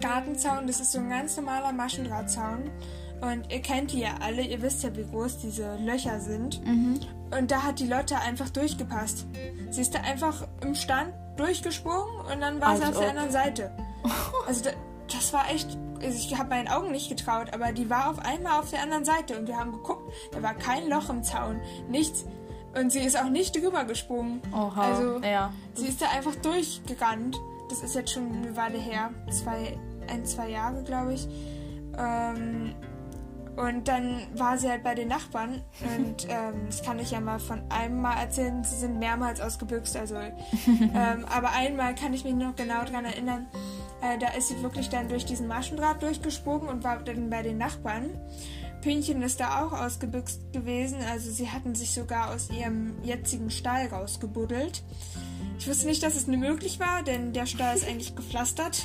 Gartenzaun, 0.00 0.66
das 0.66 0.80
ist 0.80 0.92
so 0.92 0.98
ein 0.98 1.08
ganz 1.08 1.36
normaler 1.36 1.72
Maschendrahtzaun. 1.72 2.70
Und 3.22 3.50
ihr 3.52 3.62
kennt 3.62 3.92
die 3.92 4.00
ja 4.00 4.16
alle, 4.20 4.42
ihr 4.42 4.60
wisst 4.60 4.82
ja, 4.82 4.94
wie 4.96 5.04
groß 5.04 5.38
diese 5.38 5.76
Löcher 5.76 6.20
sind. 6.20 6.64
Mhm. 6.66 7.00
Und 7.30 7.50
da 7.50 7.62
hat 7.62 7.78
die 7.78 7.86
Lotte 7.86 8.18
einfach 8.18 8.50
durchgepasst. 8.50 9.26
Sie 9.70 9.80
ist 9.80 9.94
da 9.94 10.00
einfach 10.00 10.46
im 10.60 10.74
Stand 10.74 11.14
durchgesprungen 11.36 12.26
und 12.32 12.40
dann 12.40 12.60
war 12.60 12.70
also 12.70 12.82
sie 12.82 12.88
auf 12.90 12.98
der 12.98 13.10
anderen 13.10 13.30
Seite. 13.30 13.70
Also 14.48 14.64
da, 14.64 14.70
das 15.14 15.32
war 15.32 15.50
echt 15.50 15.78
also 16.02 16.18
ich 16.18 16.36
habe 16.38 16.50
meinen 16.50 16.68
Augen 16.68 16.90
nicht 16.90 17.08
getraut, 17.08 17.48
aber 17.52 17.72
die 17.72 17.88
war 17.88 18.10
auf 18.10 18.18
einmal 18.18 18.58
auf 18.58 18.70
der 18.70 18.82
anderen 18.82 19.04
Seite 19.04 19.38
und 19.38 19.46
wir 19.46 19.56
haben 19.56 19.72
geguckt, 19.72 20.12
da 20.32 20.42
war 20.42 20.54
kein 20.54 20.88
Loch 20.88 21.08
im 21.08 21.22
Zaun, 21.22 21.60
nichts. 21.88 22.24
Und 22.74 22.90
sie 22.90 23.00
ist 23.00 23.18
auch 23.18 23.28
nicht 23.28 23.54
drüber 23.54 23.84
gesprungen. 23.84 24.40
Oha, 24.52 24.80
also 24.80 25.20
ja. 25.20 25.52
sie 25.74 25.88
ist 25.88 26.00
da 26.00 26.06
einfach 26.10 26.34
durchgerannt. 26.36 27.38
Das 27.68 27.82
ist 27.82 27.94
jetzt 27.94 28.12
schon 28.12 28.32
eine 28.32 28.56
Weile 28.56 28.78
her, 28.78 29.10
zwei, 29.30 29.78
ein, 30.08 30.24
zwei 30.24 30.48
Jahre, 30.48 30.82
glaube 30.82 31.14
ich. 31.14 31.28
Ähm, 31.98 32.74
und 33.56 33.86
dann 33.88 34.26
war 34.34 34.56
sie 34.56 34.70
halt 34.70 34.82
bei 34.82 34.94
den 34.94 35.08
Nachbarn 35.08 35.62
und 35.82 36.26
ähm, 36.30 36.62
das 36.66 36.82
kann 36.82 36.98
ich 36.98 37.10
ja 37.10 37.20
mal 37.20 37.38
von 37.38 37.62
einem 37.70 38.00
Mal 38.00 38.14
erzählen. 38.14 38.64
Sie 38.64 38.76
sind 38.76 38.98
mehrmals 38.98 39.42
ausgebüxt, 39.42 39.94
also 39.96 40.14
ähm, 40.66 41.26
aber 41.30 41.50
einmal 41.50 41.94
kann 41.94 42.14
ich 42.14 42.24
mich 42.24 42.34
noch 42.34 42.56
genau 42.56 42.84
daran 42.84 43.04
erinnern. 43.04 43.46
Äh, 44.02 44.18
da 44.18 44.28
ist 44.28 44.48
sie 44.48 44.62
wirklich 44.62 44.88
dann 44.88 45.08
durch 45.08 45.24
diesen 45.24 45.46
Maschendraht 45.46 46.02
durchgesprungen 46.02 46.68
und 46.68 46.84
war 46.84 46.98
dann 47.02 47.30
bei 47.30 47.42
den 47.42 47.56
Nachbarn. 47.56 48.10
Pünchen 48.82 49.22
ist 49.22 49.38
da 49.38 49.64
auch 49.64 49.72
ausgebüxt 49.72 50.52
gewesen, 50.52 50.98
also 51.10 51.30
sie 51.30 51.48
hatten 51.48 51.76
sich 51.76 51.92
sogar 51.92 52.34
aus 52.34 52.50
ihrem 52.50 53.00
jetzigen 53.04 53.48
Stall 53.48 53.86
rausgebuddelt. 53.86 54.82
Ich 55.56 55.68
wusste 55.68 55.86
nicht, 55.86 56.02
dass 56.02 56.16
es 56.16 56.26
nur 56.26 56.38
möglich 56.38 56.80
war, 56.80 57.04
denn 57.04 57.32
der 57.32 57.46
Stall 57.46 57.76
ist 57.76 57.86
eigentlich 57.86 58.14
gepflastert. 58.16 58.82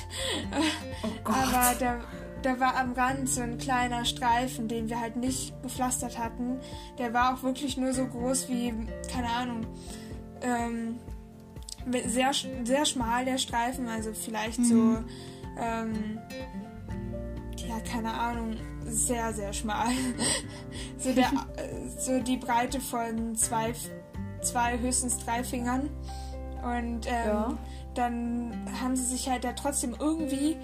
Oh 1.02 1.08
Gott. 1.22 1.36
Aber 1.36 1.74
da, 1.78 2.00
da 2.42 2.60
war 2.60 2.76
am 2.76 2.92
Rand 2.92 3.28
so 3.28 3.40
ein 3.40 3.58
kleiner 3.58 4.04
Streifen, 4.04 4.66
den 4.66 4.88
wir 4.88 5.00
halt 5.00 5.16
nicht 5.16 5.60
gepflastert 5.62 6.18
hatten. 6.18 6.60
Der 6.98 7.12
war 7.12 7.34
auch 7.34 7.42
wirklich 7.42 7.76
nur 7.76 7.92
so 7.92 8.06
groß 8.06 8.48
wie, 8.48 8.74
keine 9.12 9.28
Ahnung, 9.30 9.66
ähm, 10.42 10.98
sehr, 12.06 12.32
sehr 12.64 12.84
schmal 12.84 13.24
der 13.24 13.38
Streifen, 13.38 13.88
also 13.88 14.12
vielleicht 14.12 14.58
mhm. 14.58 14.64
so, 14.64 14.98
ähm, 15.58 16.18
ja, 17.68 17.80
keine 17.80 18.12
Ahnung, 18.12 18.56
sehr, 18.84 19.32
sehr 19.32 19.52
schmal. 19.52 19.88
so, 20.98 21.12
der, 21.12 21.30
so 21.98 22.20
die 22.20 22.36
Breite 22.36 22.80
von 22.80 23.34
zwei, 23.36 23.72
zwei, 24.42 24.78
höchstens 24.78 25.18
drei 25.18 25.44
Fingern. 25.44 25.90
Und 26.62 27.06
ähm, 27.06 27.26
ja. 27.26 27.58
dann 27.94 28.52
haben 28.80 28.96
sie 28.96 29.04
sich 29.04 29.28
halt 29.28 29.44
da 29.44 29.52
trotzdem 29.52 29.94
irgendwie 29.98 30.56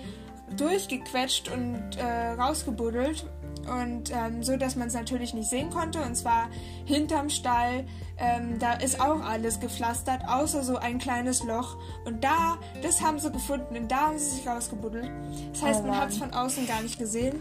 durchgequetscht 0.57 1.51
und 1.51 1.97
äh, 1.97 2.33
rausgebuddelt 2.33 3.27
und 3.67 4.11
ähm, 4.11 4.43
so, 4.43 4.57
dass 4.57 4.77
man 4.77 4.89
es 4.89 4.95
natürlich 4.95 5.35
nicht 5.35 5.49
sehen 5.49 5.71
konnte. 5.71 6.01
Und 6.03 6.15
zwar 6.17 6.49
hinterm 6.85 7.31
Stall, 7.31 7.85
ähm, 8.19 8.59
da 8.59 8.75
ist 8.75 9.01
auch 9.01 9.21
alles 9.23 9.61
gepflastert, 9.61 10.23
außer 10.29 10.63
so 10.63 10.77
ein 10.77 10.99
kleines 10.99 11.43
Loch. 11.43 11.77
Und 12.05 12.23
da, 12.25 12.59
das 12.83 13.01
haben 13.03 13.19
sie 13.19 13.31
gefunden 13.31 13.77
und 13.77 13.91
da 13.91 14.09
haben 14.09 14.19
sie 14.19 14.37
sich 14.37 14.47
rausgebuddelt. 14.47 15.11
Das 15.53 15.63
heißt, 15.63 15.81
oh 15.85 15.89
man 15.89 16.01
hat 16.01 16.11
es 16.11 16.19
von 16.19 16.33
außen 16.33 16.67
gar 16.67 16.83
nicht 16.83 16.99
gesehen. 16.99 17.41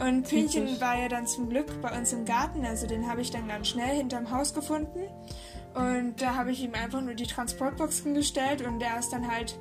Und 0.00 0.28
Pünchen 0.28 0.80
war 0.80 0.98
ja 0.98 1.08
dann 1.08 1.26
zum 1.26 1.48
Glück 1.48 1.80
bei 1.80 1.96
uns 1.96 2.12
im 2.12 2.24
Garten, 2.24 2.64
also 2.64 2.86
den 2.86 3.08
habe 3.08 3.20
ich 3.20 3.30
dann 3.30 3.46
ganz 3.46 3.68
schnell 3.68 3.96
hinterm 3.96 4.30
Haus 4.32 4.52
gefunden. 4.52 5.00
Und 5.74 6.20
da 6.20 6.34
habe 6.34 6.50
ich 6.50 6.62
ihm 6.62 6.74
einfach 6.74 7.00
nur 7.00 7.14
die 7.14 7.26
Transportbox 7.26 8.00
hingestellt 8.00 8.62
und 8.66 8.80
der 8.80 8.98
ist 8.98 9.10
dann 9.10 9.30
halt 9.30 9.56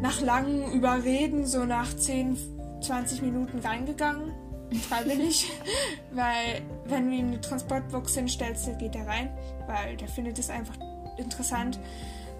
nach 0.00 0.20
langem 0.20 0.72
Überreden 0.72 1.46
so 1.46 1.64
nach 1.64 1.94
10, 1.94 2.36
20 2.80 3.22
Minuten 3.22 3.58
reingegangen 3.58 4.32
freiwillig, 4.80 5.50
weil 6.12 6.62
wenn 6.84 7.10
du 7.10 7.16
ihm 7.16 7.26
eine 7.28 7.40
Transportbox 7.40 8.14
hinstellst, 8.14 8.66
dann 8.66 8.78
geht 8.78 8.94
er 8.94 9.06
rein, 9.06 9.30
weil 9.66 9.96
der 9.96 10.08
findet 10.08 10.38
es 10.38 10.50
einfach 10.50 10.76
interessant. 11.16 11.78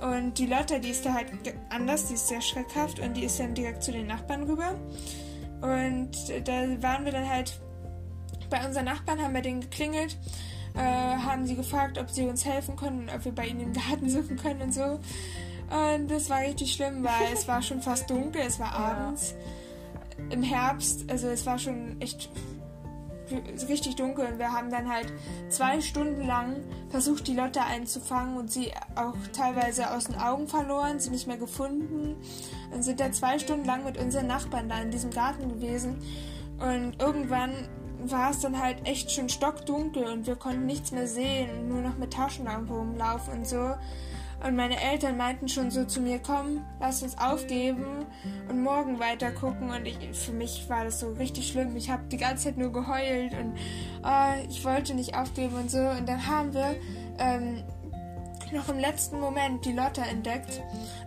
Und 0.01 0.39
die 0.39 0.47
Lotte, 0.47 0.81
die 0.81 0.91
ist 0.91 1.07
da 1.07 1.15
halt 1.15 1.29
anders, 1.71 2.09
die 2.09 2.15
ist 2.15 2.29
sehr 2.29 2.41
schreckhaft 2.41 2.99
und 3.01 3.15
die 3.15 3.25
ist 3.25 3.39
dann 3.41 3.55
direkt 3.55 3.83
zu 3.83 3.93
den 3.93 4.07
Nachbarn 4.07 4.43
rüber. 4.43 4.75
Und 5.61 6.11
da 6.45 6.83
waren 6.83 7.05
wir 7.05 7.13
dann 7.13 7.29
halt 7.29 7.59
bei 8.51 8.67
unseren 8.67 8.85
Nachbarn, 8.85 9.23
haben 9.23 9.35
wir 9.35 9.41
den 9.41 9.61
geklingelt, 9.61 10.19
äh, 10.75 10.81
haben 10.81 11.47
sie 11.47 11.55
gefragt, 11.55 11.99
ob 11.99 12.11
sie 12.11 12.27
uns 12.27 12.45
helfen 12.45 12.77
können, 12.77 13.09
ob 13.15 13.25
wir 13.25 13.33
bei 13.33 13.47
ihnen 13.47 13.61
im 13.61 13.73
Garten 13.73 14.11
suchen 14.11 14.37
können 14.37 14.63
und 14.63 14.75
so. 14.75 15.01
Und 15.71 16.09
das 16.09 16.29
war 16.29 16.41
richtig 16.41 16.75
schlimm, 16.75 17.03
weil 17.03 17.33
es 17.33 17.49
war 17.49 17.63
schon 17.63 17.81
fast 17.81 18.11
dunkel, 18.11 18.43
es 18.43 18.59
war 18.59 18.75
abends. 18.75 19.31
Ja 19.33 19.54
im 20.31 20.43
Herbst, 20.43 21.11
also 21.11 21.29
es 21.29 21.47
war 21.47 21.59
schon 21.59 22.01
echt 22.01 22.31
richtig 23.69 23.97
dunkel 23.97 24.27
und 24.27 24.39
wir 24.39 24.53
haben 24.53 24.71
dann 24.71 24.89
halt 24.89 25.13
zwei 25.49 25.81
Stunden 25.81 26.27
lang 26.27 26.57
versucht, 26.91 27.27
die 27.27 27.35
Lotte 27.35 27.63
einzufangen 27.63 28.37
und 28.37 28.53
sie 28.53 28.73
auch 28.97 29.15
teilweise 29.33 29.91
aus 29.91 30.05
den 30.05 30.17
Augen 30.17 30.47
verloren, 30.47 31.01
sie 31.01 31.11
nicht 31.11 31.27
mehr 31.27 31.39
gefunden 31.39 32.17
und 32.73 32.83
sind 32.83 33.01
da 33.01 33.11
zwei 33.13 33.39
Stunden 33.39 33.65
lang 33.65 33.85
mit 33.85 33.97
unseren 33.99 34.27
Nachbarn 34.27 34.69
da 34.69 34.81
in 34.81 34.91
diesem 34.91 35.11
Garten 35.11 35.49
gewesen 35.49 35.97
und 36.59 37.01
irgendwann 37.01 37.53
war 38.07 38.31
es 38.31 38.41
dann 38.41 38.61
halt 38.61 38.87
echt 38.87 39.11
schon 39.11 39.29
stockdunkel 39.29 40.05
und 40.05 40.27
wir 40.27 40.37
konnten 40.37 40.67
nichts 40.67 40.93
mehr 40.93 41.07
sehen 41.07 41.69
nur 41.69 41.81
noch 41.81 41.97
mit 41.97 42.13
Taschenlampe 42.13 42.75
rumlaufen 42.75 43.39
und 43.39 43.49
so 43.49 43.75
und 44.45 44.57
meine 44.57 44.79
Eltern 44.79 45.17
meinten 45.17 45.49
schon 45.49 45.71
so 45.71 45.85
zu 45.85 46.01
mir, 46.01 46.19
komm, 46.19 46.65
lass 46.79 47.03
uns 47.03 47.17
aufgeben 47.17 48.05
und 48.49 48.63
morgen 48.63 49.01
weiter 49.01 49.33
gucken. 49.33 49.71
Und 49.71 49.87
ich, 49.87 49.97
für 50.13 50.33
mich 50.33 50.69
war 50.69 50.85
das 50.85 51.01
so 51.01 51.13
richtig 51.13 51.49
schlimm. 51.49 51.75
Ich 51.77 51.91
habe 51.91 52.03
die 52.09 52.19
ganze 52.19 52.45
Zeit 52.45 52.59
nur 52.59 52.71
geheult 52.71 53.33
und 53.33 53.57
oh, 54.03 54.49
ich 54.49 54.63
wollte 54.65 54.95
nicht 54.95 55.17
aufgeben 55.17 55.55
und 55.55 55.71
so. 55.71 55.79
Und 55.79 56.07
dann 56.07 56.27
haben 56.27 56.53
wir 56.53 56.77
ähm, 57.19 57.65
noch 58.53 58.69
im 58.69 58.79
letzten 58.79 59.19
Moment 59.19 59.65
die 59.65 59.73
Lotte 59.73 60.03
entdeckt. 60.03 60.61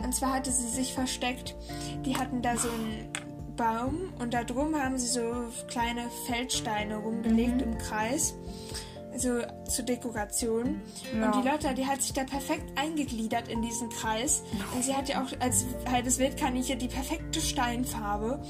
Und 0.03 0.15
zwar 0.15 0.33
hatte 0.33 0.51
sie 0.51 0.67
sich 0.67 0.93
versteckt. 0.93 1.55
Die 2.05 2.17
hatten 2.17 2.41
da 2.41 2.57
so 2.57 2.69
einen 2.69 3.07
Baum 3.55 4.13
und 4.19 4.33
da 4.33 4.43
drum 4.43 4.75
haben 4.75 4.97
sie 4.97 5.07
so 5.07 5.21
kleine 5.67 6.09
Feldsteine 6.25 6.97
rumgelegt 6.97 7.57
mhm. 7.57 7.73
im 7.73 7.77
Kreis 7.77 8.33
so 9.15 9.41
zur 9.69 9.85
Dekoration. 9.85 10.81
Ja. 11.15 11.27
Und 11.27 11.43
die 11.43 11.47
Lotta, 11.47 11.73
die 11.73 11.85
hat 11.85 12.01
sich 12.01 12.13
da 12.13 12.23
perfekt 12.23 12.65
eingegliedert 12.75 13.47
in 13.47 13.61
diesen 13.61 13.89
Kreis. 13.89 14.43
Und 14.75 14.83
sie 14.83 14.93
hat 14.93 15.09
ja 15.09 15.23
auch 15.23 15.39
als 15.39 15.65
halbes 15.89 16.19
Wildkaninchen 16.19 16.79
die 16.79 16.87
perfekte 16.87 17.41
Steinfarbe 17.41 18.41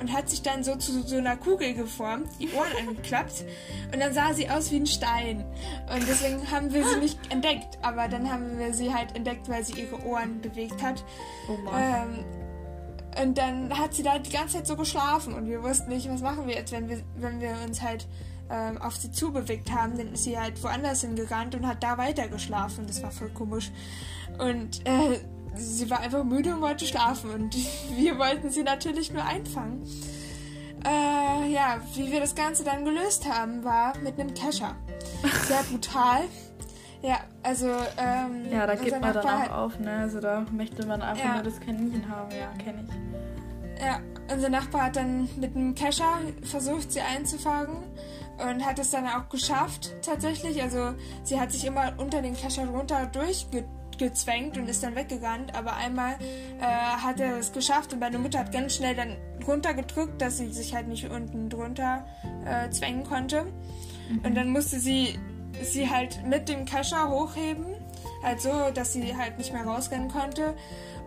und 0.00 0.12
hat 0.12 0.28
sich 0.28 0.42
dann 0.42 0.64
so 0.64 0.74
zu 0.76 1.02
so 1.02 1.16
einer 1.16 1.36
Kugel 1.36 1.74
geformt, 1.74 2.28
die 2.40 2.50
Ohren 2.52 2.72
angeklappt 2.88 3.44
und 3.92 4.00
dann 4.00 4.12
sah 4.12 4.34
sie 4.34 4.50
aus 4.50 4.70
wie 4.72 4.76
ein 4.76 4.86
Stein. 4.86 5.44
Und 5.94 6.06
deswegen 6.08 6.50
haben 6.50 6.72
wir 6.72 6.86
sie 6.86 6.98
nicht 6.98 7.18
entdeckt, 7.30 7.78
aber 7.82 8.08
dann 8.08 8.30
haben 8.30 8.58
wir 8.58 8.74
sie 8.74 8.92
halt 8.92 9.14
entdeckt, 9.14 9.48
weil 9.48 9.64
sie 9.64 9.80
ihre 9.80 10.04
Ohren 10.04 10.40
bewegt 10.40 10.82
hat. 10.82 11.04
Oh. 11.48 11.56
Ähm, 11.76 12.24
und 13.22 13.38
dann 13.38 13.78
hat 13.78 13.94
sie 13.94 14.02
da 14.02 14.18
die 14.18 14.30
ganze 14.30 14.56
Zeit 14.56 14.66
so 14.66 14.76
geschlafen 14.76 15.34
und 15.34 15.46
wir 15.46 15.62
wussten 15.62 15.90
nicht, 15.90 16.08
was 16.10 16.22
machen 16.22 16.46
wir 16.46 16.54
jetzt, 16.54 16.72
wenn 16.72 16.88
wir, 16.88 17.02
wenn 17.16 17.40
wir 17.40 17.54
uns 17.64 17.82
halt 17.82 18.06
ähm, 18.52 18.80
auf 18.80 18.96
sie 18.96 19.10
zubewegt 19.10 19.72
haben, 19.72 19.96
dann 19.96 20.12
ist 20.12 20.24
sie 20.24 20.38
halt 20.38 20.62
woanders 20.62 21.00
hingerannt 21.00 21.54
und 21.54 21.66
hat 21.66 21.82
da 21.82 21.96
weiter 21.96 22.28
geschlafen. 22.28 22.86
Das 22.86 23.02
war 23.02 23.10
voll 23.10 23.30
komisch. 23.30 23.70
Und 24.38 24.86
äh, 24.86 25.18
sie 25.54 25.88
war 25.90 26.00
einfach 26.00 26.22
müde 26.22 26.54
und 26.54 26.60
wollte 26.60 26.84
schlafen. 26.84 27.30
Und 27.30 27.56
wir 27.96 28.18
wollten 28.18 28.50
sie 28.50 28.62
natürlich 28.62 29.12
nur 29.12 29.24
einfangen. 29.24 29.82
Äh, 30.84 31.52
ja, 31.52 31.80
wie 31.94 32.10
wir 32.10 32.20
das 32.20 32.34
Ganze 32.34 32.64
dann 32.64 32.84
gelöst 32.84 33.26
haben, 33.28 33.64
war 33.64 33.96
mit 33.98 34.18
einem 34.20 34.34
Kescher. 34.34 34.76
Sehr 35.46 35.62
brutal. 35.70 36.22
Ja, 37.02 37.18
also, 37.42 37.66
ähm, 37.96 38.46
Ja, 38.50 38.66
da 38.66 38.74
gibt 38.74 39.00
man 39.00 39.12
dann 39.12 39.26
auch 39.26 39.50
auf, 39.50 39.78
ne? 39.78 39.98
Also 39.98 40.20
da 40.20 40.44
möchte 40.52 40.86
man 40.86 41.02
einfach 41.02 41.24
ja. 41.24 41.34
nur 41.34 41.42
das 41.42 41.58
Kaninchen 41.58 42.08
haben, 42.08 42.30
ja, 42.30 42.48
kenne 42.62 42.84
ich. 42.84 43.82
Ja, 43.82 43.98
unser 44.32 44.48
Nachbar 44.48 44.84
hat 44.84 44.96
dann 44.96 45.28
mit 45.36 45.56
einem 45.56 45.74
Kescher 45.74 46.20
versucht, 46.42 46.92
sie 46.92 47.00
einzufangen 47.00 47.76
und 48.38 48.64
hat 48.64 48.78
es 48.78 48.90
dann 48.90 49.06
auch 49.06 49.28
geschafft 49.28 49.94
tatsächlich. 50.02 50.62
Also 50.62 50.94
sie 51.22 51.40
hat 51.40 51.52
sich 51.52 51.64
immer 51.64 51.92
unter 51.98 52.22
den 52.22 52.34
Kescher 52.34 52.66
runter 52.66 53.06
durchgezwängt 53.06 54.58
und 54.58 54.68
ist 54.68 54.82
dann 54.82 54.94
weggerannt. 54.94 55.54
Aber 55.54 55.76
einmal 55.76 56.14
äh, 56.60 56.64
hat 56.64 57.20
er 57.20 57.38
es 57.38 57.52
geschafft 57.52 57.92
und 57.92 58.00
meine 58.00 58.18
Mutter 58.18 58.40
hat 58.40 58.52
ganz 58.52 58.76
schnell 58.76 58.94
dann 58.94 59.16
runtergedrückt, 59.46 60.20
dass 60.20 60.38
sie 60.38 60.52
sich 60.52 60.74
halt 60.74 60.88
nicht 60.88 61.10
unten 61.10 61.48
drunter 61.48 62.06
äh, 62.44 62.70
zwängen 62.70 63.04
konnte. 63.04 63.44
Mhm. 64.08 64.20
Und 64.24 64.34
dann 64.34 64.50
musste 64.50 64.78
sie 64.78 65.18
sie 65.60 65.90
halt 65.90 66.24
mit 66.26 66.48
dem 66.48 66.64
Kescher 66.64 67.10
hochheben, 67.10 67.66
halt 68.22 68.40
so, 68.40 68.70
dass 68.72 68.94
sie 68.94 69.14
halt 69.16 69.38
nicht 69.38 69.52
mehr 69.52 69.64
rausrennen 69.64 70.08
konnte 70.08 70.54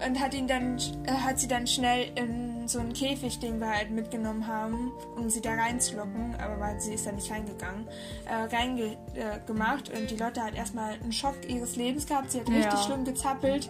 und 0.05 0.19
hat 0.19 0.33
ihn 0.33 0.47
dann 0.47 0.77
äh, 1.05 1.11
hat 1.11 1.39
sie 1.39 1.47
dann 1.47 1.67
schnell 1.67 2.11
in 2.15 2.67
so 2.67 2.79
einen 2.79 2.93
Käfig, 2.93 3.39
den 3.39 3.59
wir 3.59 3.69
halt 3.69 3.91
mitgenommen 3.91 4.47
haben, 4.47 4.91
um 5.15 5.29
sie 5.29 5.41
da 5.41 5.53
reinzulocken, 5.53 6.35
aber 6.35 6.59
weil 6.59 6.81
sie 6.81 6.93
ist 6.93 7.05
da 7.05 7.11
nicht 7.11 7.31
reingegangen, 7.31 7.87
äh, 8.25 8.55
reingemacht 8.55 9.89
äh, 9.89 9.99
und 9.99 10.09
die 10.09 10.15
Lotte 10.15 10.41
hat 10.41 10.55
erstmal 10.55 10.93
einen 10.93 11.11
Schock 11.11 11.35
ihres 11.47 11.75
Lebens 11.75 12.07
gehabt. 12.07 12.31
Sie 12.31 12.39
hat 12.39 12.49
ja. 12.49 12.55
richtig 12.55 12.79
schlimm 12.81 13.05
gezappelt, 13.05 13.69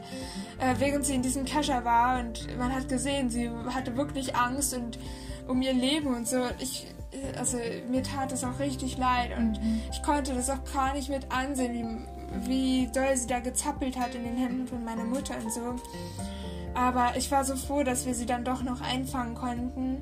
äh, 0.60 0.76
während 0.80 1.06
sie 1.06 1.16
in 1.16 1.22
diesem 1.22 1.46
Kescher 1.46 1.84
war 1.84 2.20
und 2.20 2.58
man 2.58 2.74
hat 2.74 2.88
gesehen, 2.88 3.30
sie 3.30 3.50
hatte 3.50 3.98
wirklich 3.98 4.36
Angst 4.36 4.74
und 4.74 4.98
um 5.48 5.62
ihr 5.62 5.74
Leben 5.74 6.16
und 6.16 6.28
so. 6.28 6.42
Ich 6.60 6.88
also 7.38 7.58
mir 7.90 8.04
tat 8.04 8.32
es 8.32 8.44
auch 8.44 8.60
richtig 8.60 8.98
leid 8.98 9.38
und 9.38 9.62
mhm. 9.62 9.82
ich 9.92 10.02
konnte 10.04 10.34
das 10.34 10.50
auch 10.50 10.64
gar 10.74 10.94
nicht 10.94 11.10
mit 11.10 11.32
ansehen, 11.32 11.74
wie, 11.74 12.15
wie 12.46 12.88
doll 12.94 13.16
sie 13.16 13.28
da 13.28 13.40
gezappelt 13.40 13.98
hat 13.98 14.16
in 14.16 14.24
den 14.24 14.38
Händen 14.38 14.68
von 14.68 14.84
meiner 14.84 15.04
Mutter 15.04 15.36
und 15.38 15.52
so. 15.52 15.76
Aber 16.74 17.14
ich 17.16 17.32
war 17.32 17.44
so 17.44 17.56
froh, 17.56 17.84
dass 17.84 18.06
wir 18.06 18.14
sie 18.14 18.26
dann 18.26 18.44
doch 18.44 18.62
noch 18.62 18.82
einfangen 18.82 19.36
konnten. 19.36 20.02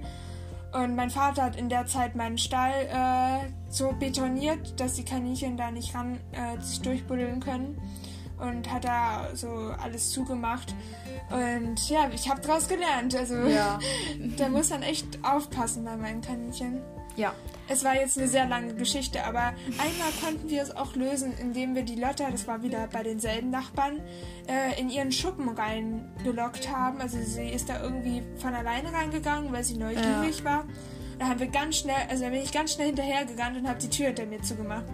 Und 0.73 0.95
mein 0.95 1.11
Vater 1.11 1.43
hat 1.43 1.55
in 1.55 1.69
der 1.69 1.86
Zeit 1.86 2.15
meinen 2.15 2.39
Stall 2.39 2.73
äh, 2.89 3.51
so 3.69 3.93
betoniert, 3.99 4.79
dass 4.79 4.93
die 4.93 5.05
Kaninchen 5.05 5.55
da 5.55 5.69
nicht 5.69 5.93
ran 5.93 6.17
äh, 6.31 6.59
sich 6.59 6.81
durchbuddeln 6.81 7.39
können. 7.39 7.79
Und 8.39 8.71
hat 8.73 8.84
da 8.84 9.27
so 9.36 9.47
alles 9.81 10.09
zugemacht. 10.09 10.73
Und 11.29 11.89
ja, 11.89 12.09
ich 12.13 12.27
habe 12.29 12.41
daraus 12.41 12.67
gelernt. 12.67 13.15
Also 13.15 13.36
ja. 13.36 13.77
da 14.38 14.49
muss 14.49 14.71
man 14.71 14.81
echt 14.81 15.05
aufpassen 15.23 15.86
bei 15.86 15.95
meinen 15.95 16.21
Kaninchen. 16.21 16.81
Ja. 17.16 17.34
Es 17.70 17.84
war 17.84 17.95
jetzt 17.95 18.18
eine 18.18 18.28
sehr 18.28 18.45
lange 18.45 18.74
Geschichte, 18.74 19.24
aber 19.24 19.53
einmal 19.78 20.11
konnten 20.22 20.49
wir 20.49 20.61
es 20.61 20.76
auch 20.76 20.95
lösen, 20.95 21.34
indem 21.38 21.76
wir 21.76 21.84
die 21.84 21.95
Lotta, 21.95 22.30
das 22.30 22.45
war 22.45 22.61
wieder 22.61 22.88
bei 22.88 23.03
denselben 23.03 23.51
Nachbarn, 23.51 24.01
äh, 24.47 24.80
in 24.80 24.89
ihren 24.89 25.11
Schuppen 25.11 25.47
reingelockt 25.47 26.70
haben. 26.70 26.99
Also 26.99 27.20
sie 27.22 27.49
ist 27.49 27.70
da 27.70 27.82
irgendwie 27.82 28.22
von 28.38 28.53
alleine 28.53 28.91
reingegangen, 28.91 29.51
weil 29.53 29.64
sie 29.64 29.78
neugierig 29.78 30.39
ja. 30.39 30.45
war. 30.45 30.66
Da 31.20 31.30
haben 31.30 31.39
wir 31.39 31.47
ganz 31.47 31.78
schnell, 31.78 31.95
also 32.09 32.26
da 32.26 32.32
bin 32.32 32.41
ich 32.41 32.51
ganz 32.51 32.74
schnell 32.74 32.88
hinterhergegangen 32.88 33.61
und 33.61 33.70
habe 33.70 33.80
die 33.80 33.89
Tür 33.89 34.07
hinter 34.07 34.26
mir 34.26 34.41
zugemacht. 34.41 34.86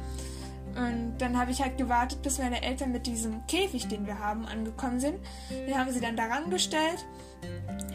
Und 0.75 1.17
dann 1.17 1.37
habe 1.37 1.51
ich 1.51 1.61
halt 1.61 1.77
gewartet, 1.77 2.21
bis 2.21 2.37
meine 2.37 2.61
Eltern 2.61 2.91
mit 2.91 3.07
diesem 3.07 3.45
Käfig, 3.47 3.87
den 3.87 4.05
wir 4.05 4.19
haben, 4.19 4.45
angekommen 4.45 4.99
sind. 4.99 5.17
Den 5.49 5.77
haben 5.77 5.91
sie 5.91 5.99
dann 5.99 6.15
daran 6.15 6.49
gestellt. 6.49 7.05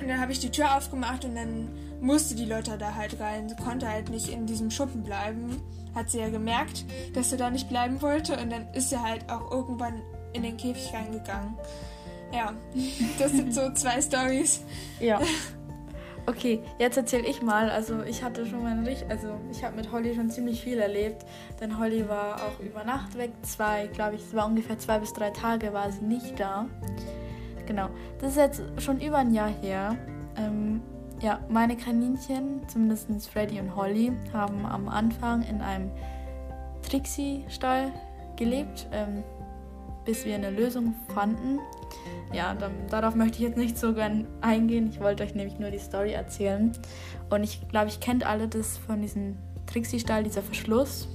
Und 0.01 0.09
dann 0.09 0.21
habe 0.21 0.33
ich 0.33 0.41
die 0.41 0.51
Tür 0.51 0.77
aufgemacht 0.77 1.25
und 1.25 1.35
dann 1.37 1.69
musste 2.05 2.35
die 2.35 2.45
Lotta 2.45 2.77
da 2.77 2.95
halt 2.95 3.19
rein. 3.19 3.49
Sie 3.49 3.57
konnte 3.57 3.89
halt 3.89 4.11
nicht 4.11 4.29
in 4.29 4.47
diesem 4.47 4.71
Schuppen 4.71 5.03
bleiben. 5.03 5.61
Hat 5.95 6.11
sie 6.11 6.19
ja 6.19 6.29
gemerkt, 6.29 6.85
dass 7.15 7.31
sie 7.31 7.37
da 7.37 7.51
nicht 7.51 7.69
bleiben 7.69 8.01
wollte. 8.03 8.37
Und 8.39 8.51
dann 8.51 8.69
ist 8.75 8.91
sie 8.91 9.01
halt 9.01 9.31
auch 9.31 9.51
irgendwann 9.51 10.03
in 10.33 10.43
den 10.43 10.57
Käfig 10.57 10.93
reingegangen. 10.93 11.57
Ja, 12.33 12.53
das 13.19 13.33
sind 13.33 13.55
so 13.55 13.73
zwei 13.73 14.01
Stories. 14.01 14.63
Ja. 15.01 15.21
Okay, 16.27 16.63
jetzt 16.79 16.97
erzähle 16.97 17.27
ich 17.27 17.43
mal. 17.43 17.69
Also 17.69 18.03
ich 18.03 18.23
hatte 18.23 18.47
schon 18.47 18.63
mal 18.63 18.79
richtig, 18.79 19.11
also 19.11 19.39
ich 19.51 19.63
habe 19.63 19.77
mit 19.77 19.93
Holly 19.93 20.15
schon 20.15 20.31
ziemlich 20.31 20.63
viel 20.63 20.79
erlebt, 20.79 21.27
denn 21.61 21.79
Holly 21.79 22.09
war 22.09 22.37
auch 22.37 22.61
über 22.61 22.83
Nacht 22.83 23.19
weg. 23.19 23.33
Zwei, 23.43 23.89
glaube 23.89 24.17
ich, 24.17 24.23
es 24.23 24.35
war 24.35 24.47
ungefähr 24.47 24.79
zwei 24.79 24.99
bis 25.01 25.13
drei 25.13 25.29
Tage 25.29 25.75
war 25.75 25.93
sie 25.93 26.03
nicht 26.03 26.41
da. 26.41 26.65
Genau, 27.67 27.91
das 28.23 28.31
ist 28.31 28.37
jetzt 28.39 28.63
schon 28.79 29.03
über 29.03 29.19
ein 29.19 29.35
Jahr 29.35 29.51
her. 29.51 29.99
Ähm, 30.39 30.81
ja, 31.21 31.41
meine 31.49 31.77
Kaninchen, 31.77 32.63
zumindest 32.69 33.29
Freddy 33.29 33.61
und 33.61 33.75
Holly, 33.77 34.13
haben 34.33 34.67
am 34.67 34.89
Anfang 34.89 35.43
in 35.43 35.61
einem 35.61 35.91
Trixie-Stall 36.83 37.93
gelebt, 38.37 38.87
ähm, 38.93 39.23
bis 40.05 40.25
wir 40.25 40.35
eine 40.35 40.51
Lösung 40.51 40.95
fanden. 41.15 41.59
Ja, 42.33 42.55
dann, 42.55 42.73
darauf 42.91 43.15
möchte 43.15 43.39
ich 43.39 43.45
jetzt 43.45 43.57
nicht 43.57 43.79
so 43.79 43.95
gern 43.95 44.27
eingehen. 44.41 44.89
Ich 44.91 45.01
wollte 45.01 45.23
euch 45.23 45.35
nämlich 45.35 45.59
nur 45.59 45.71
die 45.71 45.79
Story 45.79 46.13
erzählen. 46.13 46.73
Und 47.31 47.43
ich 47.43 47.67
glaube, 47.69 47.89
ich 47.89 48.01
kennt 48.01 48.27
alle 48.27 48.49
das 48.49 48.77
von 48.77 49.01
diesem 49.01 49.37
Trixie-Stall, 49.67 50.25
dieser 50.25 50.43
Verschluss. 50.43 51.09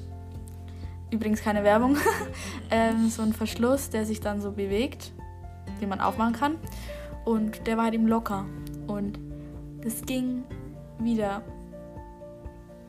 Übrigens 1.11 1.41
keine 1.41 1.63
Werbung. 1.63 1.97
ähm, 2.71 3.09
so 3.09 3.21
ein 3.21 3.33
Verschluss, 3.33 3.89
der 3.89 4.05
sich 4.05 4.21
dann 4.21 4.41
so 4.41 4.51
bewegt, 4.51 5.11
den 5.81 5.89
man 5.89 5.99
aufmachen 5.99 6.33
kann. 6.33 6.55
Und 7.25 7.67
der 7.67 7.77
war 7.77 7.85
halt 7.85 7.93
eben 7.93 8.07
locker. 8.07 8.45
Und 8.87 9.19
das 9.83 10.01
ging 10.05 10.43
wieder. 10.99 11.41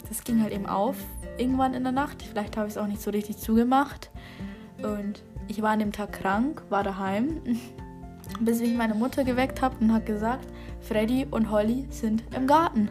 Das 0.08 0.24
ging 0.24 0.42
halt 0.42 0.52
eben 0.52 0.66
auf, 0.66 0.96
irgendwann 1.38 1.74
in 1.74 1.84
der 1.84 1.92
Nacht. 1.92 2.22
Vielleicht 2.22 2.56
habe 2.56 2.66
ich 2.66 2.74
es 2.74 2.78
auch 2.78 2.86
nicht 2.86 3.00
so 3.00 3.10
richtig 3.10 3.38
zugemacht. 3.38 4.10
Und 4.82 5.22
ich 5.46 5.62
war 5.62 5.70
an 5.70 5.78
dem 5.78 5.92
Tag 5.92 6.12
krank, 6.12 6.62
war 6.68 6.82
daheim, 6.82 7.40
bis 8.40 8.60
mich 8.60 8.74
meine 8.74 8.94
Mutter 8.94 9.24
geweckt 9.24 9.62
hat 9.62 9.80
und 9.80 9.92
hat 9.92 10.06
gesagt, 10.06 10.46
Freddy 10.80 11.26
und 11.30 11.50
Holly 11.50 11.86
sind 11.90 12.24
im 12.34 12.46
Garten. 12.46 12.88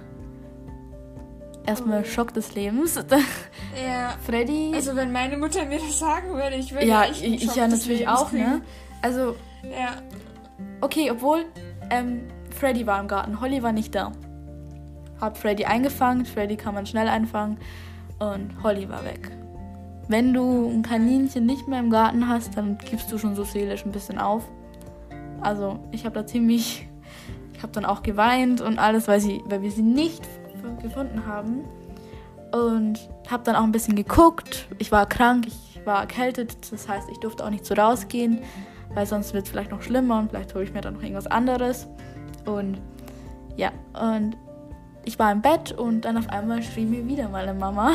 Erstmal 1.65 2.01
oh. 2.01 2.05
Schock 2.05 2.33
des 2.33 2.55
Lebens. 2.55 2.99
Ja. 3.85 4.15
Freddy. 4.25 4.71
Also 4.73 4.95
wenn 4.95 5.11
meine 5.11 5.37
Mutter 5.37 5.63
mir 5.63 5.77
das 5.77 5.99
sagen 5.99 6.33
würde, 6.33 6.55
ich 6.55 6.73
würde 6.73 6.87
ja, 6.87 7.05
ich, 7.05 7.23
ich 7.23 7.55
ja 7.55 7.67
natürlich 7.67 8.07
auch, 8.07 8.31
ne? 8.31 8.61
Also 9.01 9.35
ja. 9.63 10.01
Okay, 10.81 11.11
obwohl 11.11 11.45
ähm, 11.91 12.23
Freddy 12.59 12.85
war 12.85 12.99
im 12.99 13.07
Garten, 13.07 13.39
Holly 13.39 13.63
war 13.63 13.71
nicht 13.71 13.95
da. 13.95 14.11
Hab 15.21 15.37
Freddy 15.37 15.63
eingefangen, 15.63 16.25
Freddy 16.25 16.57
kann 16.57 16.73
man 16.73 16.85
schnell 16.85 17.07
einfangen 17.07 17.57
und 18.19 18.61
Holly 18.61 18.89
war 18.89 19.05
weg. 19.05 19.31
Wenn 20.09 20.33
du 20.33 20.67
ein 20.67 20.81
Kaninchen 20.81 21.45
nicht 21.45 21.69
mehr 21.69 21.79
im 21.79 21.89
Garten 21.89 22.27
hast, 22.27 22.57
dann 22.57 22.77
gibst 22.77 23.11
du 23.13 23.17
schon 23.17 23.33
so 23.33 23.45
seelisch 23.45 23.85
ein 23.85 23.93
bisschen 23.93 24.17
auf. 24.17 24.43
Also 25.39 25.79
ich 25.91 26.03
habe 26.03 26.15
da 26.15 26.27
ziemlich, 26.27 26.85
ich 27.53 27.63
habe 27.63 27.71
dann 27.71 27.85
auch 27.85 28.03
geweint 28.03 28.59
und 28.59 28.77
alles, 28.77 29.07
weil, 29.07 29.21
sie, 29.21 29.41
weil 29.45 29.61
wir 29.61 29.71
sie 29.71 29.81
nicht 29.81 30.27
gefunden 30.81 31.25
haben. 31.25 31.63
Und 32.51 32.99
habe 33.29 33.43
dann 33.43 33.55
auch 33.55 33.63
ein 33.63 33.71
bisschen 33.71 33.95
geguckt. 33.95 34.67
Ich 34.79 34.91
war 34.91 35.05
krank, 35.05 35.47
ich 35.47 35.79
war 35.85 36.01
erkältet, 36.01 36.57
das 36.71 36.89
heißt, 36.89 37.09
ich 37.09 37.19
durfte 37.19 37.45
auch 37.45 37.51
nicht 37.51 37.65
so 37.65 37.75
rausgehen, 37.75 38.39
weil 38.95 39.05
sonst 39.05 39.33
wird 39.33 39.45
es 39.45 39.51
vielleicht 39.51 39.71
noch 39.71 39.81
schlimmer 39.81 40.19
und 40.19 40.31
vielleicht 40.31 40.53
hole 40.55 40.65
ich 40.65 40.73
mir 40.73 40.81
dann 40.81 40.95
noch 40.95 41.03
irgendwas 41.03 41.27
anderes. 41.27 41.87
Und 42.45 42.79
ja, 43.55 43.71
und 43.93 44.37
ich 45.05 45.17
war 45.19 45.31
im 45.31 45.41
Bett 45.41 45.71
und 45.71 46.01
dann 46.01 46.17
auf 46.17 46.29
einmal 46.29 46.61
schrie 46.61 46.85
mir 46.85 47.07
wieder 47.07 47.29
meine 47.29 47.53
Mama. 47.53 47.93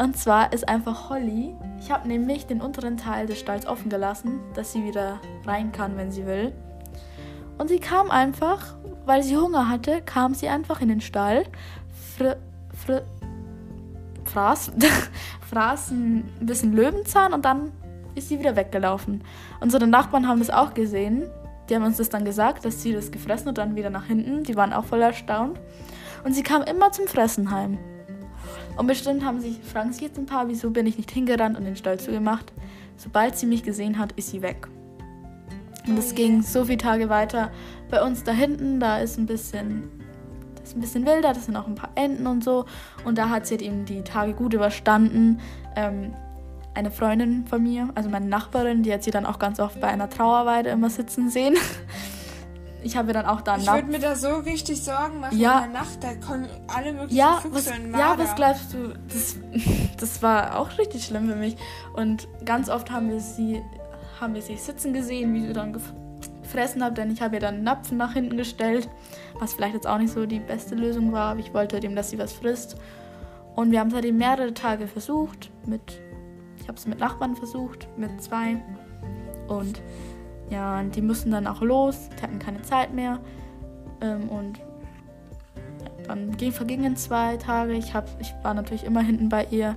Und 0.00 0.16
zwar 0.16 0.52
ist 0.52 0.68
einfach 0.68 1.10
Holly. 1.10 1.54
Ich 1.80 1.90
habe 1.90 2.06
nämlich 2.06 2.46
den 2.46 2.60
unteren 2.60 2.96
Teil 2.96 3.26
des 3.26 3.40
Stalls 3.40 3.66
offen 3.66 3.88
gelassen, 3.88 4.40
dass 4.54 4.72
sie 4.72 4.84
wieder 4.84 5.20
rein 5.44 5.72
kann, 5.72 5.96
wenn 5.96 6.12
sie 6.12 6.24
will. 6.24 6.52
Und 7.58 7.68
sie 7.68 7.80
kam 7.80 8.10
einfach, 8.10 8.76
weil 9.06 9.22
sie 9.24 9.36
Hunger 9.36 9.68
hatte, 9.68 10.00
kam 10.02 10.34
sie 10.34 10.48
einfach 10.48 10.80
in 10.80 10.88
den 10.88 11.00
Stall, 11.00 11.44
fr, 12.16 12.36
fr, 12.72 13.02
fraß, 14.24 14.70
fraß 15.50 15.90
ein 15.90 16.30
bisschen 16.40 16.72
Löwenzahn 16.74 17.32
und 17.32 17.44
dann 17.44 17.72
ist 18.14 18.28
sie 18.28 18.38
wieder 18.38 18.54
weggelaufen. 18.54 19.22
Unsere 19.60 19.86
Nachbarn 19.88 20.28
haben 20.28 20.38
das 20.38 20.50
auch 20.50 20.74
gesehen 20.74 21.24
die 21.68 21.74
haben 21.74 21.84
uns 21.84 21.98
das 21.98 22.08
dann 22.08 22.24
gesagt, 22.24 22.64
dass 22.64 22.82
sie 22.82 22.92
das 22.92 23.10
gefressen 23.10 23.48
und 23.48 23.58
dann 23.58 23.76
wieder 23.76 23.90
nach 23.90 24.06
hinten. 24.06 24.42
Die 24.44 24.56
waren 24.56 24.72
auch 24.72 24.84
voll 24.84 25.02
erstaunt. 25.02 25.58
Und 26.24 26.34
sie 26.34 26.42
kam 26.42 26.62
immer 26.62 26.92
zum 26.92 27.06
Fressen 27.06 27.50
heim. 27.50 27.78
Und 28.76 28.86
bestimmt 28.86 29.24
haben 29.24 29.40
sich, 29.40 29.60
fragen 29.60 29.92
sich 29.92 30.02
jetzt 30.02 30.18
ein 30.18 30.26
paar, 30.26 30.48
wieso 30.48 30.70
bin 30.70 30.86
ich 30.86 30.96
nicht 30.96 31.10
hingerannt 31.10 31.58
und 31.58 31.64
den 31.64 31.76
Stall 31.76 31.98
zugemacht. 31.98 32.52
Sobald 32.96 33.36
sie 33.36 33.46
mich 33.46 33.62
gesehen 33.62 33.98
hat, 33.98 34.12
ist 34.12 34.30
sie 34.30 34.42
weg. 34.42 34.68
Und 35.86 35.98
es 35.98 36.12
oh 36.12 36.14
ging 36.14 36.42
so 36.42 36.64
viele 36.64 36.78
Tage 36.78 37.08
weiter. 37.08 37.50
Bei 37.90 38.02
uns 38.02 38.24
da 38.24 38.32
hinten, 38.32 38.78
da 38.78 38.98
ist 38.98 39.18
ein 39.18 39.26
bisschen, 39.26 39.90
das 40.54 40.70
ist 40.70 40.76
ein 40.76 40.80
bisschen 40.80 41.06
wilder, 41.06 41.32
das 41.32 41.46
sind 41.46 41.56
auch 41.56 41.66
ein 41.66 41.74
paar 41.74 41.90
Enten 41.94 42.26
und 42.26 42.44
so. 42.44 42.66
Und 43.04 43.18
da 43.18 43.30
hat 43.30 43.46
sie 43.46 43.54
halt 43.54 43.62
eben 43.62 43.84
die 43.84 44.02
Tage 44.02 44.34
gut 44.34 44.54
überstanden. 44.54 45.40
Ähm, 45.76 46.12
eine 46.78 46.90
Freundin 46.92 47.44
von 47.46 47.62
mir, 47.62 47.88
also 47.96 48.08
meine 48.08 48.26
Nachbarin, 48.26 48.84
die 48.84 48.92
hat 48.92 49.02
sie 49.02 49.10
dann 49.10 49.26
auch 49.26 49.38
ganz 49.38 49.58
oft 49.58 49.80
bei 49.80 49.88
einer 49.88 50.08
Trauerweide 50.08 50.70
immer 50.70 50.90
sitzen 50.90 51.28
sehen. 51.28 51.56
Ich 52.80 52.96
habe 52.96 53.12
dann 53.12 53.26
auch 53.26 53.40
da 53.40 53.56
Ich 53.56 53.66
würde 53.66 53.88
mir 53.88 53.98
da 53.98 54.14
so 54.14 54.36
richtig 54.36 54.80
Sorgen 54.82 55.18
machen 55.18 55.36
ja. 55.36 55.64
in 55.64 55.72
der 55.72 55.82
Nacht, 55.82 55.98
da 56.00 56.14
kommen 56.14 56.48
alle 56.68 56.92
möglichen 56.92 57.16
ja, 57.16 57.40
Füchse 57.42 57.70
was, 57.70 57.78
und 57.78 57.90
Marder. 57.90 58.04
Ja, 58.04 58.18
was 58.18 58.34
glaubst 58.36 58.72
du? 58.72 58.94
Das, 59.08 59.36
das 59.98 60.22
war 60.22 60.56
auch 60.56 60.78
richtig 60.78 61.04
schlimm 61.04 61.28
für 61.28 61.34
mich. 61.34 61.56
Und 61.94 62.28
ganz 62.44 62.70
oft 62.70 62.92
haben 62.92 63.10
wir 63.10 63.18
sie, 63.18 63.60
haben 64.20 64.34
wir 64.34 64.42
sie 64.42 64.56
sitzen 64.56 64.92
gesehen, 64.92 65.34
wie 65.34 65.48
sie 65.48 65.52
dann 65.52 65.72
gefressen 65.72 66.84
hat, 66.84 66.96
denn 66.96 67.10
ich 67.10 67.20
habe 67.20 67.34
ihr 67.34 67.40
dann 67.40 67.56
einen 67.56 67.64
Napfen 67.64 67.98
nach 67.98 68.12
hinten 68.12 68.36
gestellt, 68.36 68.88
was 69.40 69.54
vielleicht 69.54 69.74
jetzt 69.74 69.86
auch 69.88 69.98
nicht 69.98 70.12
so 70.12 70.24
die 70.24 70.38
beste 70.38 70.76
Lösung 70.76 71.10
war, 71.10 71.32
aber 71.32 71.40
ich 71.40 71.52
wollte 71.52 71.80
dem, 71.80 71.96
dass 71.96 72.10
sie 72.10 72.18
was 72.18 72.32
frisst. 72.32 72.76
Und 73.56 73.72
wir 73.72 73.80
haben 73.80 73.90
seitdem 73.90 74.18
mehrere 74.18 74.54
Tage 74.54 74.86
versucht. 74.86 75.50
Mit, 75.66 76.00
ich 76.68 76.70
habe 76.70 76.80
es 76.80 76.86
mit 76.86 76.98
Nachbarn 76.98 77.34
versucht, 77.34 77.88
mit 77.96 78.22
zwei. 78.22 78.62
Und 79.46 79.80
ja, 80.50 80.82
die 80.82 81.00
mussten 81.00 81.30
dann 81.30 81.46
auch 81.46 81.62
los. 81.62 82.10
Die 82.10 82.22
hatten 82.22 82.38
keine 82.38 82.60
Zeit 82.60 82.92
mehr. 82.92 83.20
Ähm, 84.02 84.28
und 84.28 84.60
dann 86.06 86.36
vergingen 86.52 86.94
zwei 86.94 87.38
Tage. 87.38 87.72
Ich, 87.72 87.94
hab, 87.94 88.06
ich 88.20 88.34
war 88.42 88.52
natürlich 88.52 88.84
immer 88.84 89.00
hinten 89.00 89.30
bei 89.30 89.46
ihr. 89.50 89.76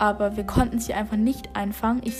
Aber 0.00 0.36
wir 0.36 0.42
konnten 0.42 0.80
sie 0.80 0.94
einfach 0.94 1.16
nicht 1.16 1.54
einfangen. 1.54 2.00
Ich, 2.04 2.16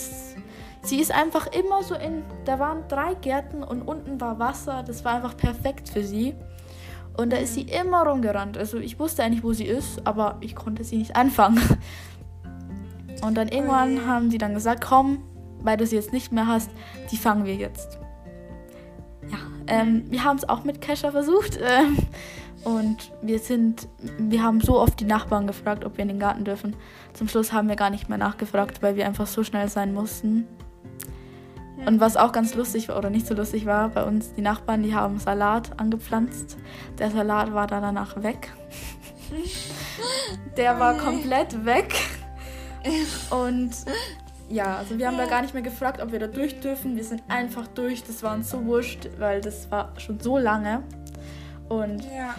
sie 0.83 1.01
ist 1.01 1.11
einfach 1.11 1.49
immer 1.49 1.83
so 1.83 1.97
in. 1.97 2.23
Da 2.45 2.61
waren 2.61 2.85
drei 2.87 3.15
Gärten 3.15 3.65
und 3.65 3.83
unten 3.83 4.21
war 4.21 4.39
Wasser. 4.39 4.85
Das 4.87 5.05
war 5.05 5.15
einfach 5.17 5.37
perfekt 5.37 5.89
für 5.89 6.05
sie. 6.05 6.37
Und 7.17 7.33
da 7.33 7.39
ist 7.39 7.55
sie 7.55 7.63
immer 7.63 8.07
rumgerannt. 8.07 8.57
Also 8.57 8.79
ich 8.79 9.01
wusste 9.01 9.25
eigentlich, 9.25 9.43
wo 9.43 9.53
sie 9.53 9.67
ist, 9.67 10.07
aber 10.07 10.37
ich 10.41 10.55
konnte 10.55 10.85
sie 10.85 10.99
nicht 10.99 11.17
anfangen. 11.17 11.61
Und 13.23 13.37
dann 13.37 13.49
irgendwann 13.49 13.99
okay. 13.99 14.07
haben 14.07 14.31
die 14.31 14.39
dann 14.39 14.55
gesagt, 14.55 14.85
komm, 14.85 15.23
weil 15.61 15.77
du 15.77 15.87
sie 15.87 15.97
jetzt 15.97 16.13
nicht 16.13 16.33
mehr 16.33 16.47
hast, 16.47 16.71
die 17.11 17.17
fangen 17.17 17.45
wir 17.45 17.55
jetzt. 17.55 17.99
Ja, 19.31 19.39
ähm, 19.69 20.05
wir 20.11 20.25
haben 20.25 20.37
es 20.37 20.49
auch 20.49 20.65
mit 20.65 20.81
Kesha 20.81 21.11
versucht. 21.11 21.59
Ähm, 21.69 21.99
und 22.65 23.11
wir 23.23 23.41
sind, 23.41 23.89
wir 24.19 24.43
haben 24.43 24.61
so 24.61 24.79
oft 24.79 25.01
die 25.01 25.05
Nachbarn 25.05 25.49
gefragt, 25.49 25.85
ob 25.85 25.97
wir 25.97 26.03
in 26.03 26.09
den 26.09 26.21
Garten 26.21 26.45
dürfen. 26.45 26.77
Zum 27.13 27.27
Schluss 27.27 27.53
haben 27.53 27.69
wir 27.69 27.75
gar 27.75 27.91
nicht 27.91 28.09
mehr 28.09 28.19
nachgefragt, 28.19 28.83
weil 28.83 28.95
wir 28.95 29.05
einfach 29.05 29.27
so 29.27 29.43
schnell 29.43 29.69
sein 29.69 29.93
mussten. 29.93 30.47
Und 31.85 31.99
was 31.99 32.17
auch 32.17 32.31
ganz 32.31 32.55
lustig 32.55 32.89
war 32.89 32.99
oder 32.99 33.11
nicht 33.11 33.27
so 33.27 33.35
lustig 33.35 33.67
war, 33.67 33.89
bei 33.89 34.05
uns 34.05 34.35
die 34.35 34.43
Nachbarn, 34.43 34.85
die 34.85 34.95
haben 34.95 35.19
Salat 35.19 35.81
angepflanzt. 35.81 36.57
Der 36.99 37.11
Salat 37.11 37.53
war 37.53 37.67
dann 37.67 37.83
danach 37.83 38.23
weg. 38.23 38.53
Der 40.57 40.79
war 40.79 40.95
komplett 40.99 41.65
weg. 41.65 41.95
Und 43.31 43.71
ja, 44.53 44.77
also 44.77 44.99
wir 44.99 45.07
haben 45.07 45.17
da 45.17 45.27
gar 45.27 45.43
nicht 45.43 45.55
mehr 45.55 45.63
gefragt, 45.63 46.03
ob 46.03 46.13
wir 46.13 46.19
da 46.19 46.27
durch 46.27 46.61
dürfen. 46.61 46.97
Wir 46.97 47.05
sind 47.05 47.23
einfach 47.29 47.67
durch. 47.69 48.05
Das 48.05 48.23
war 48.23 48.35
uns 48.35 48.51
so 48.51 48.65
wurscht, 48.67 49.09
weil 49.19 49.41
das 49.41 49.71
war 49.71 49.93
schon 49.99 50.21
so 50.21 50.37
lange. 50.37 50.83
Und 51.69 52.05
ja, 52.05 52.35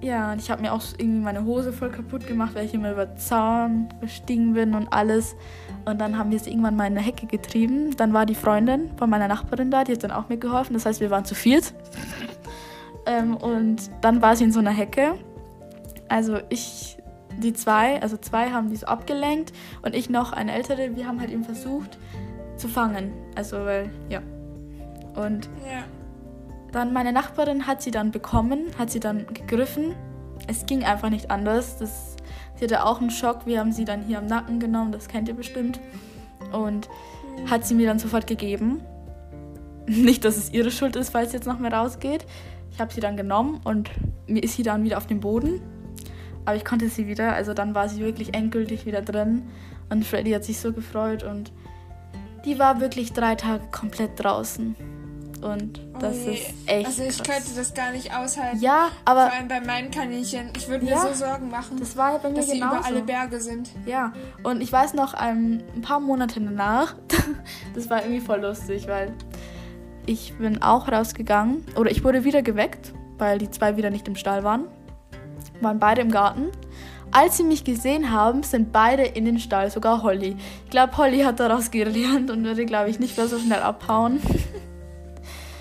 ja 0.00 0.32
und 0.32 0.40
ich 0.40 0.50
habe 0.50 0.62
mir 0.62 0.72
auch 0.72 0.82
irgendwie 0.98 1.20
meine 1.20 1.44
Hose 1.44 1.72
voll 1.72 1.90
kaputt 1.90 2.26
gemacht, 2.26 2.56
weil 2.56 2.66
ich 2.66 2.74
immer 2.74 2.90
über 2.90 3.14
Zaun 3.16 3.88
gestiegen 4.00 4.54
bin 4.54 4.74
und 4.74 4.92
alles. 4.92 5.36
Und 5.84 6.00
dann 6.00 6.18
haben 6.18 6.32
wir 6.32 6.40
sie 6.40 6.50
irgendwann 6.50 6.74
mal 6.74 6.86
in 6.86 6.96
eine 6.96 7.06
Hecke 7.06 7.26
getrieben. 7.26 7.96
Dann 7.96 8.12
war 8.12 8.26
die 8.26 8.34
Freundin 8.34 8.90
von 8.96 9.08
meiner 9.08 9.28
Nachbarin 9.28 9.70
da, 9.70 9.84
die 9.84 9.92
hat 9.92 10.02
dann 10.02 10.10
auch 10.10 10.28
mitgeholfen. 10.28 10.74
Das 10.74 10.86
heißt, 10.86 11.00
wir 11.00 11.10
waren 11.10 11.24
zu 11.24 11.36
viert. 11.36 11.72
ähm, 13.06 13.36
und 13.36 13.90
dann 14.00 14.20
war 14.20 14.34
sie 14.34 14.42
in 14.42 14.52
so 14.52 14.58
einer 14.58 14.72
Hecke. 14.72 15.14
Also 16.08 16.38
ich, 16.48 16.98
die 17.38 17.52
zwei, 17.52 18.00
also 18.02 18.16
zwei 18.16 18.50
haben 18.50 18.70
die 18.70 18.76
so 18.76 18.86
abgelenkt 18.86 19.52
und 19.82 19.94
ich 19.94 20.10
noch 20.10 20.32
eine 20.32 20.52
ältere. 20.52 20.96
Wir 20.96 21.06
haben 21.06 21.20
halt 21.20 21.30
eben 21.30 21.44
versucht 21.44 21.98
zu 22.56 22.68
fangen. 22.68 23.12
Also, 23.34 23.58
weil, 23.64 23.90
ja. 24.08 24.20
Und 25.14 25.48
ja. 25.64 25.84
dann 26.72 26.92
meine 26.92 27.12
Nachbarin 27.12 27.66
hat 27.66 27.82
sie 27.82 27.90
dann 27.90 28.10
bekommen, 28.10 28.66
hat 28.78 28.90
sie 28.90 29.00
dann 29.00 29.26
gegriffen. 29.26 29.94
Es 30.46 30.66
ging 30.66 30.84
einfach 30.84 31.10
nicht 31.10 31.30
anders. 31.30 31.78
Das 31.78 32.16
Sie 32.56 32.64
hatte 32.64 32.84
auch 32.84 33.00
einen 33.00 33.10
Schock. 33.10 33.46
Wir 33.46 33.60
haben 33.60 33.72
sie 33.72 33.84
dann 33.84 34.02
hier 34.02 34.18
am 34.18 34.26
Nacken 34.26 34.58
genommen, 34.58 34.92
das 34.92 35.08
kennt 35.08 35.28
ihr 35.28 35.34
bestimmt. 35.34 35.78
Und 36.52 36.88
hat 37.50 37.66
sie 37.66 37.74
mir 37.74 37.86
dann 37.86 37.98
sofort 37.98 38.26
gegeben. 38.26 38.80
Nicht, 39.86 40.24
dass 40.24 40.36
es 40.36 40.52
ihre 40.52 40.70
Schuld 40.70 40.96
ist, 40.96 41.10
falls 41.10 41.30
sie 41.30 41.36
jetzt 41.36 41.46
noch 41.46 41.58
mehr 41.58 41.72
rausgeht. 41.72 42.24
Ich 42.72 42.80
habe 42.80 42.92
sie 42.92 43.00
dann 43.00 43.16
genommen 43.16 43.60
und 43.64 43.90
mir 44.26 44.42
ist 44.42 44.56
sie 44.56 44.62
dann 44.62 44.84
wieder 44.84 44.96
auf 44.98 45.06
dem 45.06 45.20
Boden. 45.20 45.60
Aber 46.46 46.56
ich 46.56 46.64
konnte 46.64 46.88
sie 46.88 47.06
wieder, 47.06 47.34
also 47.34 47.52
dann 47.52 47.74
war 47.74 47.88
sie 47.88 48.00
wirklich 48.00 48.34
endgültig 48.34 48.86
wieder 48.86 49.02
drin. 49.02 49.42
Und 49.90 50.04
Freddy 50.04 50.30
hat 50.30 50.44
sich 50.44 50.58
so 50.58 50.72
gefreut 50.72 51.22
und 51.22 51.52
die 52.44 52.58
war 52.58 52.80
wirklich 52.80 53.12
drei 53.12 53.34
Tage 53.34 53.64
komplett 53.70 54.12
draußen. 54.16 54.76
Und 55.42 55.80
das 56.00 56.16
oh 56.26 56.30
ist 56.30 56.54
echt. 56.66 56.86
Also 56.86 57.02
ich 57.02 57.18
krass. 57.18 57.28
könnte 57.28 57.50
das 57.56 57.74
gar 57.74 57.92
nicht 57.92 58.14
aushalten. 58.14 58.60
Ja, 58.60 58.88
aber. 59.04 59.28
Vor 59.28 59.38
allem 59.38 59.48
bei 59.48 59.60
meinen 59.60 59.90
Kaninchen. 59.90 60.50
Ich 60.56 60.68
würde 60.68 60.86
ja, 60.86 60.96
mir 61.04 61.14
so 61.14 61.24
Sorgen 61.26 61.50
machen. 61.50 61.78
Das 61.78 61.96
war 61.96 62.12
ja 62.12 62.18
bei 62.18 62.30
mir 62.30 62.36
dass 62.36 62.50
genauso. 62.50 62.72
sie 62.72 62.78
über 62.78 62.86
alle 62.86 63.02
Berge 63.02 63.40
sind. 63.40 63.70
Ja. 63.84 64.12
Und 64.42 64.60
ich 64.62 64.72
weiß 64.72 64.94
noch 64.94 65.14
ein, 65.14 65.62
ein 65.74 65.82
paar 65.82 66.00
Monate 66.00 66.40
danach, 66.40 66.94
das 67.74 67.90
war 67.90 68.02
irgendwie 68.02 68.20
voll 68.20 68.40
lustig, 68.40 68.88
weil 68.88 69.12
ich 70.06 70.34
bin 70.38 70.62
auch 70.62 70.88
rausgegangen 70.88 71.64
oder 71.76 71.90
ich 71.90 72.04
wurde 72.04 72.24
wieder 72.24 72.42
geweckt, 72.42 72.94
weil 73.18 73.38
die 73.38 73.50
zwei 73.50 73.76
wieder 73.76 73.90
nicht 73.90 74.08
im 74.08 74.16
Stall 74.16 74.44
waren. 74.44 74.66
Waren 75.60 75.78
beide 75.78 76.02
im 76.02 76.10
Garten. 76.10 76.48
Als 77.12 77.36
sie 77.36 77.44
mich 77.44 77.64
gesehen 77.64 78.10
haben, 78.10 78.42
sind 78.42 78.72
beide 78.72 79.02
in 79.02 79.24
den 79.24 79.38
Stall, 79.38 79.70
sogar 79.70 80.02
Holly. 80.02 80.36
Ich 80.64 80.70
glaube, 80.70 80.96
Holly 80.96 81.20
hat 81.20 81.40
daraus 81.40 81.70
gelernt 81.70 82.30
und 82.30 82.44
würde, 82.44 82.66
glaube 82.66 82.90
ich, 82.90 82.98
nicht 82.98 83.16
mehr 83.16 83.28
so 83.28 83.38
schnell 83.38 83.60
abhauen. 83.60 84.20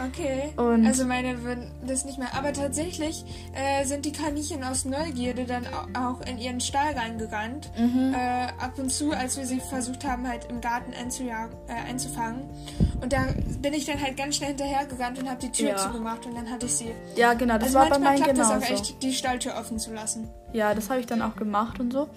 Okay. 0.07 0.53
Und 0.57 0.85
also 0.85 1.05
meine 1.05 1.43
würden 1.43 1.71
das 1.85 2.05
nicht 2.05 2.17
mehr. 2.17 2.33
Aber 2.33 2.53
tatsächlich 2.53 3.23
äh, 3.53 3.85
sind 3.85 4.05
die 4.05 4.11
Kaninchen 4.11 4.63
aus 4.63 4.85
Neugierde 4.85 5.45
dann 5.45 5.65
auch 5.95 6.21
in 6.21 6.37
ihren 6.37 6.59
Stall 6.59 6.93
reingerannt. 6.93 7.71
Mhm. 7.77 8.13
Äh, 8.13 8.63
ab 8.63 8.73
und 8.77 8.91
zu, 8.91 9.11
als 9.11 9.37
wir 9.37 9.45
sie 9.45 9.59
versucht 9.59 10.05
haben, 10.05 10.27
halt 10.27 10.47
im 10.49 10.61
Garten 10.61 10.91
äh, 10.93 11.89
einzufangen. 11.89 12.41
Und 13.01 13.13
da 13.13 13.25
bin 13.61 13.73
ich 13.73 13.85
dann 13.85 14.01
halt 14.01 14.17
ganz 14.17 14.37
schnell 14.37 14.49
hinterhergerannt 14.49 15.19
und 15.19 15.29
habe 15.29 15.39
die 15.39 15.51
Tür 15.51 15.69
ja. 15.69 15.77
zugemacht 15.77 16.25
und 16.25 16.35
dann 16.35 16.49
hatte 16.49 16.65
ich 16.65 16.75
sie. 16.75 16.91
Ja, 17.15 17.33
genau, 17.33 17.55
das 17.55 17.75
also 17.75 17.79
war 17.79 17.89
bei 17.89 17.99
meinen 17.99 18.17
klappt 18.17 18.35
genauso. 18.35 18.53
das 18.53 18.63
auch 18.63 18.69
echt, 18.69 19.03
die 19.03 19.13
Stalltür 19.13 19.55
offen 19.59 19.79
zu 19.79 19.93
lassen. 19.93 20.29
Ja, 20.53 20.73
das 20.73 20.89
habe 20.89 20.99
ich 20.99 21.05
dann 21.05 21.21
auch 21.21 21.35
gemacht 21.35 21.79
und 21.79 21.91
so. 21.91 22.07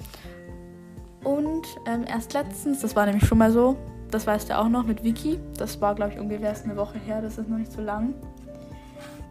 Und 1.24 1.66
ähm, 1.86 2.04
erst 2.06 2.32
letztens, 2.32 2.80
das 2.80 2.94
war 2.94 3.06
nämlich 3.06 3.26
schon 3.26 3.38
mal 3.38 3.50
so, 3.50 3.76
das 4.10 4.26
weißt 4.26 4.50
du 4.50 4.58
auch 4.58 4.68
noch 4.68 4.84
mit 4.84 5.04
Vicky. 5.04 5.38
Das 5.56 5.80
war, 5.80 5.94
glaube 5.94 6.12
ich, 6.12 6.18
ungefähr 6.18 6.54
eine 6.64 6.76
Woche 6.76 6.98
her. 6.98 7.20
Das 7.22 7.38
ist 7.38 7.48
noch 7.48 7.58
nicht 7.58 7.72
so 7.72 7.80
lang. 7.80 8.14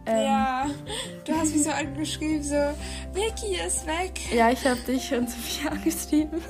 Ähm, 0.06 0.24
ja, 0.24 0.66
du 1.26 1.32
hast 1.34 1.54
mich 1.54 1.64
so 1.64 1.70
angeschrieben, 1.70 2.42
so, 2.42 2.54
Vicky 3.12 3.56
ist 3.66 3.86
weg. 3.86 4.18
Ja, 4.34 4.50
ich 4.50 4.66
habe 4.66 4.80
dich 4.80 5.12
und 5.12 5.28
Sophia 5.28 5.70
angeschrieben. 5.72 6.40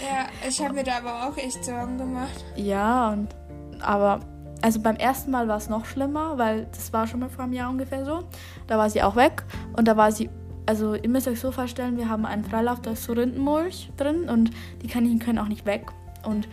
Ja, 0.00 0.48
ich 0.48 0.62
habe 0.62 0.74
mir 0.74 0.84
da 0.84 0.98
aber 0.98 1.28
auch 1.28 1.36
echt 1.36 1.64
Sorgen 1.64 1.98
gemacht. 1.98 2.44
Ja, 2.54 3.10
und 3.10 3.34
aber 3.80 4.20
also 4.62 4.80
beim 4.80 4.96
ersten 4.96 5.30
Mal 5.30 5.48
war 5.48 5.56
es 5.56 5.68
noch 5.68 5.84
schlimmer, 5.86 6.38
weil 6.38 6.66
das 6.66 6.92
war 6.92 7.06
schon 7.06 7.20
mal 7.20 7.30
vor 7.30 7.44
einem 7.44 7.52
Jahr 7.54 7.70
ungefähr 7.70 8.04
so. 8.04 8.24
Da 8.66 8.78
war 8.78 8.90
sie 8.90 9.02
auch 9.02 9.16
weg 9.16 9.42
und 9.76 9.88
da 9.88 9.96
war 9.96 10.12
sie, 10.12 10.30
also 10.66 10.94
ihr 10.94 11.08
müsst 11.08 11.26
euch 11.28 11.40
so 11.40 11.50
vorstellen, 11.50 11.96
wir 11.96 12.08
haben 12.08 12.26
einen 12.26 12.44
Freilauf, 12.44 12.80
da 12.80 12.92
ist 12.92 13.04
so 13.04 13.12
Rindenmulch 13.12 13.90
drin 13.96 14.28
und 14.28 14.50
die 14.82 14.86
Kaninchen 14.86 15.18
können 15.18 15.38
auch 15.38 15.48
nicht 15.48 15.66
weg. 15.66 15.90
Und 16.24 16.48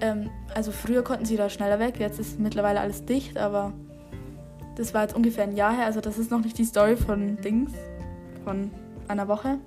ähm, 0.00 0.30
also 0.54 0.72
früher 0.72 1.02
konnten 1.02 1.24
sie 1.24 1.36
da 1.36 1.48
schneller 1.48 1.78
weg, 1.78 1.98
jetzt 1.98 2.18
ist 2.18 2.38
mittlerweile 2.38 2.80
alles 2.80 3.04
dicht, 3.04 3.36
aber 3.36 3.72
das 4.76 4.94
war 4.94 5.02
jetzt 5.02 5.16
ungefähr 5.16 5.44
ein 5.44 5.56
Jahr 5.56 5.76
her. 5.76 5.86
Also 5.86 6.00
das 6.00 6.18
ist 6.18 6.30
noch 6.30 6.40
nicht 6.40 6.56
die 6.56 6.64
Story 6.64 6.96
von 6.96 7.36
Dings, 7.40 7.72
von 8.44 8.70
einer 9.08 9.28
Woche. 9.28 9.58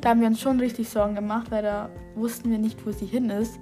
Da 0.00 0.10
haben 0.10 0.20
wir 0.20 0.28
uns 0.28 0.40
schon 0.40 0.60
richtig 0.60 0.88
Sorgen 0.88 1.14
gemacht, 1.14 1.50
weil 1.50 1.62
da 1.62 1.90
wussten 2.14 2.50
wir 2.50 2.58
nicht, 2.58 2.84
wo 2.86 2.92
sie 2.92 3.06
hin 3.06 3.30
ist. 3.30 3.58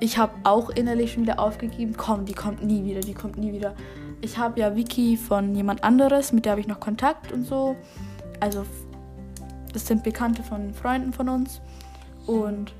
Ich 0.00 0.18
habe 0.18 0.32
auch 0.44 0.70
innerlich 0.70 1.12
schon 1.12 1.22
wieder 1.22 1.38
aufgegeben, 1.38 1.94
komm, 1.96 2.24
die 2.24 2.34
kommt 2.34 2.64
nie 2.64 2.84
wieder, 2.84 3.00
die 3.00 3.14
kommt 3.14 3.36
nie 3.38 3.52
wieder. 3.52 3.74
Ich 4.20 4.38
habe 4.38 4.60
ja 4.60 4.74
Vicky 4.74 5.16
von 5.16 5.54
jemand 5.54 5.84
anderes, 5.84 6.32
mit 6.32 6.44
der 6.44 6.52
habe 6.52 6.60
ich 6.60 6.66
noch 6.66 6.80
Kontakt 6.80 7.32
und 7.32 7.46
so. 7.46 7.76
Also 8.40 8.64
das 9.72 9.86
sind 9.86 10.02
Bekannte 10.02 10.42
von 10.42 10.72
Freunden 10.72 11.12
von 11.12 11.28
uns. 11.28 11.60
Und 12.26 12.72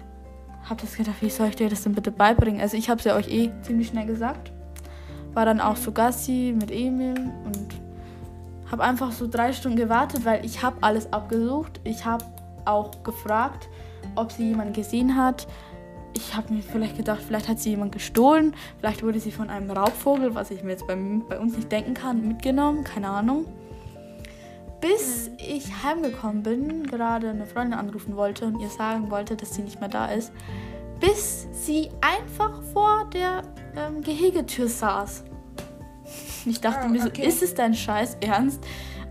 habe 0.68 0.80
das 0.80 0.96
gedacht, 0.96 1.16
wie 1.20 1.30
soll 1.30 1.48
ich 1.48 1.56
dir 1.56 1.68
das 1.68 1.82
denn 1.82 1.94
bitte 1.94 2.10
beibringen? 2.10 2.60
Also 2.60 2.76
ich 2.76 2.88
habe 2.88 2.98
es 2.98 3.04
ja 3.04 3.14
euch 3.16 3.28
eh 3.28 3.50
ziemlich 3.62 3.88
schnell 3.88 4.06
gesagt. 4.06 4.52
War 5.34 5.44
dann 5.44 5.60
auch 5.60 5.76
so 5.76 5.92
Gassi 5.92 6.54
mit 6.58 6.70
Emil 6.70 7.14
und 7.44 7.68
habe 8.70 8.82
einfach 8.82 9.12
so 9.12 9.26
drei 9.28 9.52
Stunden 9.52 9.76
gewartet, 9.76 10.24
weil 10.24 10.44
ich 10.44 10.62
habe 10.62 10.76
alles 10.80 11.12
abgesucht. 11.12 11.80
Ich 11.84 12.04
habe 12.04 12.24
auch 12.64 13.02
gefragt, 13.02 13.68
ob 14.14 14.32
sie 14.32 14.48
jemand 14.48 14.74
gesehen 14.74 15.16
hat. 15.16 15.46
Ich 16.16 16.34
habe 16.36 16.52
mir 16.52 16.62
vielleicht 16.62 16.96
gedacht, 16.96 17.20
vielleicht 17.26 17.48
hat 17.48 17.58
sie 17.58 17.70
jemand 17.70 17.92
gestohlen. 17.92 18.54
Vielleicht 18.78 19.02
wurde 19.02 19.20
sie 19.20 19.32
von 19.32 19.50
einem 19.50 19.70
Raubvogel, 19.70 20.34
was 20.34 20.50
ich 20.50 20.62
mir 20.62 20.70
jetzt 20.70 20.86
bei, 20.86 20.96
bei 21.28 21.38
uns 21.38 21.56
nicht 21.56 21.70
denken 21.70 21.94
kann, 21.94 22.26
mitgenommen. 22.26 22.84
Keine 22.84 23.08
Ahnung 23.08 23.46
bis 24.84 25.30
ich 25.38 25.82
heimgekommen 25.82 26.42
bin, 26.42 26.86
gerade 26.86 27.30
eine 27.30 27.46
Freundin 27.46 27.78
anrufen 27.78 28.16
wollte 28.16 28.44
und 28.44 28.60
ihr 28.60 28.68
sagen 28.68 29.10
wollte, 29.10 29.34
dass 29.34 29.54
sie 29.54 29.62
nicht 29.62 29.80
mehr 29.80 29.88
da 29.88 30.06
ist, 30.06 30.30
bis 31.00 31.46
sie 31.52 31.88
einfach 32.02 32.62
vor 32.74 33.08
der 33.14 33.44
ähm, 33.74 34.02
Gehegetür 34.02 34.68
saß. 34.68 35.24
Ich 36.46 36.60
dachte 36.60 36.84
oh, 36.84 36.90
mir 36.90 37.00
so, 37.00 37.08
okay. 37.08 37.26
ist 37.26 37.42
es 37.42 37.54
dein 37.54 37.72
Scheiß 37.72 38.18
Ernst? 38.20 38.62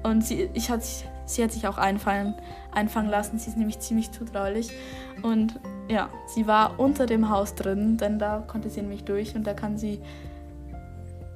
Und 0.04 0.24
sie, 0.24 0.52
ich 0.54 0.70
hat, 0.70 0.84
sie 1.26 1.44
hat 1.44 1.52
sich 1.52 1.66
auch 1.66 1.80
einfallen, 1.80 2.36
einfangen 2.72 3.10
lassen. 3.10 3.40
Sie 3.40 3.50
ist 3.50 3.58
nämlich 3.58 3.80
ziemlich 3.80 4.12
zutraulich. 4.12 4.70
Und 5.24 5.60
ja, 5.90 6.10
sie 6.28 6.46
war 6.46 6.80
unter 6.80 7.08
dem 7.08 7.32
Haus 7.32 7.56
drin, 7.56 7.98
denn 7.98 8.20
da 8.20 8.44
konnte 8.46 8.70
sie 8.70 8.82
nämlich 8.82 9.06
durch 9.06 9.36
und 9.36 9.48
da 9.48 9.56
kann 9.56 9.80
sie. 9.80 10.00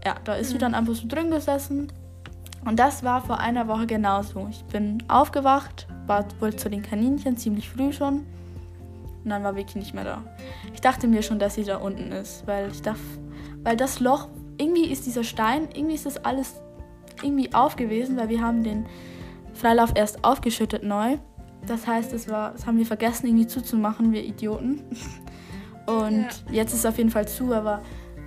Ja, 0.05 0.17
da 0.23 0.35
ist 0.35 0.49
mhm. 0.49 0.51
sie 0.51 0.57
dann 0.59 0.75
einfach 0.75 0.93
so 0.93 1.07
drin 1.07 1.31
gesessen 1.31 1.91
und 2.67 2.77
das 2.77 3.03
war 3.03 3.21
vor 3.21 3.39
einer 3.39 3.67
Woche 3.67 3.87
genauso. 3.87 4.47
Ich 4.49 4.63
bin 4.65 5.03
aufgewacht 5.07 5.87
war 6.07 6.25
wohl 6.39 6.55
zu 6.55 6.69
den 6.69 6.81
Kaninchen 6.81 7.37
ziemlich 7.37 7.69
früh 7.69 7.91
schon. 7.91 8.25
Und 9.23 9.29
dann 9.29 9.43
war 9.43 9.55
Vicky 9.55 9.77
nicht 9.77 9.93
mehr 9.93 10.05
da. 10.05 10.23
Ich 10.73 10.81
dachte 10.81 11.07
mir 11.07 11.21
schon, 11.21 11.37
dass 11.37 11.55
sie 11.55 11.63
da 11.63 11.77
unten 11.77 12.11
ist, 12.11 12.47
weil 12.47 12.71
ich 12.71 12.81
dachte, 12.81 13.01
weil 13.63 13.75
das 13.75 13.99
Loch, 13.99 14.29
irgendwie 14.57 14.85
ist 14.85 15.05
dieser 15.05 15.23
Stein, 15.23 15.67
irgendwie 15.73 15.95
ist 15.95 16.05
das 16.05 16.23
alles 16.23 16.55
irgendwie 17.21 17.53
auf 17.53 17.75
gewesen, 17.75 18.15
weil 18.17 18.29
wir 18.29 18.41
haben 18.41 18.63
den 18.63 18.85
Freilauf 19.53 19.91
erst 19.95 20.23
aufgeschüttet 20.23 20.83
neu. 20.83 21.17
Das 21.65 21.85
heißt, 21.85 22.13
das, 22.13 22.29
war, 22.29 22.53
das 22.53 22.65
haben 22.65 22.77
wir 22.77 22.85
vergessen 22.85 23.27
irgendwie 23.27 23.47
zuzumachen, 23.47 24.13
wir 24.13 24.23
Idioten. 24.23 24.81
Und 25.85 26.21
ja. 26.21 26.29
jetzt 26.51 26.73
ist 26.73 26.79
es 26.79 26.85
auf 26.85 26.97
jeden 26.97 27.09
Fall 27.09 27.27
zu, 27.27 27.53
aber 27.53 27.81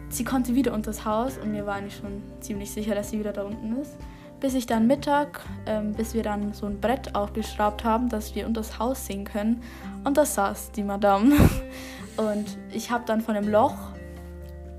sie 0.09 0.25
konnte 0.25 0.55
wieder 0.55 0.75
unter 0.75 0.91
das 0.91 1.05
Haus 1.05 1.37
und 1.37 1.53
mir 1.53 1.67
war 1.67 1.75
eigentlich 1.75 1.97
schon 1.97 2.23
ziemlich 2.41 2.71
sicher, 2.71 2.95
dass 2.95 3.11
sie 3.11 3.19
wieder 3.19 3.35
da 3.35 3.43
unten 3.43 3.77
ist. 3.77 3.99
Bis 4.41 4.55
ich 4.55 4.67
dann 4.67 4.87
Mittag, 4.87 5.41
ähm, 5.67 5.93
bis 5.93 6.15
wir 6.15 6.23
dann 6.23 6.53
so 6.53 6.67
ein 6.67 6.81
Brett 6.81 7.15
aufgeschraubt 7.15 7.85
haben, 7.85 8.09
dass 8.09 8.35
wir 8.35 8.47
unter 8.47 8.63
das 8.63 8.79
Haus 8.79 9.07
sehen 9.07 9.25
können. 9.25 9.63
Und 10.05 10.17
da 10.17 10.25
saß 10.25 10.73
die 10.73 10.83
Madame. 10.83 11.35
Und 12.17 12.59
ich 12.73 12.91
habe 12.91 13.05
dann 13.07 13.21
von 13.21 13.35
dem 13.35 13.49
Loch, 13.49 13.77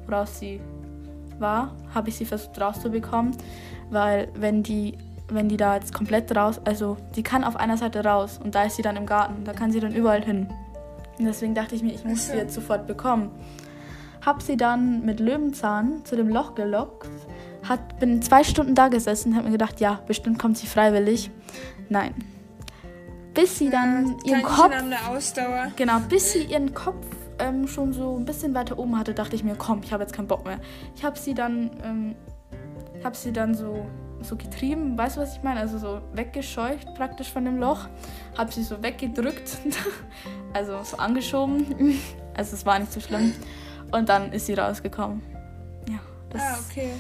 woraus 0.06 0.40
sie 0.40 0.62
war, 1.40 1.76
habe 1.94 2.10
ich 2.10 2.18
sie 2.18 2.26
versucht 2.26 2.60
rauszubekommen, 2.60 3.36
weil 3.90 4.28
wenn 4.36 4.64
die 4.64 4.98
wenn 5.34 5.48
die 5.48 5.58
da 5.58 5.76
jetzt 5.76 5.94
komplett 5.94 6.36
raus, 6.36 6.60
also 6.66 6.98
die 7.16 7.24
kann 7.24 7.44
auf 7.44 7.56
einer 7.56 7.78
Seite 7.78 8.04
raus 8.04 8.40
und 8.44 8.54
da 8.54 8.64
ist 8.64 8.76
sie 8.76 8.82
dann 8.82 8.98
im 8.98 9.06
Garten, 9.06 9.46
da 9.46 9.54
kann 9.54 9.72
sie 9.72 9.80
dann 9.80 9.94
überall 9.94 10.24
hin. 10.24 10.48
Und 11.18 11.26
deswegen 11.26 11.56
dachte 11.56 11.76
ich 11.76 11.84
mir, 11.84 11.94
ich 11.94 12.04
muss 12.04 12.28
sie 12.28 12.36
jetzt 12.36 12.54
sofort 12.54 12.88
bekommen. 12.88 13.32
Hab 14.26 14.42
sie 14.42 14.58
dann 14.58 15.06
mit 15.06 15.20
Löwenzahn 15.20 16.04
zu 16.04 16.16
dem 16.16 16.30
Loch 16.30 16.54
gelockt, 16.56 17.10
hat, 17.68 18.00
bin 18.00 18.22
zwei 18.22 18.44
Stunden 18.44 18.76
da 18.76 18.88
gesessen, 18.88 19.36
habe 19.36 19.46
mir 19.46 19.52
gedacht, 19.52 19.80
ja, 19.80 20.02
bestimmt 20.08 20.40
kommt 20.40 20.58
sie 20.58 20.68
freiwillig. 20.68 21.32
Nein. 21.90 22.14
Bis 23.34 23.58
sie 23.58 23.70
dann 23.70 24.18
ja, 24.26 24.38
ihren 24.38 24.44
Kopf, 24.44 24.74
genau, 25.76 26.00
bis 26.10 26.34
sie 26.34 26.44
ihren 26.44 26.74
Kopf 26.74 27.06
ähm, 27.40 27.68
schon 27.68 27.94
so 27.94 28.18
ein 28.18 28.26
bisschen 28.26 28.54
weiter 28.54 28.78
oben 28.78 28.98
hatte, 28.98 29.14
dachte 29.14 29.36
ich 29.36 29.44
mir, 29.44 29.56
komm, 29.56 29.82
ich 29.84 29.94
habe 29.94 30.04
jetzt 30.04 30.14
keinen 30.14 30.28
Bock 30.28 30.46
mehr. 30.46 30.60
Ich 30.96 31.04
habe 31.04 31.18
sie 31.18 31.34
dann, 31.34 31.72
ähm, 31.84 32.16
habe 33.04 33.16
sie 33.16 33.32
dann 33.32 33.56
so 33.56 33.86
so 34.24 34.36
getrieben, 34.36 34.98
weißt 34.98 35.18
du, 35.18 35.22
was 35.22 35.36
ich 35.36 35.44
meine? 35.44 35.60
Also 35.60 35.78
so 35.78 36.02
weggescheucht 36.14 36.94
praktisch 36.96 37.32
von 37.32 37.46
dem 37.46 37.58
Loch. 37.58 37.88
Hab 38.38 38.54
sie 38.54 38.64
so 38.64 38.82
weggedrückt, 38.82 39.58
also 40.54 40.80
so 40.84 40.98
angeschoben. 40.98 42.00
Also 42.34 42.56
es 42.56 42.66
war 42.66 42.80
nicht 42.80 42.94
so 42.94 43.02
schlimm. 43.02 43.34
Und 43.92 44.08
dann 44.08 44.32
ist 44.32 44.46
sie 44.46 44.54
rausgekommen. 44.54 45.22
Ja, 45.90 46.00
das, 46.30 46.42
ah, 46.42 46.60
okay. 46.66 46.94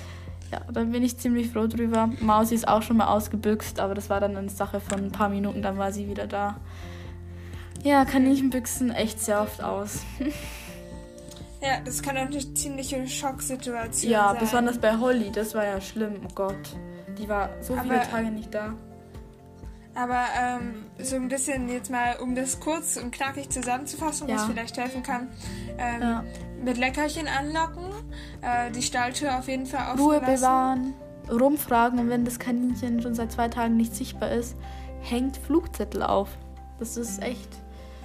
Ja, 0.52 0.62
dann 0.72 0.92
bin 0.92 1.04
ich 1.04 1.18
ziemlich 1.18 1.50
froh 1.50 1.68
drüber. 1.68 2.10
Mausi 2.20 2.56
ist 2.56 2.68
auch 2.68 2.82
schon 2.82 2.98
mal 2.98 3.08
ausgebüxt, 3.08 3.80
aber 3.80 3.96
das 3.96 4.10
war 4.10 4.20
dann 4.20 4.36
eine 4.36 4.50
Sache 4.50 4.80
von 4.80 5.00
ein 5.06 5.12
paar 5.12 5.30
Minuten, 5.30 5.62
dann 5.62 5.78
war 5.78 5.92
sie 5.92 6.08
wieder 6.08 6.28
da. 6.28 6.58
Ja, 7.84 8.06
Kaninchenbüchsen 8.06 8.92
echt 8.92 9.20
sehr 9.20 9.42
oft 9.42 9.64
aus. 9.64 10.02
Ja, 11.64 11.80
das 11.86 12.02
kann 12.02 12.18
auch 12.18 12.22
eine 12.22 12.54
ziemliche 12.56 13.08
Schocksituation 13.08 14.12
ja, 14.12 14.30
sein. 14.30 14.36
Ja, 14.36 14.40
besonders 14.40 14.80
bei 14.80 14.98
Holly, 14.98 15.32
das 15.32 15.54
war 15.54 15.64
ja 15.64 15.80
schlimm, 15.80 16.16
oh 16.26 16.34
Gott. 16.34 16.76
Die 17.20 17.30
war 17.30 17.50
so 17.62 17.74
aber, 17.76 17.84
viele 17.84 18.02
Tage 18.02 18.32
nicht 18.32 18.52
da. 18.52 18.74
Aber 19.94 20.24
ähm, 20.40 20.86
so 21.00 21.18
ein 21.18 21.28
bisschen 21.28 21.70
jetzt 21.70 21.92
mal, 21.92 22.16
um 22.20 22.34
das 22.34 22.60
kurz 22.60 22.98
und 22.98 23.12
knackig 23.12 23.50
zusammenzufassen, 23.50 24.28
ja. 24.28 24.36
was 24.36 24.46
vielleicht 24.46 24.78
helfen 24.78 25.04
kann. 25.04 25.28
Ähm, 25.78 26.02
ja. 26.02 26.24
Mit 26.64 26.78
Leckerchen 26.78 27.28
anlocken, 27.28 27.84
äh, 28.42 28.72
die 28.72 28.82
Stalltür 28.82 29.38
auf 29.38 29.48
jeden 29.48 29.66
Fall 29.66 29.92
offen 29.92 30.00
Ruhe 30.00 30.20
lassen. 30.20 30.36
bewahren, 30.36 30.94
rumfragen 31.30 32.00
und 32.00 32.10
wenn 32.10 32.26
das 32.26 32.40
Kaninchen 32.40 33.02
schon 33.02 33.16
seit 33.16 33.32
zwei 33.32 33.48
Tagen 33.48 33.78
nicht 33.78 33.96
sichtbar 33.96 34.32
ist, 34.32 34.56
hängt 35.02 35.38
Flugzettel 35.38 36.04
auf. 36.04 36.30
Das 36.80 36.98
ist 36.98 37.22
echt. 37.22 37.50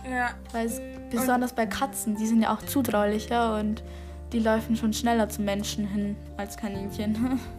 Ja. 0.09 0.31
Weil 0.53 0.67
es, 0.67 0.81
besonders 1.11 1.53
und 1.53 1.57
bei 1.57 1.67
Katzen, 1.67 2.17
die 2.17 2.27
sind 2.27 2.43
ja 2.43 2.55
auch 2.55 2.63
zutraulicher 2.63 3.59
und 3.59 3.83
die 4.33 4.39
laufen 4.39 4.77
schon 4.77 4.93
schneller 4.93 5.29
zum 5.29 5.45
Menschen 5.45 5.87
hin 5.87 6.17
als 6.37 6.57
Kaninchen. 6.57 7.41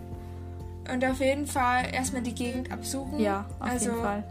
Und 0.89 1.03
auf 1.03 1.19
jeden 1.19 1.45
Fall 1.45 1.93
erstmal 1.93 2.21
die 2.21 2.33
Gegend 2.33 2.71
absuchen. 2.71 3.19
Ja, 3.19 3.45
auf 3.59 3.69
also 3.69 3.89
jeden 3.89 4.01
Fall. 4.01 4.23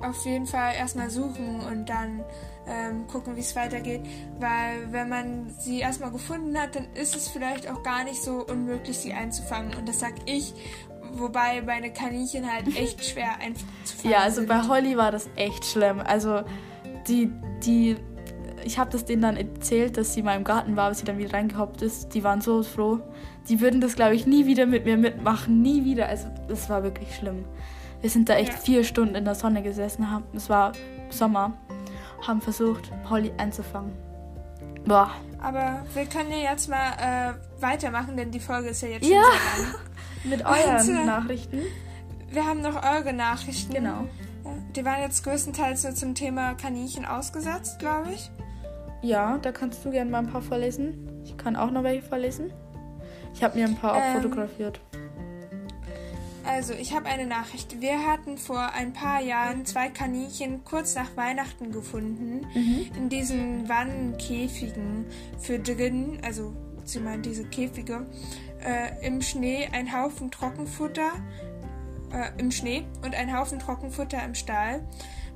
Auf 0.00 0.24
jeden 0.24 0.46
Fall 0.46 0.74
erstmal 0.74 1.10
suchen 1.10 1.60
und 1.60 1.86
dann 1.86 2.24
ähm, 2.66 3.06
gucken, 3.06 3.36
wie 3.36 3.40
es 3.40 3.54
weitergeht. 3.56 4.02
Weil 4.38 4.92
wenn 4.92 5.08
man 5.08 5.50
sie 5.58 5.80
erstmal 5.80 6.10
gefunden 6.10 6.58
hat, 6.58 6.76
dann 6.76 6.86
ist 6.94 7.16
es 7.16 7.28
vielleicht 7.28 7.70
auch 7.70 7.82
gar 7.82 8.04
nicht 8.04 8.22
so 8.22 8.44
unmöglich, 8.44 8.98
sie 8.98 9.12
einzufangen. 9.12 9.74
Und 9.76 9.88
das 9.88 10.00
sag 10.00 10.14
ich, 10.26 10.54
wobei 11.12 11.62
meine 11.62 11.92
Kaninchen 11.92 12.50
halt 12.50 12.66
echt 12.76 13.04
schwer 13.04 13.38
einzufangen 13.40 14.12
Ja, 14.12 14.18
also 14.20 14.36
sind. 14.36 14.48
bei 14.48 14.62
Holly 14.66 14.96
war 14.96 15.10
das 15.10 15.28
echt 15.36 15.64
schlimm. 15.64 16.00
Also 16.00 16.42
die, 17.08 17.30
die, 17.64 17.96
ich 18.64 18.78
habe 18.78 18.90
das 18.90 19.04
denen 19.04 19.22
dann 19.22 19.36
erzählt, 19.36 19.96
dass 19.96 20.14
sie 20.14 20.22
mal 20.22 20.36
im 20.36 20.44
Garten 20.44 20.76
war, 20.76 20.88
bis 20.88 21.00
sie 21.00 21.04
dann 21.04 21.18
wieder 21.18 21.32
reingehoppt 21.32 21.82
ist. 21.82 22.14
Die 22.14 22.22
waren 22.22 22.40
so 22.40 22.62
froh 22.62 23.00
die 23.48 23.60
würden 23.60 23.80
das, 23.80 23.96
glaube 23.96 24.14
ich, 24.14 24.26
nie 24.26 24.46
wieder 24.46 24.66
mit 24.66 24.84
mir 24.84 24.96
mitmachen. 24.96 25.62
Nie 25.62 25.84
wieder. 25.84 26.08
Also, 26.08 26.28
das 26.48 26.68
war 26.68 26.82
wirklich 26.82 27.14
schlimm. 27.14 27.44
Wir 28.00 28.10
sind 28.10 28.28
da 28.28 28.34
echt 28.34 28.52
ja. 28.52 28.58
vier 28.58 28.84
Stunden 28.84 29.14
in 29.14 29.24
der 29.24 29.34
Sonne 29.34 29.62
gesessen. 29.62 30.10
Haben, 30.10 30.24
es 30.34 30.48
war 30.48 30.72
Sommer. 31.10 31.54
Haben 32.26 32.40
versucht, 32.40 32.90
Holly 33.08 33.32
einzufangen. 33.36 33.92
Boah. 34.86 35.10
Aber 35.40 35.84
wir 35.94 36.06
können 36.06 36.30
ja 36.30 36.50
jetzt 36.50 36.68
mal 36.68 36.92
äh, 36.98 37.62
weitermachen, 37.62 38.16
denn 38.16 38.30
die 38.30 38.40
Folge 38.40 38.68
ist 38.68 38.82
ja 38.82 38.88
jetzt 38.88 39.04
schon 39.04 39.14
ja. 39.14 39.22
sehr 39.56 39.64
lang. 39.64 39.74
mit 40.24 40.44
euren 40.44 40.88
Und, 40.88 41.02
äh, 41.02 41.04
Nachrichten. 41.04 41.62
Wir 42.30 42.46
haben 42.46 42.62
noch 42.62 42.82
eure 42.82 43.12
Nachrichten. 43.12 43.74
Genau. 43.74 44.06
Die 44.74 44.84
waren 44.84 45.02
jetzt 45.02 45.24
größtenteils 45.24 45.82
so 45.82 45.92
zum 45.92 46.14
Thema 46.14 46.54
Kaninchen 46.54 47.04
ausgesetzt, 47.04 47.78
glaube 47.78 48.12
ich. 48.12 48.30
Ja, 49.02 49.38
da 49.38 49.52
kannst 49.52 49.84
du 49.84 49.90
gerne 49.90 50.10
mal 50.10 50.18
ein 50.18 50.30
paar 50.30 50.42
vorlesen. 50.42 51.22
Ich 51.24 51.36
kann 51.36 51.56
auch 51.56 51.70
noch 51.70 51.82
welche 51.82 52.06
vorlesen. 52.06 52.52
Ich 53.34 53.42
habe 53.42 53.58
mir 53.58 53.66
ein 53.66 53.76
paar 53.76 53.96
ähm, 53.96 54.22
fotografiert. 54.22 54.80
Also, 56.44 56.74
ich 56.74 56.94
habe 56.94 57.06
eine 57.06 57.26
Nachricht. 57.26 57.80
Wir 57.80 58.06
hatten 58.06 58.36
vor 58.36 58.72
ein 58.72 58.92
paar 58.92 59.20
Jahren 59.20 59.64
zwei 59.64 59.88
Kaninchen 59.88 60.64
kurz 60.64 60.94
nach 60.94 61.16
Weihnachten 61.16 61.70
gefunden. 61.70 62.46
Mhm. 62.54 62.90
In 62.96 63.08
diesen 63.08 63.68
Wannenkäfigen 63.68 65.06
für 65.38 65.58
drin, 65.58 66.18
also 66.22 66.52
sie 66.84 67.00
meinen 67.00 67.22
diese 67.22 67.44
Käfige, 67.44 68.06
äh, 68.64 69.06
im 69.06 69.22
Schnee 69.22 69.68
ein 69.72 69.92
Haufen 69.92 70.30
Trockenfutter, 70.30 71.12
äh, 72.12 72.40
im 72.40 72.50
Schnee 72.50 72.84
und 73.04 73.14
ein 73.14 73.36
Haufen 73.36 73.58
Trockenfutter 73.58 74.22
im 74.24 74.34
Stall. 74.34 74.84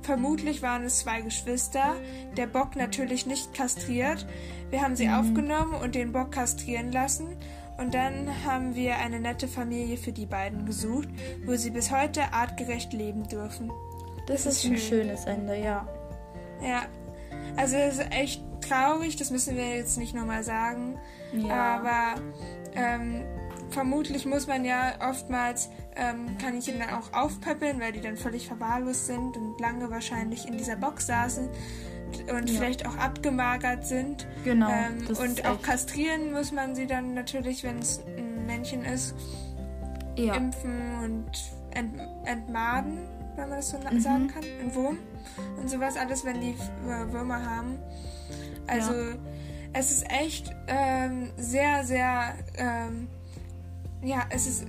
Vermutlich 0.01 0.61
waren 0.61 0.83
es 0.83 0.99
zwei 0.99 1.21
Geschwister, 1.21 1.95
der 2.37 2.47
Bock 2.47 2.75
natürlich 2.75 3.25
nicht 3.25 3.53
kastriert. 3.53 4.25
Wir 4.69 4.81
haben 4.81 4.95
sie 4.95 5.07
mhm. 5.07 5.13
aufgenommen 5.15 5.73
und 5.73 5.95
den 5.95 6.11
Bock 6.11 6.31
kastrieren 6.31 6.91
lassen 6.91 7.37
und 7.77 7.93
dann 7.93 8.43
haben 8.45 8.75
wir 8.75 8.97
eine 8.97 9.19
nette 9.19 9.47
Familie 9.47 9.97
für 9.97 10.11
die 10.11 10.25
beiden 10.25 10.65
gesucht, 10.65 11.09
wo 11.45 11.55
sie 11.55 11.69
bis 11.69 11.91
heute 11.91 12.33
artgerecht 12.33 12.93
leben 12.93 13.27
dürfen. 13.27 13.71
Das, 14.27 14.43
das 14.43 14.57
ist, 14.57 14.65
ist 14.65 14.71
ein 14.71 14.77
schönes 14.77 15.25
Ende, 15.25 15.57
ja. 15.57 15.87
Ja. 16.61 16.85
Also 17.55 17.75
es 17.75 17.99
ist 17.99 18.11
echt 18.11 18.43
traurig, 18.67 19.15
das 19.15 19.31
müssen 19.31 19.55
wir 19.55 19.75
jetzt 19.75 19.97
nicht 19.97 20.13
nochmal 20.13 20.43
sagen. 20.43 20.99
Ja. 21.33 21.77
Aber 21.77 22.21
ähm, 22.75 23.23
vermutlich 23.69 24.25
muss 24.25 24.47
man 24.47 24.65
ja 24.65 24.95
oftmals 25.07 25.69
ähm, 25.95 26.37
Kaninchen 26.37 26.79
dann 26.79 26.89
auch 26.89 27.13
aufpäppeln, 27.13 27.79
weil 27.79 27.91
die 27.91 28.01
dann 28.01 28.17
völlig 28.17 28.47
verwahrlost 28.47 29.07
sind 29.07 29.37
und 29.37 29.59
lange 29.59 29.89
wahrscheinlich 29.89 30.47
in 30.47 30.57
dieser 30.57 30.75
Box 30.75 31.07
saßen 31.07 31.49
und 32.29 32.49
ja. 32.49 32.59
vielleicht 32.59 32.85
auch 32.85 32.97
abgemagert 32.97 33.85
sind. 33.85 34.27
Genau. 34.43 34.69
Ähm, 34.69 35.07
und 35.07 35.45
auch 35.45 35.61
kastrieren 35.61 36.31
muss 36.31 36.51
man 36.51 36.75
sie 36.75 36.87
dann 36.87 37.13
natürlich, 37.13 37.63
wenn 37.63 37.79
es 37.79 38.01
ein 38.17 38.45
Männchen 38.45 38.83
ist, 38.85 39.15
ja. 40.15 40.35
impfen 40.35 41.03
und 41.03 41.31
ent 41.71 41.99
entmaden, 42.25 42.99
wenn 43.35 43.49
man 43.49 43.59
das 43.59 43.69
so 43.69 43.77
mhm. 43.77 43.99
sagen 43.99 44.27
kann. 44.27 44.43
Ein 44.61 44.73
Wurm 44.75 44.97
und 45.59 45.69
sowas 45.69 45.95
alles, 45.97 46.25
wenn 46.25 46.41
die 46.41 46.55
Würmer 47.11 47.45
haben. 47.45 47.77
Also 48.67 48.93
ja. 48.93 49.15
es 49.73 49.91
ist 49.91 50.05
echt 50.09 50.51
ähm, 50.67 51.31
sehr, 51.37 51.83
sehr, 51.83 52.35
ähm, 52.55 53.07
ja, 54.01 54.25
es 54.29 54.47
ist, 54.47 54.65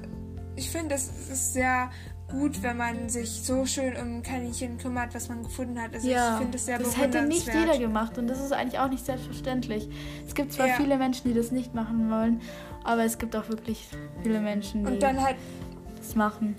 ich 0.56 0.70
finde, 0.70 0.94
es 0.94 1.08
ist 1.08 1.54
sehr 1.54 1.90
gut, 2.28 2.62
wenn 2.62 2.76
man 2.76 3.08
sich 3.08 3.42
so 3.42 3.64
schön 3.64 3.96
um 3.96 4.22
Kaninchen 4.22 4.78
kümmert, 4.78 5.14
was 5.14 5.28
man 5.28 5.42
gefunden 5.42 5.80
hat. 5.80 5.94
Also 5.94 6.08
ja, 6.08 6.34
ich 6.34 6.38
finde 6.38 6.56
es 6.56 6.66
sehr 6.66 6.78
Das 6.78 6.96
hätte 6.96 7.22
nicht 7.22 7.46
jeder 7.46 7.78
gemacht 7.78 8.18
und 8.18 8.28
das 8.28 8.40
ist 8.40 8.52
eigentlich 8.52 8.78
auch 8.78 8.88
nicht 8.88 9.04
selbstverständlich. 9.04 9.88
Es 10.26 10.34
gibt 10.34 10.52
zwar 10.52 10.68
ja. 10.68 10.74
viele 10.74 10.98
Menschen, 10.98 11.28
die 11.28 11.34
das 11.34 11.50
nicht 11.50 11.74
machen 11.74 12.10
wollen, 12.10 12.40
aber 12.84 13.04
es 13.04 13.18
gibt 13.18 13.34
auch 13.34 13.48
wirklich 13.48 13.88
viele 14.22 14.40
Menschen, 14.40 14.84
die 14.84 15.04
halt, 15.04 15.36
das 15.96 16.14
machen. 16.14 16.56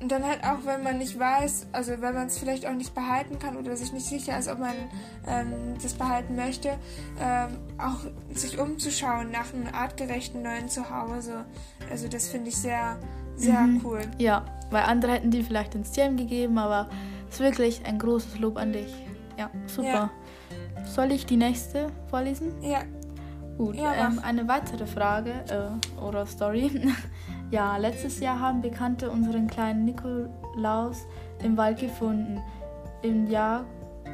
Und 0.00 0.12
dann 0.12 0.24
halt 0.24 0.44
auch, 0.44 0.64
wenn 0.64 0.84
man 0.84 0.98
nicht 0.98 1.18
weiß, 1.18 1.68
also 1.72 2.00
wenn 2.00 2.14
man 2.14 2.28
es 2.28 2.38
vielleicht 2.38 2.66
auch 2.66 2.74
nicht 2.74 2.94
behalten 2.94 3.38
kann 3.38 3.56
oder 3.56 3.74
sich 3.74 3.92
nicht 3.92 4.06
sicher 4.06 4.38
ist, 4.38 4.48
ob 4.48 4.60
man 4.60 4.74
ähm, 5.26 5.74
das 5.82 5.94
behalten 5.94 6.36
möchte, 6.36 6.78
ähm, 7.20 7.48
auch 7.78 7.98
sich 8.32 8.60
umzuschauen 8.60 9.32
nach 9.32 9.52
einem 9.52 9.66
artgerechten 9.72 10.42
neuen 10.42 10.68
Zuhause. 10.68 11.46
Also 11.90 12.06
das 12.06 12.28
finde 12.28 12.50
ich 12.50 12.56
sehr, 12.56 12.98
sehr 13.34 13.60
mhm. 13.60 13.80
cool. 13.84 14.02
Ja, 14.18 14.44
weil 14.70 14.84
andere 14.84 15.12
hätten 15.12 15.30
die 15.30 15.42
vielleicht 15.42 15.74
ins 15.74 15.90
Tierheim 15.90 16.16
gegeben, 16.16 16.58
aber 16.58 16.88
Ist 17.30 17.40
wirklich 17.40 17.84
ein 17.84 17.98
großes 17.98 18.38
Lob 18.38 18.56
an 18.56 18.72
dich. 18.72 18.94
Ja, 19.36 19.50
super. 19.66 19.88
Ja. 19.88 20.10
Soll 20.84 21.12
ich 21.12 21.26
die 21.26 21.36
nächste 21.36 21.88
vorlesen? 22.10 22.52
Ja, 22.62 22.80
Gut, 23.58 23.74
Ja, 23.74 23.92
ähm, 24.06 24.20
eine 24.22 24.46
weitere 24.46 24.86
Frage 24.86 25.32
äh, 25.50 26.00
oder 26.00 26.24
Story. 26.26 26.70
ja, 27.50 27.76
letztes 27.76 28.20
Jahr 28.20 28.38
haben 28.38 28.62
Bekannte 28.62 29.10
unseren 29.10 29.48
kleinen 29.48 29.84
Nikolaus 29.84 31.06
im 31.42 31.56
Wald 31.56 31.80
gefunden, 31.80 32.40
im 33.02 33.28
Jahr 33.28 33.64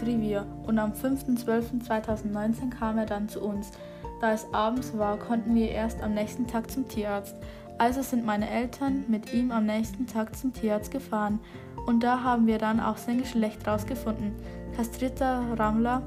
Trivia. 0.01 0.47
Und 0.67 0.79
am 0.79 0.93
5.12.2019 0.93 2.71
kam 2.71 2.97
er 2.97 3.05
dann 3.05 3.29
zu 3.29 3.43
uns. 3.43 3.71
Da 4.23 4.33
es 4.33 4.47
abends 4.55 4.97
war, 4.97 5.19
konnten 5.19 5.55
wir 5.55 5.71
erst 5.71 6.03
am 6.03 6.15
nächsten 6.15 6.47
Tag 6.47 6.71
zum 6.71 6.89
Tierarzt. 6.89 7.37
Also 7.79 8.03
sind 8.03 8.25
meine 8.25 8.49
Eltern 8.49 9.05
mit 9.09 9.33
ihm 9.33 9.51
am 9.51 9.67
nächsten 9.67 10.07
Tag 10.07 10.37
zum 10.37 10.53
Tierarzt 10.53 10.91
gefahren. 10.91 11.41
Und 11.87 12.03
da 12.03 12.23
haben 12.23 12.47
wir 12.47 12.59
dann 12.59 12.81
auch 12.81 12.97
sein 12.97 13.19
Geschlecht 13.19 13.67
rausgefunden. 13.67 14.33
Kastrierter 14.77 15.43
Rammler. 15.59 16.03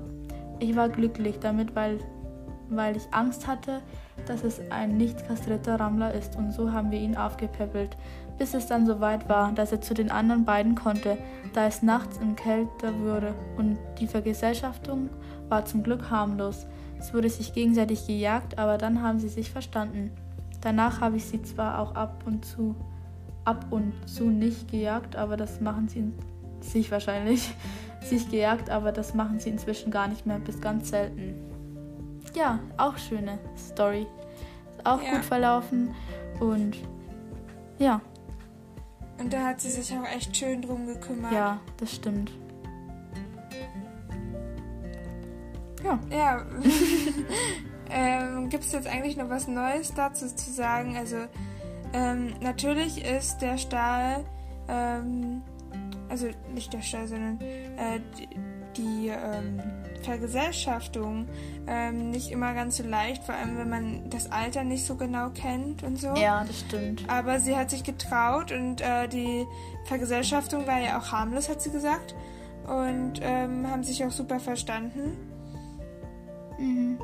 Ich 0.59 0.76
war 0.76 0.89
glücklich 0.89 1.39
damit, 1.39 1.76
weil 1.76 1.99
weil 2.70 2.97
ich 2.97 3.07
Angst 3.11 3.47
hatte, 3.47 3.82
dass 4.26 4.43
es 4.43 4.59
ein 4.72 4.97
nicht 4.97 5.26
kastrierter 5.28 5.80
Rammler 5.80 6.13
ist 6.13 6.36
und 6.36 6.51
so 6.51 6.72
haben 6.72 6.91
wir 6.91 6.99
ihn 6.99 7.15
aufgepäppelt, 7.15 7.95
bis 8.38 8.53
es 8.53 8.68
dann 8.68 8.86
soweit 8.86 9.30
war, 9.30 9.51
dass 9.53 9.72
er 9.72 9.82
zu 9.82 9.93
den 9.93 10.11
anderen 10.11 10.45
beiden 10.45 10.76
konnte, 10.76 11.18
da 11.53 11.65
es 11.65 11.82
nachts 11.82 12.18
im 12.18 12.36
kälter 12.36 12.99
wurde 12.99 13.34
und 13.57 13.78
die 13.99 14.07
Vergesellschaftung 14.07 15.09
war 15.49 15.65
zum 15.65 15.84
Glück 15.84 16.09
harmlos. 16.09 16.68
Es 16.99 17.13
wurde 17.13 17.30
sich 17.30 17.53
gegenseitig 17.53 18.07
gejagt, 18.07 18.57
aber 18.57 18.78
dann 18.78 19.01
haben 19.01 19.20
sie 19.20 19.30
sich 19.30 19.51
verstanden. 19.51 20.11
Danach 20.62 21.01
habe 21.01 21.18
ich 21.18 21.26
sie 21.26 21.41
zwar 21.43 21.80
auch 21.80 21.95
ab 21.95 22.24
und 22.26 22.43
zu 22.45 22.76
ab 23.45 23.66
und 23.70 23.93
zu 24.10 24.30
nicht 24.30 24.70
gejagt, 24.70 25.16
aber 25.16 25.38
das 25.38 25.62
machen 25.62 25.88
sie 25.88 26.12
sich 26.60 26.91
wahrscheinlich 26.91 27.53
sich 28.03 28.30
gejagt, 28.30 28.70
aber 28.70 28.91
das 28.91 29.14
machen 29.14 29.39
sie 29.39 29.49
inzwischen 29.49 29.89
gar 29.91 30.08
nicht 30.08 30.26
mehr, 30.26 30.39
bis 30.39 30.60
ganz 30.60 30.89
selten. 30.89 31.36
Ja, 32.36 32.60
auch 32.78 32.97
schöne 32.97 33.39
Story. 33.58 34.05
Ist 34.78 34.86
auch 34.86 35.01
Ja. 35.01 35.12
gut 35.14 35.24
verlaufen 35.26 35.93
und 36.39 36.76
ja, 37.80 38.01
und 39.20 39.32
da 39.34 39.45
hat 39.47 39.62
sie 39.62 39.70
sich 39.72 39.95
auch 39.97 40.05
echt 40.16 40.36
schön 40.38 40.62
drum 40.62 40.86
gekümmert. 40.88 41.32
ja, 41.32 41.60
das 41.78 41.95
stimmt. 41.95 42.32
Ja, 45.84 45.99
Ja. 46.12 46.45
ähm, 47.89 48.49
Gibt 48.49 48.63
es 48.63 48.71
jetzt 48.71 48.88
eigentlich 48.88 49.17
noch 49.17 49.29
was 49.29 49.47
Neues 49.47 49.93
dazu 49.93 50.27
zu 50.27 50.51
sagen? 50.51 50.97
Also 50.97 51.17
ähm, 51.93 52.33
natürlich 52.41 53.03
ist 53.03 53.39
der 53.39 53.57
Stahl, 53.57 54.25
ähm, 54.67 55.41
also 56.09 56.27
nicht 56.53 56.73
der 56.73 56.81
Stahl, 56.81 57.07
sondern 57.07 57.39
äh, 57.41 57.99
die, 58.17 58.27
die 58.77 59.07
ähm, 59.09 59.61
Vergesellschaftung 60.03 61.27
ähm, 61.67 62.11
nicht 62.11 62.31
immer 62.31 62.53
ganz 62.53 62.77
so 62.77 62.83
leicht, 62.83 63.23
vor 63.23 63.35
allem 63.35 63.57
wenn 63.57 63.69
man 63.69 64.09
das 64.09 64.31
Alter 64.31 64.63
nicht 64.63 64.85
so 64.85 64.95
genau 64.95 65.29
kennt 65.29 65.83
und 65.83 65.99
so. 65.99 66.13
ja, 66.15 66.43
das 66.45 66.59
stimmt. 66.61 67.03
Aber 67.07 67.39
sie 67.39 67.55
hat 67.55 67.69
sich 67.69 67.83
getraut 67.83 68.51
und 68.51 68.81
äh, 68.81 69.07
die 69.07 69.45
Vergesellschaftung 69.85 70.67
war 70.67 70.79
ja 70.79 70.99
auch 70.99 71.11
harmlos, 71.11 71.49
hat 71.49 71.61
sie 71.61 71.71
gesagt. 71.71 72.15
Und 72.67 73.21
ähm, 73.21 73.65
haben 73.69 73.83
sich 73.83 74.03
auch 74.03 74.11
super 74.11 74.41
verstanden. 74.41 75.17
Mhm. 76.57 76.97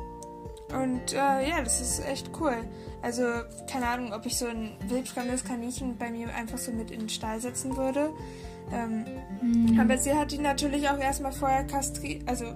Und 0.82 1.12
äh, 1.12 1.16
ja, 1.48 1.62
das 1.62 1.80
ist 1.80 2.04
echt 2.06 2.30
cool. 2.40 2.56
Also, 3.02 3.22
keine 3.70 3.86
Ahnung, 3.86 4.12
ob 4.12 4.24
ich 4.26 4.36
so 4.36 4.46
ein 4.46 4.72
wildfremdes 4.88 5.44
Kaninchen 5.44 5.96
bei 5.98 6.10
mir 6.10 6.34
einfach 6.34 6.58
so 6.58 6.72
mit 6.72 6.90
in 6.90 7.00
den 7.00 7.08
Stall 7.08 7.40
setzen 7.40 7.76
würde. 7.76 8.10
Ähm, 8.72 9.04
Mhm. 9.42 9.78
Aber 9.78 9.98
sie 9.98 10.14
hat 10.14 10.32
ihn 10.32 10.40
natürlich 10.42 10.88
auch 10.88 10.98
erstmal 10.98 11.32
vorher 11.32 11.64
kastriert, 11.64 12.26
also 12.26 12.46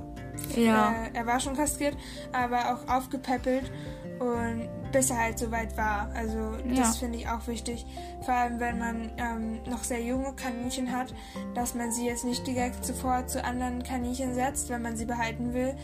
Ja. 0.56 0.92
äh, 1.04 1.10
er 1.12 1.26
war 1.26 1.38
schon 1.38 1.54
kastriert, 1.54 1.96
aber 2.32 2.72
auch 2.74 2.88
aufgepäppelt 2.96 3.70
und 4.18 4.68
bis 4.90 5.10
er 5.10 5.18
halt 5.18 5.38
soweit 5.38 5.76
war. 5.76 6.10
Also 6.14 6.38
Ja. 6.66 6.76
das 6.76 6.96
finde 6.96 7.18
ich 7.18 7.28
auch 7.28 7.46
wichtig. 7.46 7.84
Vor 8.22 8.32
allem, 8.32 8.58
wenn 8.58 8.78
man 8.78 9.12
ähm, 9.18 9.58
noch 9.68 9.84
sehr 9.84 10.00
junge 10.02 10.32
Kaninchen 10.32 10.90
hat, 10.96 11.12
dass 11.54 11.74
man 11.74 11.92
sie 11.92 12.06
jetzt 12.06 12.24
nicht 12.24 12.46
direkt 12.46 12.84
sofort 12.86 13.28
zu 13.28 13.44
anderen 13.44 13.82
Kaninchen 13.82 14.32
setzt, 14.34 14.70
wenn 14.70 14.80
man 14.80 14.96
sie 14.96 15.04
behalten 15.04 15.52
will, 15.52 15.74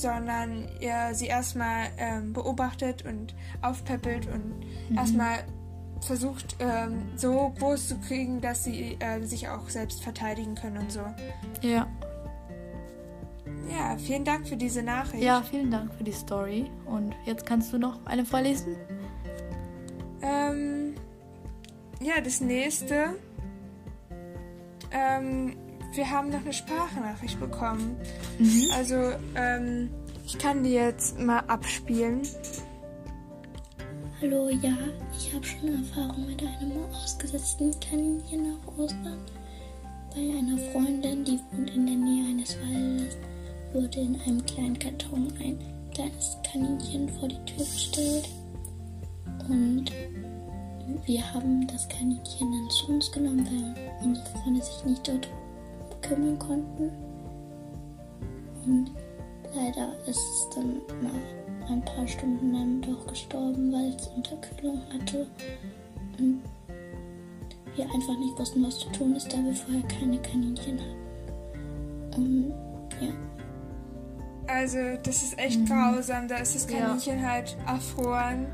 sondern 0.00 0.68
ja, 0.80 1.12
sie 1.14 1.26
erstmal 1.26 1.88
ähm, 1.98 2.32
beobachtet 2.32 3.04
und 3.04 3.34
aufpäppelt 3.62 4.26
und 4.26 4.60
Mhm. 4.90 4.96
erstmal 4.98 5.38
versucht, 6.00 6.56
ähm, 6.60 7.02
so 7.16 7.52
groß 7.58 7.88
zu 7.88 7.98
kriegen, 7.98 8.40
dass 8.40 8.64
sie 8.64 8.96
äh, 9.00 9.20
sich 9.24 9.48
auch 9.48 9.68
selbst 9.68 10.02
verteidigen 10.02 10.54
können 10.54 10.78
und 10.78 10.90
so. 10.92 11.00
Ja. 11.60 11.86
Ja, 13.70 13.96
vielen 13.98 14.24
Dank 14.24 14.48
für 14.48 14.56
diese 14.56 14.82
Nachricht. 14.82 15.22
ja, 15.22 15.42
vielen 15.42 15.70
Dank 15.70 15.94
für 15.94 16.02
die 16.02 16.12
Story. 16.12 16.70
Und 16.86 17.14
jetzt 17.26 17.46
kannst 17.46 17.72
du 17.72 17.78
noch 17.78 18.04
eine 18.06 18.24
vorlesen? 18.24 18.74
Ähm, 20.22 20.94
ja, 22.00 22.20
das 22.22 22.40
nächste. 22.40 23.14
Ähm, 24.90 25.56
wir 25.92 26.10
haben 26.10 26.30
noch 26.30 26.40
eine 26.40 26.52
Sprachnachricht 26.52 27.38
bekommen. 27.40 27.96
Mhm. 28.38 28.66
Also, 28.76 29.12
ähm, 29.34 29.90
ich 30.24 30.38
kann 30.38 30.62
die 30.62 30.72
jetzt 30.72 31.18
mal 31.18 31.40
abspielen. 31.40 32.22
Hallo, 34.20 34.50
ja, 34.50 34.76
ich 35.16 35.34
habe 35.34 35.44
schon 35.44 35.68
Erfahrung 35.68 36.26
mit 36.26 36.42
einem 36.42 36.72
ausgesetzten 36.92 37.74
Kaninchen 37.80 38.52
nach 38.52 38.78
Ostern. 38.78 39.18
Bei 40.14 40.20
einer 40.20 40.58
Freundin, 40.72 41.24
die 41.24 41.40
wohnt 41.50 41.70
in 41.70 41.86
der 41.86 41.96
Nähe 41.96 42.28
eines 42.28 42.56
Waldes, 42.60 43.16
wurde 43.72 44.00
in 44.00 44.20
einem 44.20 44.44
kleinen 44.44 44.78
Karton 44.78 45.32
ein 45.40 45.58
kleines 45.94 46.36
Kaninchen 46.50 47.08
vor 47.18 47.28
die 47.28 47.44
Tür 47.46 47.64
gestellt. 47.64 48.28
Und 49.48 49.90
wir 51.06 51.34
haben 51.34 51.66
das 51.66 51.88
Kaninchen 51.88 52.52
dann 52.52 52.70
zu 52.70 52.92
uns 52.92 53.10
genommen, 53.10 53.46
weil 53.46 54.06
unsere 54.06 54.26
Freunde 54.26 54.62
sich 54.62 54.84
nicht 54.84 55.08
dort 55.08 55.28
kümmern 56.10 56.38
konnten. 56.38 56.90
Und 58.66 58.90
leider 59.54 59.92
ist 60.06 60.18
es 60.18 60.48
dann 60.54 60.80
nach 61.02 61.70
ein 61.70 61.84
paar 61.84 62.06
Stunden 62.06 62.52
dann 62.52 62.82
doch 62.82 63.06
gestorben, 63.06 63.72
weil 63.72 63.94
es 63.94 64.08
Unterkühlung 64.08 64.80
hatte. 64.92 65.26
Und 66.18 66.42
wir 67.76 67.84
einfach 67.84 68.18
nicht 68.18 68.38
wussten, 68.38 68.66
was 68.66 68.78
zu 68.78 68.90
tun 68.90 69.14
ist, 69.14 69.32
da 69.32 69.38
wir 69.38 69.54
vorher 69.54 69.82
keine 69.82 70.18
Kaninchen 70.18 70.78
hatten. 70.80 72.12
Und 72.16 72.52
ja. 73.00 73.12
Also, 74.48 74.78
das 75.04 75.22
ist 75.22 75.38
echt 75.38 75.64
grausam. 75.66 76.26
Da 76.26 76.38
ist 76.38 76.56
das 76.56 76.70
Ja. 76.70 76.78
Kaninchen 76.78 77.24
halt 77.24 77.56
erfroren, 77.66 78.46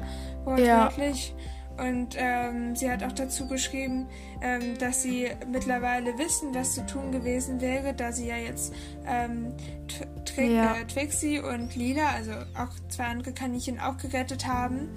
wortwörtlich. 0.44 1.34
Und 1.78 2.16
ähm, 2.16 2.74
sie 2.74 2.90
hat 2.90 3.02
auch 3.04 3.12
dazu 3.12 3.46
geschrieben, 3.48 4.06
ähm, 4.40 4.78
dass 4.78 5.02
sie 5.02 5.28
mittlerweile 5.50 6.16
wissen, 6.18 6.54
was 6.54 6.74
zu 6.74 6.86
tun 6.86 7.12
gewesen 7.12 7.60
wäre, 7.60 7.92
da 7.94 8.12
sie 8.12 8.26
ja 8.28 8.36
jetzt 8.36 8.72
ähm, 9.06 9.52
Tri 10.24 10.54
Ja. 10.54 10.74
äh, 10.76 10.84
Twixie 10.86 11.40
und 11.40 11.74
Lila, 11.76 12.08
also 12.14 12.32
auch 12.32 12.70
zwei 12.88 13.04
andere 13.04 13.32
Kaninchen, 13.32 13.78
auch 13.78 13.96
gerettet 13.98 14.46
haben. 14.46 14.88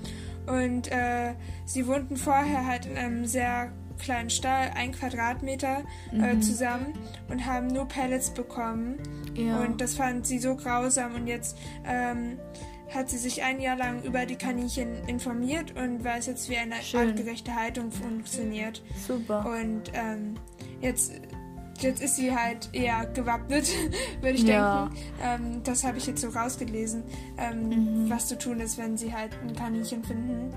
Und 0.47 0.91
äh, 0.91 1.33
sie 1.65 1.85
wohnten 1.85 2.17
vorher 2.17 2.65
halt 2.65 2.85
in 2.85 2.97
einem 2.97 3.25
sehr 3.25 3.71
kleinen 4.01 4.29
Stall, 4.29 4.71
ein 4.75 4.93
Quadratmeter 4.93 5.83
äh, 6.13 6.33
Mhm. 6.35 6.41
zusammen 6.41 6.93
und 7.29 7.45
haben 7.45 7.67
nur 7.67 7.85
Pellets 7.87 8.29
bekommen. 8.29 8.95
Ja. 9.35 9.59
Und 9.59 9.81
das 9.81 9.95
fand 9.95 10.25
sie 10.25 10.39
so 10.39 10.55
grausam 10.55 11.15
und 11.15 11.27
jetzt 11.27 11.57
ähm, 11.85 12.37
hat 12.93 13.09
sie 13.09 13.17
sich 13.17 13.43
ein 13.43 13.59
Jahr 13.59 13.75
lang 13.77 14.03
über 14.03 14.25
die 14.25 14.35
Kaninchen 14.35 15.03
informiert 15.07 15.75
und 15.77 16.03
weiß 16.03 16.27
jetzt, 16.27 16.49
wie 16.49 16.57
eine 16.57 16.75
Schön. 16.81 17.09
artgerechte 17.09 17.55
Haltung 17.55 17.91
funktioniert. 17.91 18.81
Super. 19.07 19.45
Und 19.45 19.91
ähm, 19.93 20.35
jetzt, 20.81 21.11
jetzt 21.79 22.01
ist 22.01 22.15
sie 22.15 22.35
halt 22.35 22.69
eher 22.73 23.05
gewappnet, 23.07 23.67
würde 24.21 24.35
ich 24.37 24.43
Ja. 24.43 24.89
denken. 24.89 24.97
Ähm, 25.21 25.61
das 25.63 25.83
habe 25.83 25.97
ich 25.97 26.07
jetzt 26.07 26.21
so 26.21 26.29
rausgelesen, 26.29 27.03
ähm, 27.37 27.69
Mhm. 28.05 28.09
was 28.09 28.27
zu 28.27 28.37
tun 28.37 28.59
ist, 28.59 28.77
wenn 28.77 28.97
sie 28.97 29.13
halt 29.13 29.31
ein 29.41 29.55
Kaninchen 29.55 30.03
finden. 30.03 30.53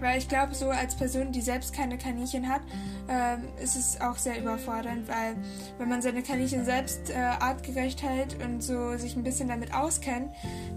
Weil 0.00 0.18
ich 0.18 0.28
glaube, 0.28 0.54
so 0.54 0.70
als 0.70 0.94
Person, 0.94 1.30
die 1.32 1.40
selbst 1.42 1.72
keine 1.74 1.98
Kaninchen 1.98 2.48
hat, 2.48 2.62
ähm, 3.08 3.48
ist 3.62 3.76
es 3.76 4.00
auch 4.00 4.16
sehr 4.16 4.38
überfordernd, 4.40 5.08
weil 5.08 5.36
wenn 5.78 5.88
man 5.88 6.00
seine 6.00 6.22
Kaninchen 6.22 6.64
selbst 6.64 7.10
äh, 7.10 7.14
artgerecht 7.16 8.02
hält 8.02 8.42
und 8.42 8.62
so 8.62 8.96
sich 8.96 9.14
ein 9.16 9.22
bisschen 9.22 9.48
damit 9.48 9.74
auskennt, 9.74 10.30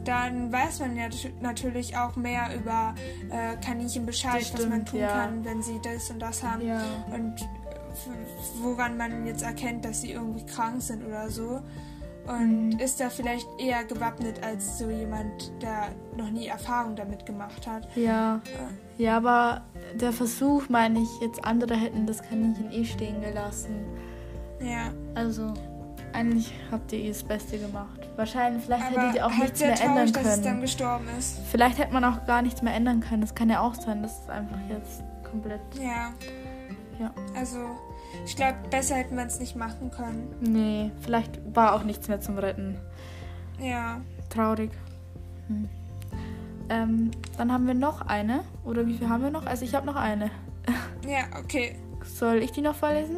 dann 0.04 0.52
weiß 0.52 0.80
man 0.80 0.96
ja 0.98 1.08
nat- 1.08 1.42
natürlich 1.42 1.96
auch 1.96 2.16
mehr 2.16 2.54
über 2.56 2.96
äh, 3.30 3.56
Kaninchen 3.66 4.06
Bescheid, 4.06 4.42
Das 4.42 4.54
was 4.54 4.62
man 4.68 4.72
stimmt, 4.82 4.90
tun 4.90 5.00
ja. 5.00 5.08
kann, 5.08 5.46
wenn 5.46 5.62
sie 5.62 5.80
das 5.84 6.10
und 6.10 6.20
das 6.20 6.44
haben 6.44 6.66
Ja. 6.68 6.82
und 7.14 7.36
woran 8.62 8.98
man 8.98 9.26
jetzt 9.26 9.44
erkennt, 9.44 9.86
dass 9.86 10.02
sie 10.02 10.12
irgendwie 10.12 10.46
krank 10.46 10.82
sind 10.82 11.06
oder 11.06 11.30
so. 11.30 11.62
Und 12.26 12.70
Mhm. 12.70 12.80
ist 12.80 13.00
da 13.02 13.10
vielleicht 13.10 13.48
eher 13.60 13.84
gewappnet 13.84 14.42
als 14.44 14.78
so 14.80 14.90
jemand, 14.90 15.52
der 15.62 15.90
noch 16.16 16.30
nie 16.30 16.48
Erfahrung 16.48 16.96
damit 16.96 17.26
gemacht 17.26 17.68
hat. 17.68 17.88
Ja. 17.98 18.40
Ja, 18.98 19.18
aber 19.18 19.62
der 20.00 20.14
Versuch, 20.14 20.70
meine 20.70 21.00
ich, 21.00 21.10
jetzt 21.22 21.44
andere 21.44 21.76
hätten 21.76 22.06
das 22.08 22.22
Kaninchen 22.22 22.72
eh 22.72 22.86
stehen 22.86 23.20
gelassen. 23.22 23.76
Ja. 24.62 24.92
Also, 25.16 25.54
eigentlich 26.14 26.54
habt 26.72 26.94
ihr 26.94 27.00
ihr 27.00 27.10
das 27.12 27.24
Beste 27.24 27.58
gemacht. 27.58 28.00
Wahrscheinlich, 28.16 28.64
vielleicht 28.64 28.86
Aber 28.86 29.02
hättet 29.02 29.16
ihr 29.16 29.26
auch 29.26 29.32
halt 29.32 29.42
nichts 29.42 29.60
mehr 29.60 29.82
ändern 29.82 30.14
dass 30.14 30.24
es 30.26 30.36
dann 30.36 30.44
können. 30.44 30.62
gestorben 30.62 31.06
ist. 31.20 31.40
Vielleicht 31.52 31.78
hätte 31.80 31.92
man 31.94 32.06
auch 32.06 32.26
gar 32.26 32.42
nichts 32.42 32.62
mehr 32.62 32.74
ändern 32.74 33.02
können. 33.02 33.22
Das 33.22 33.36
kann 33.36 33.50
ja 33.50 33.60
auch 33.62 33.74
sein, 33.76 34.02
dass 34.04 34.22
es 34.22 34.30
einfach 34.30 34.60
jetzt 34.70 35.04
komplett. 35.30 35.60
Ja. 35.82 36.14
Ja. 37.00 37.12
Also, 37.36 37.58
ich 38.26 38.36
glaube, 38.36 38.58
besser 38.70 38.96
hätte 38.96 39.14
man 39.14 39.28
es 39.28 39.40
nicht 39.40 39.56
machen 39.56 39.92
können. 39.92 40.34
Nee, 40.42 40.92
vielleicht 41.02 41.40
war 41.56 41.74
auch 41.74 41.84
nichts 41.84 42.08
mehr 42.08 42.22
zum 42.22 42.38
Retten. 42.38 42.78
Ja. 43.60 44.02
Traurig. 44.30 44.72
Hm. 45.48 45.70
Ähm, 46.70 47.12
dann 47.38 47.52
haben 47.52 47.68
wir 47.68 47.74
noch 47.74 48.02
eine. 48.02 48.44
Oder 48.64 48.88
wie 48.88 48.98
viel 48.98 49.10
haben 49.10 49.24
wir 49.24 49.32
noch? 49.32 49.46
Also 49.46 49.66
ich 49.66 49.76
habe 49.76 49.86
noch 49.86 49.96
eine. 49.96 50.32
Ja, 51.06 51.26
okay. 51.38 51.76
Soll 52.06 52.38
ich 52.38 52.52
die 52.52 52.62
noch 52.62 52.76
vorlesen? 52.76 53.18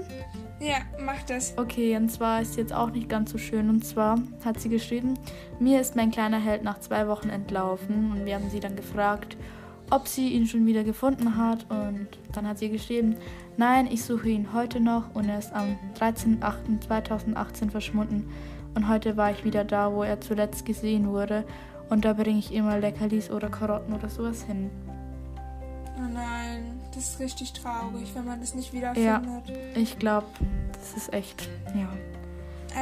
Ja, 0.60 0.78
mach 1.00 1.22
das. 1.24 1.56
Okay, 1.56 1.96
und 1.96 2.10
zwar 2.10 2.42
ist 2.42 2.54
sie 2.54 2.62
jetzt 2.62 2.74
auch 2.74 2.90
nicht 2.90 3.10
ganz 3.10 3.32
so 3.32 3.38
schön. 3.38 3.70
Und 3.70 3.86
zwar 3.86 4.18
hat 4.44 4.60
sie 4.60 4.70
geschrieben, 4.70 5.14
mir 5.60 5.82
ist 5.82 5.96
mein 5.96 6.10
kleiner 6.10 6.40
Held 6.40 6.64
nach 6.64 6.80
zwei 6.80 7.08
Wochen 7.08 7.30
entlaufen. 7.30 8.12
Und 8.12 8.26
wir 8.26 8.34
haben 8.34 8.50
sie 8.50 8.60
dann 8.60 8.76
gefragt, 8.76 9.38
ob 9.90 10.08
sie 10.08 10.30
ihn 10.30 10.48
schon 10.48 10.66
wieder 10.66 10.84
gefunden 10.84 11.38
hat. 11.38 11.66
Und 11.70 12.08
dann 12.34 12.48
hat 12.48 12.58
sie 12.60 12.70
geschrieben, 12.70 13.16
nein, 13.58 13.88
ich 13.92 14.04
suche 14.04 14.30
ihn 14.30 14.54
heute 14.54 14.80
noch. 14.80 15.14
Und 15.14 15.30
er 15.30 15.40
ist 15.40 15.54
am 15.54 15.78
13.08.2018 16.00 17.70
verschwunden. 17.70 18.30
Und 18.76 18.88
heute 18.90 19.16
war 19.18 19.32
ich 19.32 19.46
wieder 19.46 19.64
da, 19.64 19.94
wo 19.94 20.04
er 20.04 20.20
zuletzt 20.22 20.66
gesehen 20.66 21.08
wurde. 21.10 21.46
Und 21.90 22.04
da 22.04 22.14
bringe 22.14 22.40
ich 22.40 22.54
immer 22.54 22.80
Leckerlis 22.80 23.30
oder 23.30 23.50
Karotten 23.50 23.94
oder 23.94 24.10
sowas 24.10 24.44
hin. 24.44 24.70
Oh 25.98 26.02
nein, 26.14 26.80
das 26.94 27.12
ist 27.12 27.20
richtig 27.20 27.54
traurig, 27.54 28.12
wenn 28.16 28.26
man 28.26 28.40
das 28.42 28.54
nicht 28.56 28.74
Ja. 28.74 28.96
wiederfindet. 28.96 29.78
Ich 29.78 29.98
glaube, 29.98 30.26
das 30.74 30.94
ist 30.98 31.14
echt, 31.14 31.48
ja. 31.74 31.88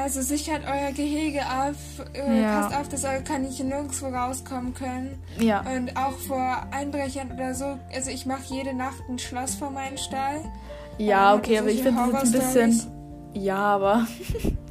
Also 0.01 0.21
sichert 0.21 0.61
euer 0.65 0.91
Gehege 0.91 1.41
auf, 1.41 1.75
äh, 2.15 2.41
Ja. 2.41 2.61
passt 2.61 2.75
auf, 2.77 2.89
dass 2.89 3.03
eure 3.05 3.21
Kaninchen 3.23 3.69
nirgendwo 3.69 4.07
rauskommen 4.07 4.73
können. 4.73 5.21
Ja, 5.39 5.61
Und 5.61 5.95
auch 5.95 6.17
vor 6.27 6.65
Einbrechern 6.71 7.31
oder 7.31 7.53
so. 7.53 7.77
Also 7.93 8.09
ich 8.09 8.25
mache 8.25 8.43
jede 8.49 8.73
Nacht 8.73 9.01
ein 9.09 9.19
Schloss 9.19 9.55
vor 9.55 9.69
meinen 9.69 9.97
Stall. 9.97 10.41
ja 10.97 11.29
man 11.31 11.39
okay, 11.39 11.59
aber 11.59 11.69
ich 11.69 11.81
finde 11.83 12.01
jetzt 12.11 12.25
ein 12.25 12.31
bisschen. 12.31 12.91
Ja, 13.33 13.57
aber. 13.57 14.07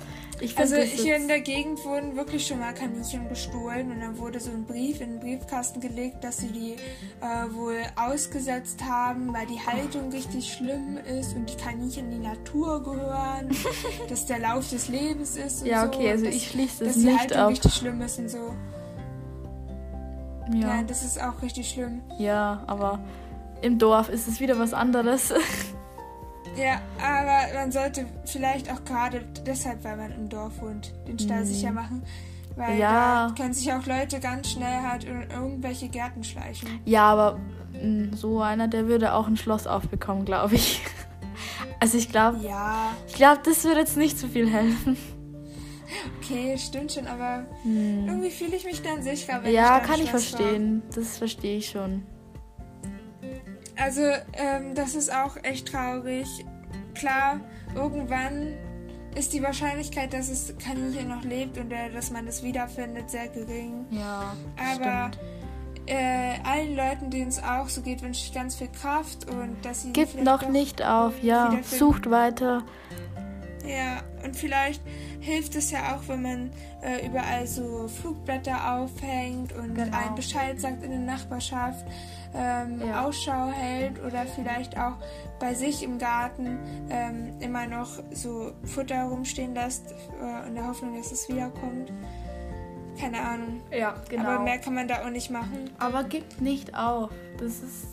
ich 0.43 0.59
Also 0.59 0.76
hier 0.76 1.16
in 1.16 1.28
der 1.28 1.40
Gegend 1.40 1.84
wurden 1.84 2.16
wirklich 2.16 2.47
schon 2.47 2.59
mal 2.59 2.72
Kaninchen 2.74 3.28
gestohlen 3.28 3.90
und 3.93 4.01
dann 4.01 4.18
wurde 4.18 4.40
so 4.40 4.51
ein 4.51 4.64
Brief 4.64 5.01
in 5.01 5.12
den 5.12 5.20
Briefkasten 5.20 5.80
gelegt, 5.80 6.24
dass 6.24 6.38
sie 6.38 6.49
die 6.49 6.72
äh, 7.20 7.55
wohl 7.55 7.78
ausgesetzt 7.97 8.82
haben, 8.84 9.32
weil 9.32 9.47
die 9.47 9.61
Haltung 9.61 10.11
richtig 10.11 10.53
schlimm 10.53 10.99
ist 11.18 11.34
und 11.36 11.49
die 11.51 11.57
Kaninchen 11.57 12.11
in 12.12 12.22
die 12.22 12.26
Natur 12.28 12.82
gehören, 12.82 13.49
dass 14.09 14.26
der 14.26 14.40
Lauf 14.40 14.68
des 14.70 14.88
Lebens 14.88 15.36
ist 15.36 15.62
und 15.62 15.68
Ja, 15.68 15.82
so. 15.82 15.88
okay, 15.88 16.11
also 16.11 16.24
dass, 16.26 16.34
ich 16.34 16.49
schließe 16.49 16.84
dass 16.84 16.95
das 16.95 17.03
die 17.03 17.09
nicht 17.09 17.20
Haltung 17.20 17.38
ab. 17.38 17.51
richtig 17.51 17.74
schlimm 17.74 18.01
ist 18.03 18.18
und 18.18 18.28
so. 18.28 18.55
Ja. 20.53 20.76
Ja, 20.76 20.82
das 20.82 21.05
ist 21.05 21.22
auch 21.22 21.40
richtig 21.40 21.70
schlimm. 21.70 22.03
ja, 22.18 22.62
aber 22.66 22.99
im 23.62 23.78
Dorf 23.78 24.09
ist 24.09 24.26
es 24.26 24.40
wieder 24.40 24.59
was 24.59 24.74
anderes. 24.74 25.32
Ja, 26.57 26.81
aber 26.99 27.55
man 27.59 27.73
sollte 27.73 28.07
vielleicht 28.27 28.71
auch 28.71 28.85
gerade 28.85 29.23
deshalb, 29.47 29.83
weil 29.85 29.97
man 29.97 30.13
im 30.13 30.29
Dorf 30.29 30.61
wohnt, 30.61 30.93
den 31.09 31.19
Stall 31.19 31.41
Mhm. 31.41 31.47
sicher 31.47 31.73
machen. 31.73 32.03
Weil 32.57 32.79
Ja. 32.79 33.29
da 33.29 33.35
können 33.35 33.55
sich 33.55 33.73
auch 33.73 33.87
Leute 33.87 34.21
ganz 34.21 34.51
schnell 34.51 34.83
halt 34.83 35.05
in 35.05 35.23
irgendwelche 35.31 35.89
Gärten 35.89 36.23
schleichen. 36.23 36.69
ja, 36.85 37.05
aber 37.05 37.39
mh, 37.73 38.15
so 38.17 38.43
einer, 38.43 38.69
der 38.69 38.87
würde 38.87 39.15
auch 39.15 39.27
ein 39.27 39.37
Schloss 39.39 39.67
aufbekommen, 39.67 40.25
glaube 40.25 40.55
ich. 40.57 40.81
Also 41.81 41.99
ich 41.99 42.09
glaube, 42.11 42.39
Ja, 42.47 42.91
ich 43.09 43.15
glaube, 43.15 43.41
das 43.45 43.65
würde 43.65 43.81
jetzt 43.81 43.97
nicht 43.97 44.17
so 44.17 44.29
viel 44.29 44.49
helfen. 44.49 44.97
okay, 46.21 46.57
stimmt 46.57 46.93
schon, 46.93 47.09
aber 47.09 47.45
irgendwie 47.65 48.31
fühle 48.31 48.55
ich 48.55 48.65
mich 48.65 48.83
dann 48.83 49.03
sicherer, 49.03 49.39
wenn 49.43 49.47
Hm. 49.49 49.55
Ja, 49.55 49.77
ich 49.79 49.83
da 49.83 49.89
kann 49.89 50.01
ich 50.01 50.11
verstehen. 50.11 50.83
Das 50.95 51.19
verstehe 51.19 51.57
ich 51.59 51.71
schon. 51.71 52.05
Also, 53.83 54.03
ähm, 54.35 54.74
das 54.74 54.95
ist 54.95 55.12
auch 55.12 55.37
echt 55.43 55.68
traurig. 55.68 56.26
Klar, 56.95 57.41
irgendwann 57.74 58.55
ist 59.16 59.33
die 59.33 59.43
Wahrscheinlichkeit, 59.43 60.12
dass 60.12 60.28
das 60.28 60.55
Kaninchen 60.59 61.09
noch 61.09 61.22
lebt 61.24 61.59
und 61.59 61.70
äh, 61.72 61.91
dass 61.91 62.11
man 62.11 62.26
das 62.26 62.43
wiederfindet, 62.43 63.11
sehr 63.11 63.28
gering. 63.28 63.87
Ja, 63.91 64.35
Aber 64.72 65.11
äh, 65.87 66.35
allen 66.45 66.76
Leuten, 66.76 67.11
denen 67.11 67.28
es 67.28 67.43
auch 67.43 67.68
so 67.68 67.83
geht, 67.83 68.03
wünsche 68.03 68.24
ich 68.24 68.33
ganz 68.33 68.55
viel 68.55 68.68
Kraft 68.68 69.28
und 69.28 69.57
dass 69.64 69.83
sie 69.83 69.93
Gibt 69.93 70.22
noch 70.22 70.49
nicht 70.49 70.83
auf. 70.83 71.12
Ja, 71.22 71.59
sucht 71.62 72.09
weiter. 72.11 72.62
Ja, 73.66 74.03
und 74.24 74.35
vielleicht 74.37 74.83
hilft 75.20 75.55
es 75.57 75.70
ja 75.70 75.95
auch, 75.97 76.09
wenn 76.09 76.22
man 76.22 76.51
äh, 76.83 77.07
überall 77.07 77.47
so 77.47 77.87
Flugblätter 77.89 78.74
aufhängt 78.76 79.53
und 79.53 79.74
Genau. 79.74 79.97
einen 79.97 80.14
Bescheid 80.14 80.61
sagt 80.61 80.83
in 80.83 80.91
der 80.91 80.99
Nachbarschaft, 81.01 81.85
ähm, 82.35 82.80
Ja. 82.87 83.05
Ausschau 83.05 83.49
hält 83.51 84.03
oder 84.05 84.24
vielleicht 84.26 84.76
auch 84.78 84.95
bei 85.39 85.55
sich 85.55 85.83
im 85.83 85.99
Garten 85.99 86.59
ähm, 86.91 87.35
immer 87.41 87.66
noch 87.66 87.89
so 88.12 88.53
Futter 88.64 89.05
rumstehen 89.05 89.55
lässt, 89.55 89.93
äh, 90.20 90.49
in 90.49 90.55
der 90.55 90.66
Hoffnung, 90.66 90.97
dass 90.97 91.12
es 91.12 91.28
wiederkommt. 91.28 91.93
Keine 93.01 93.20
Ahnung. 93.20 93.61
Ja, 93.70 93.95
genau. 94.09 94.28
Aber 94.28 94.45
mehr 94.45 94.59
kann 94.59 94.74
man 94.74 94.87
da 94.87 95.03
auch 95.05 95.11
nicht 95.11 95.30
machen. 95.30 95.70
Aber 95.78 96.05
gibt 96.05 96.41
nicht 96.41 96.76
auf. 96.76 97.11
Das 97.39 97.61
ist. 97.61 97.87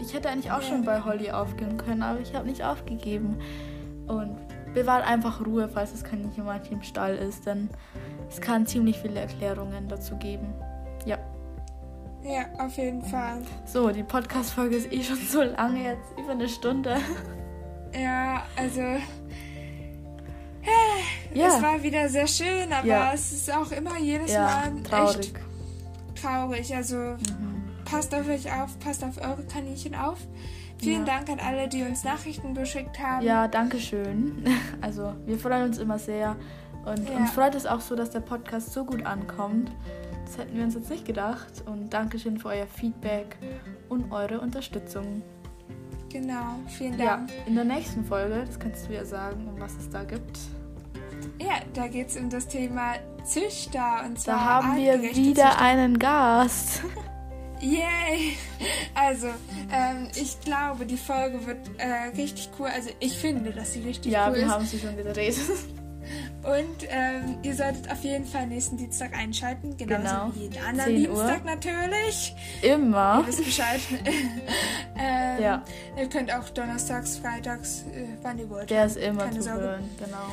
Ich 0.00 0.14
hätte 0.14 0.30
eigentlich 0.30 0.50
auch 0.50 0.62
Ja. 0.62 0.68
schon 0.68 0.84
bei 0.84 1.02
Holly 1.02 1.30
aufgeben 1.30 1.76
können, 1.76 2.02
aber 2.02 2.20
ich 2.20 2.34
habe 2.34 2.46
nicht 2.46 2.62
aufgegeben. 2.64 3.38
Und 4.06 4.38
bewahrt 4.72 5.06
einfach 5.06 5.44
Ruhe, 5.44 5.68
falls 5.68 5.92
es 5.92 6.04
kein 6.04 6.30
jemand 6.36 6.70
im 6.70 6.82
Stall 6.82 7.16
ist, 7.16 7.46
denn 7.46 7.68
es 8.30 8.40
kann 8.40 8.66
ziemlich 8.66 8.98
viele 8.98 9.20
Erklärungen 9.20 9.88
dazu 9.88 10.16
geben. 10.16 10.54
Ja. 11.04 11.18
Ja, 12.24 12.42
auf 12.58 12.76
jeden 12.76 13.02
Fall. 13.02 13.42
So, 13.64 13.90
die 13.90 14.02
Podcast-Folge 14.02 14.76
ist 14.76 14.92
eh 14.92 15.02
schon 15.02 15.16
so 15.18 15.42
lange 15.42 15.82
jetzt, 15.84 16.18
über 16.18 16.32
eine 16.32 16.48
Stunde. 16.48 16.96
Ja, 17.98 18.42
also 18.56 18.80
es 18.82 19.02
Ja, 21.34 21.62
war 21.62 21.82
wieder 21.82 22.08
sehr 22.08 22.26
schön, 22.26 22.72
aber 22.72 22.86
Ja. 22.86 23.12
es 23.14 23.32
ist 23.32 23.52
auch 23.54 23.70
immer 23.72 23.98
jedes 23.98 24.32
ja 24.32 24.64
Mal 24.70 24.82
traurig. 24.82 25.18
echt 25.18 25.36
traurig. 26.22 26.74
Also 26.74 26.96
Mhm. 26.96 27.62
passt 27.84 28.14
auf 28.14 28.28
euch 28.28 28.52
auf, 28.52 28.78
passt 28.80 29.04
auf 29.04 29.16
eure 29.18 29.44
Kaninchen 29.44 29.94
auf. 29.94 30.18
Vielen. 30.80 31.04
Dank 31.04 31.28
an 31.28 31.40
alle, 31.40 31.68
die 31.68 31.82
uns 31.82 32.04
Nachrichten 32.04 32.54
geschickt 32.54 32.98
haben. 33.00 33.24
Ja, 33.24 33.48
danke 33.48 33.78
schön. 33.78 34.44
Also, 34.80 35.14
wir 35.26 35.38
freuen 35.38 35.64
uns 35.64 35.78
immer 35.78 35.98
sehr. 35.98 36.36
Und 36.84 37.10
uns 37.10 37.30
freut 37.32 37.54
es 37.54 37.66
auch 37.66 37.80
so, 37.80 37.96
dass 37.96 38.10
der 38.10 38.20
Podcast 38.20 38.72
so 38.72 38.84
gut 38.84 39.04
ankommt. 39.04 39.72
Das 40.28 40.36
hätten 40.36 40.56
wir 40.58 40.64
uns 40.64 40.74
jetzt 40.74 40.90
nicht 40.90 41.06
gedacht. 41.06 41.62
Und 41.64 41.88
Dankeschön 41.90 42.38
für 42.38 42.48
euer 42.48 42.66
Feedback 42.66 43.36
und 43.88 44.12
eure 44.12 44.40
Unterstützung. 44.40 45.22
Genau, 46.10 46.56
vielen 46.66 46.98
Ja, 46.98 47.16
Dank. 47.16 47.30
in 47.46 47.54
der 47.54 47.64
nächsten 47.64 48.04
Folge, 48.04 48.44
das 48.46 48.58
kannst 48.58 48.88
du 48.88 48.92
ja 48.94 49.04
sagen, 49.06 49.48
um 49.48 49.58
was 49.58 49.74
es 49.76 49.88
da 49.88 50.04
gibt. 50.04 50.38
Ja, 51.40 51.60
da 51.72 51.86
geht 51.88 52.08
es 52.08 52.16
um 52.18 52.28
das 52.28 52.46
Thema 52.46 52.94
Züchter 53.24 54.04
und 54.04 54.18
zwar 54.20 54.34
Da 54.34 54.40
haben 54.44 54.76
wir 54.76 55.02
wieder 55.02 55.12
Züchter. 55.14 55.60
einen 55.60 55.98
Gast. 55.98 56.82
Yay! 57.60 58.36
Also, 58.94 59.26
ähm, 59.72 60.08
ich 60.14 60.38
glaube, 60.42 60.84
die 60.86 60.96
Folge 60.96 61.44
wird 61.46 61.58
äh, 61.78 62.16
richtig 62.16 62.50
cool. 62.58 62.68
Also, 62.72 62.90
ich 63.00 63.16
finde, 63.18 63.50
dass 63.50 63.72
sie 63.72 63.80
richtig 63.80 64.12
Ja, 64.12 64.28
cool 64.28 64.36
wir 64.36 64.42
ist. 64.44 64.48
haben 64.50 64.64
sie 64.66 64.78
schon 64.78 64.96
gedreht. 64.96 65.36
Und 66.48 66.88
ähm, 66.88 67.38
ihr 67.42 67.54
solltet 67.54 67.90
auf 67.90 68.02
jeden 68.02 68.24
Fall 68.24 68.46
nächsten 68.46 68.76
Dienstag 68.78 69.12
einschalten. 69.16 69.76
Genauso 69.76 70.02
Genau. 70.02 70.30
wie 70.34 70.40
jeden 70.44 70.58
anderen 70.64 70.96
10 70.96 71.10
Uhr. 71.10 71.16
Dienstag 71.16 71.44
natürlich. 71.44 72.36
Immer. 72.62 73.18
Ihr 73.20 73.26
wisst 73.28 73.44
Bescheid. 73.44 73.80
ähm, 74.98 75.42
Ja. 75.42 75.62
Ihr 75.98 76.08
könnt 76.08 76.32
auch 76.32 76.48
donnerstags, 76.50 77.18
freitags, 77.18 77.84
äh, 77.92 78.06
wann 78.22 78.38
ihr 78.38 78.48
wollt. 78.48 78.70
Der 78.70 78.86
ist 78.86 78.96
immer 78.96 79.24
Keine 79.24 79.40
zu 79.40 79.52
hören, 79.52 79.84
genau. 79.98 80.28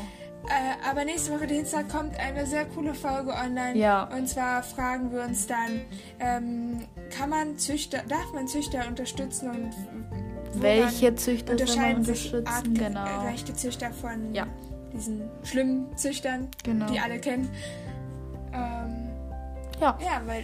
Äh, 0.48 0.90
aber 0.90 1.06
nächste 1.06 1.34
Woche 1.34 1.48
Dienstag 1.48 1.90
kommt 1.90 2.18
eine 2.20 2.46
sehr 2.46 2.66
coole 2.66 2.94
Folge 2.94 3.32
online. 3.34 3.76
Ja. 3.78 4.04
Und 4.16 4.30
zwar 4.30 4.62
fragen 4.64 5.12
wir 5.12 5.24
uns 5.24 5.48
dann, 5.48 5.82
ähm, 6.20 6.82
kann 7.18 7.30
man 7.32 7.58
Züchter, 7.58 8.04
darf 8.08 8.32
man 8.34 8.48
Züchter 8.48 8.88
unterstützen 8.88 9.50
und 9.50 9.74
Welche 10.62 11.16
Züchter 11.16 11.58
soll 11.58 11.76
man 11.76 11.96
unterscheiden 11.96 12.04
sich 12.06 12.34
unterstützen? 12.34 12.74
Genau. 12.76 13.00
artgerechte 13.02 13.54
Züchter 13.56 13.92
von 13.92 14.34
Ja. 14.36 14.46
Diesen 14.96 15.30
schlimmen 15.44 15.96
Züchtern, 15.98 16.48
Genau. 16.64 16.88
die 16.88 17.00
alle 17.00 17.20
kennen. 17.20 17.50
Ähm, 18.54 19.10
Ja. 19.80 19.98
ja, 20.02 20.22
weil 20.26 20.44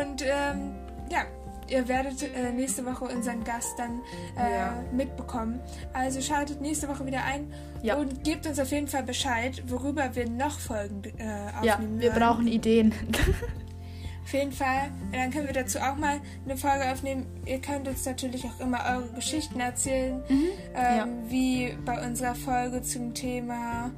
und 0.00 0.22
ähm, 0.22 0.74
ja, 1.10 1.22
ihr 1.68 1.88
werdet 1.88 2.22
äh, 2.22 2.52
nächste 2.52 2.84
Woche 2.84 3.04
unseren 3.04 3.42
Gast 3.44 3.78
dann 3.78 4.00
äh, 4.36 4.58
Ja. 4.58 4.74
mitbekommen. 4.92 5.60
Also 5.92 6.20
schaltet 6.20 6.60
nächste 6.60 6.88
Woche 6.88 7.04
wieder 7.06 7.24
ein 7.24 7.52
Ja. 7.82 7.96
und 7.96 8.22
gebt 8.24 8.46
uns 8.46 8.58
auf 8.60 8.70
jeden 8.70 8.88
Fall 8.88 9.02
Bescheid, 9.02 9.62
worüber 9.66 10.14
wir 10.14 10.28
noch 10.28 10.58
Folgen 10.58 11.02
äh, 11.18 11.50
aufnehmen 11.58 11.62
Ja, 11.64 11.78
wir 11.80 12.00
werden. 12.14 12.18
brauchen 12.22 12.46
Ideen. 12.46 12.94
Auf 14.32 14.38
jeden 14.38 14.52
Fall. 14.52 14.90
Dann 15.12 15.30
können 15.30 15.46
wir 15.46 15.52
dazu 15.52 15.78
auch 15.78 15.94
mal 15.96 16.18
eine 16.46 16.56
Folge 16.56 16.90
aufnehmen. 16.90 17.26
Ihr 17.44 17.60
könnt 17.60 17.86
uns 17.86 18.06
natürlich 18.06 18.42
auch 18.46 18.60
immer 18.60 18.78
eure 18.90 19.08
Geschichten 19.14 19.60
erzählen, 19.60 20.22
Mhm. 20.26 20.44
ähm, 20.74 20.96
Ja. 20.96 21.06
wie 21.28 21.76
bei 21.84 22.02
unserer 22.06 22.34
Folge 22.34 22.80
zum 22.80 23.12
Thema 23.12 23.90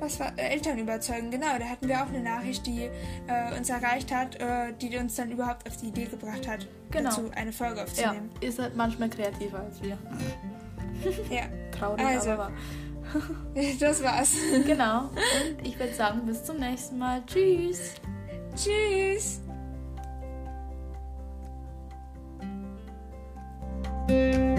was 0.00 0.18
war 0.20 0.32
äh, 0.38 0.48
Eltern 0.52 0.78
überzeugen. 0.78 1.30
Genau, 1.30 1.58
da 1.58 1.66
hatten 1.66 1.88
wir 1.88 2.02
auch 2.02 2.08
eine 2.08 2.20
Nachricht, 2.20 2.66
die 2.66 2.88
äh, 3.28 3.56
uns 3.58 3.68
erreicht 3.70 4.14
hat, 4.14 4.36
äh, 4.36 4.72
die 4.80 4.96
uns 4.96 5.14
dann 5.16 5.30
überhaupt 5.30 5.66
auf 5.68 5.76
die 5.78 5.88
Idee 5.88 6.04
gebracht 6.06 6.46
hat, 6.48 6.66
Genau. 6.90 7.08
dazu 7.10 7.30
eine 7.34 7.50
Folge 7.52 7.76
Ja, 7.76 7.82
aufzunehmen. 7.84 8.30
ihr 8.42 8.52
seid 8.52 8.76
manchmal 8.76 9.08
kreativer 9.10 9.60
als 9.60 9.82
wir. 9.82 9.98
Ja, 11.30 11.42
Traurig, 11.78 12.04
Also. 12.04 12.30
aber 12.30 12.44
wahr. 12.44 12.52
das 13.80 14.02
war's. 14.02 14.32
Genau. 14.66 15.00
Und 15.10 15.66
ich 15.66 15.78
würde 15.78 15.92
sagen, 15.94 16.22
bis 16.26 16.44
zum 16.44 16.58
nächsten 16.58 16.96
Mal. 16.98 17.22
Tschüss. 17.26 17.92
Tschüss. 18.54 19.40
Música 24.08 24.55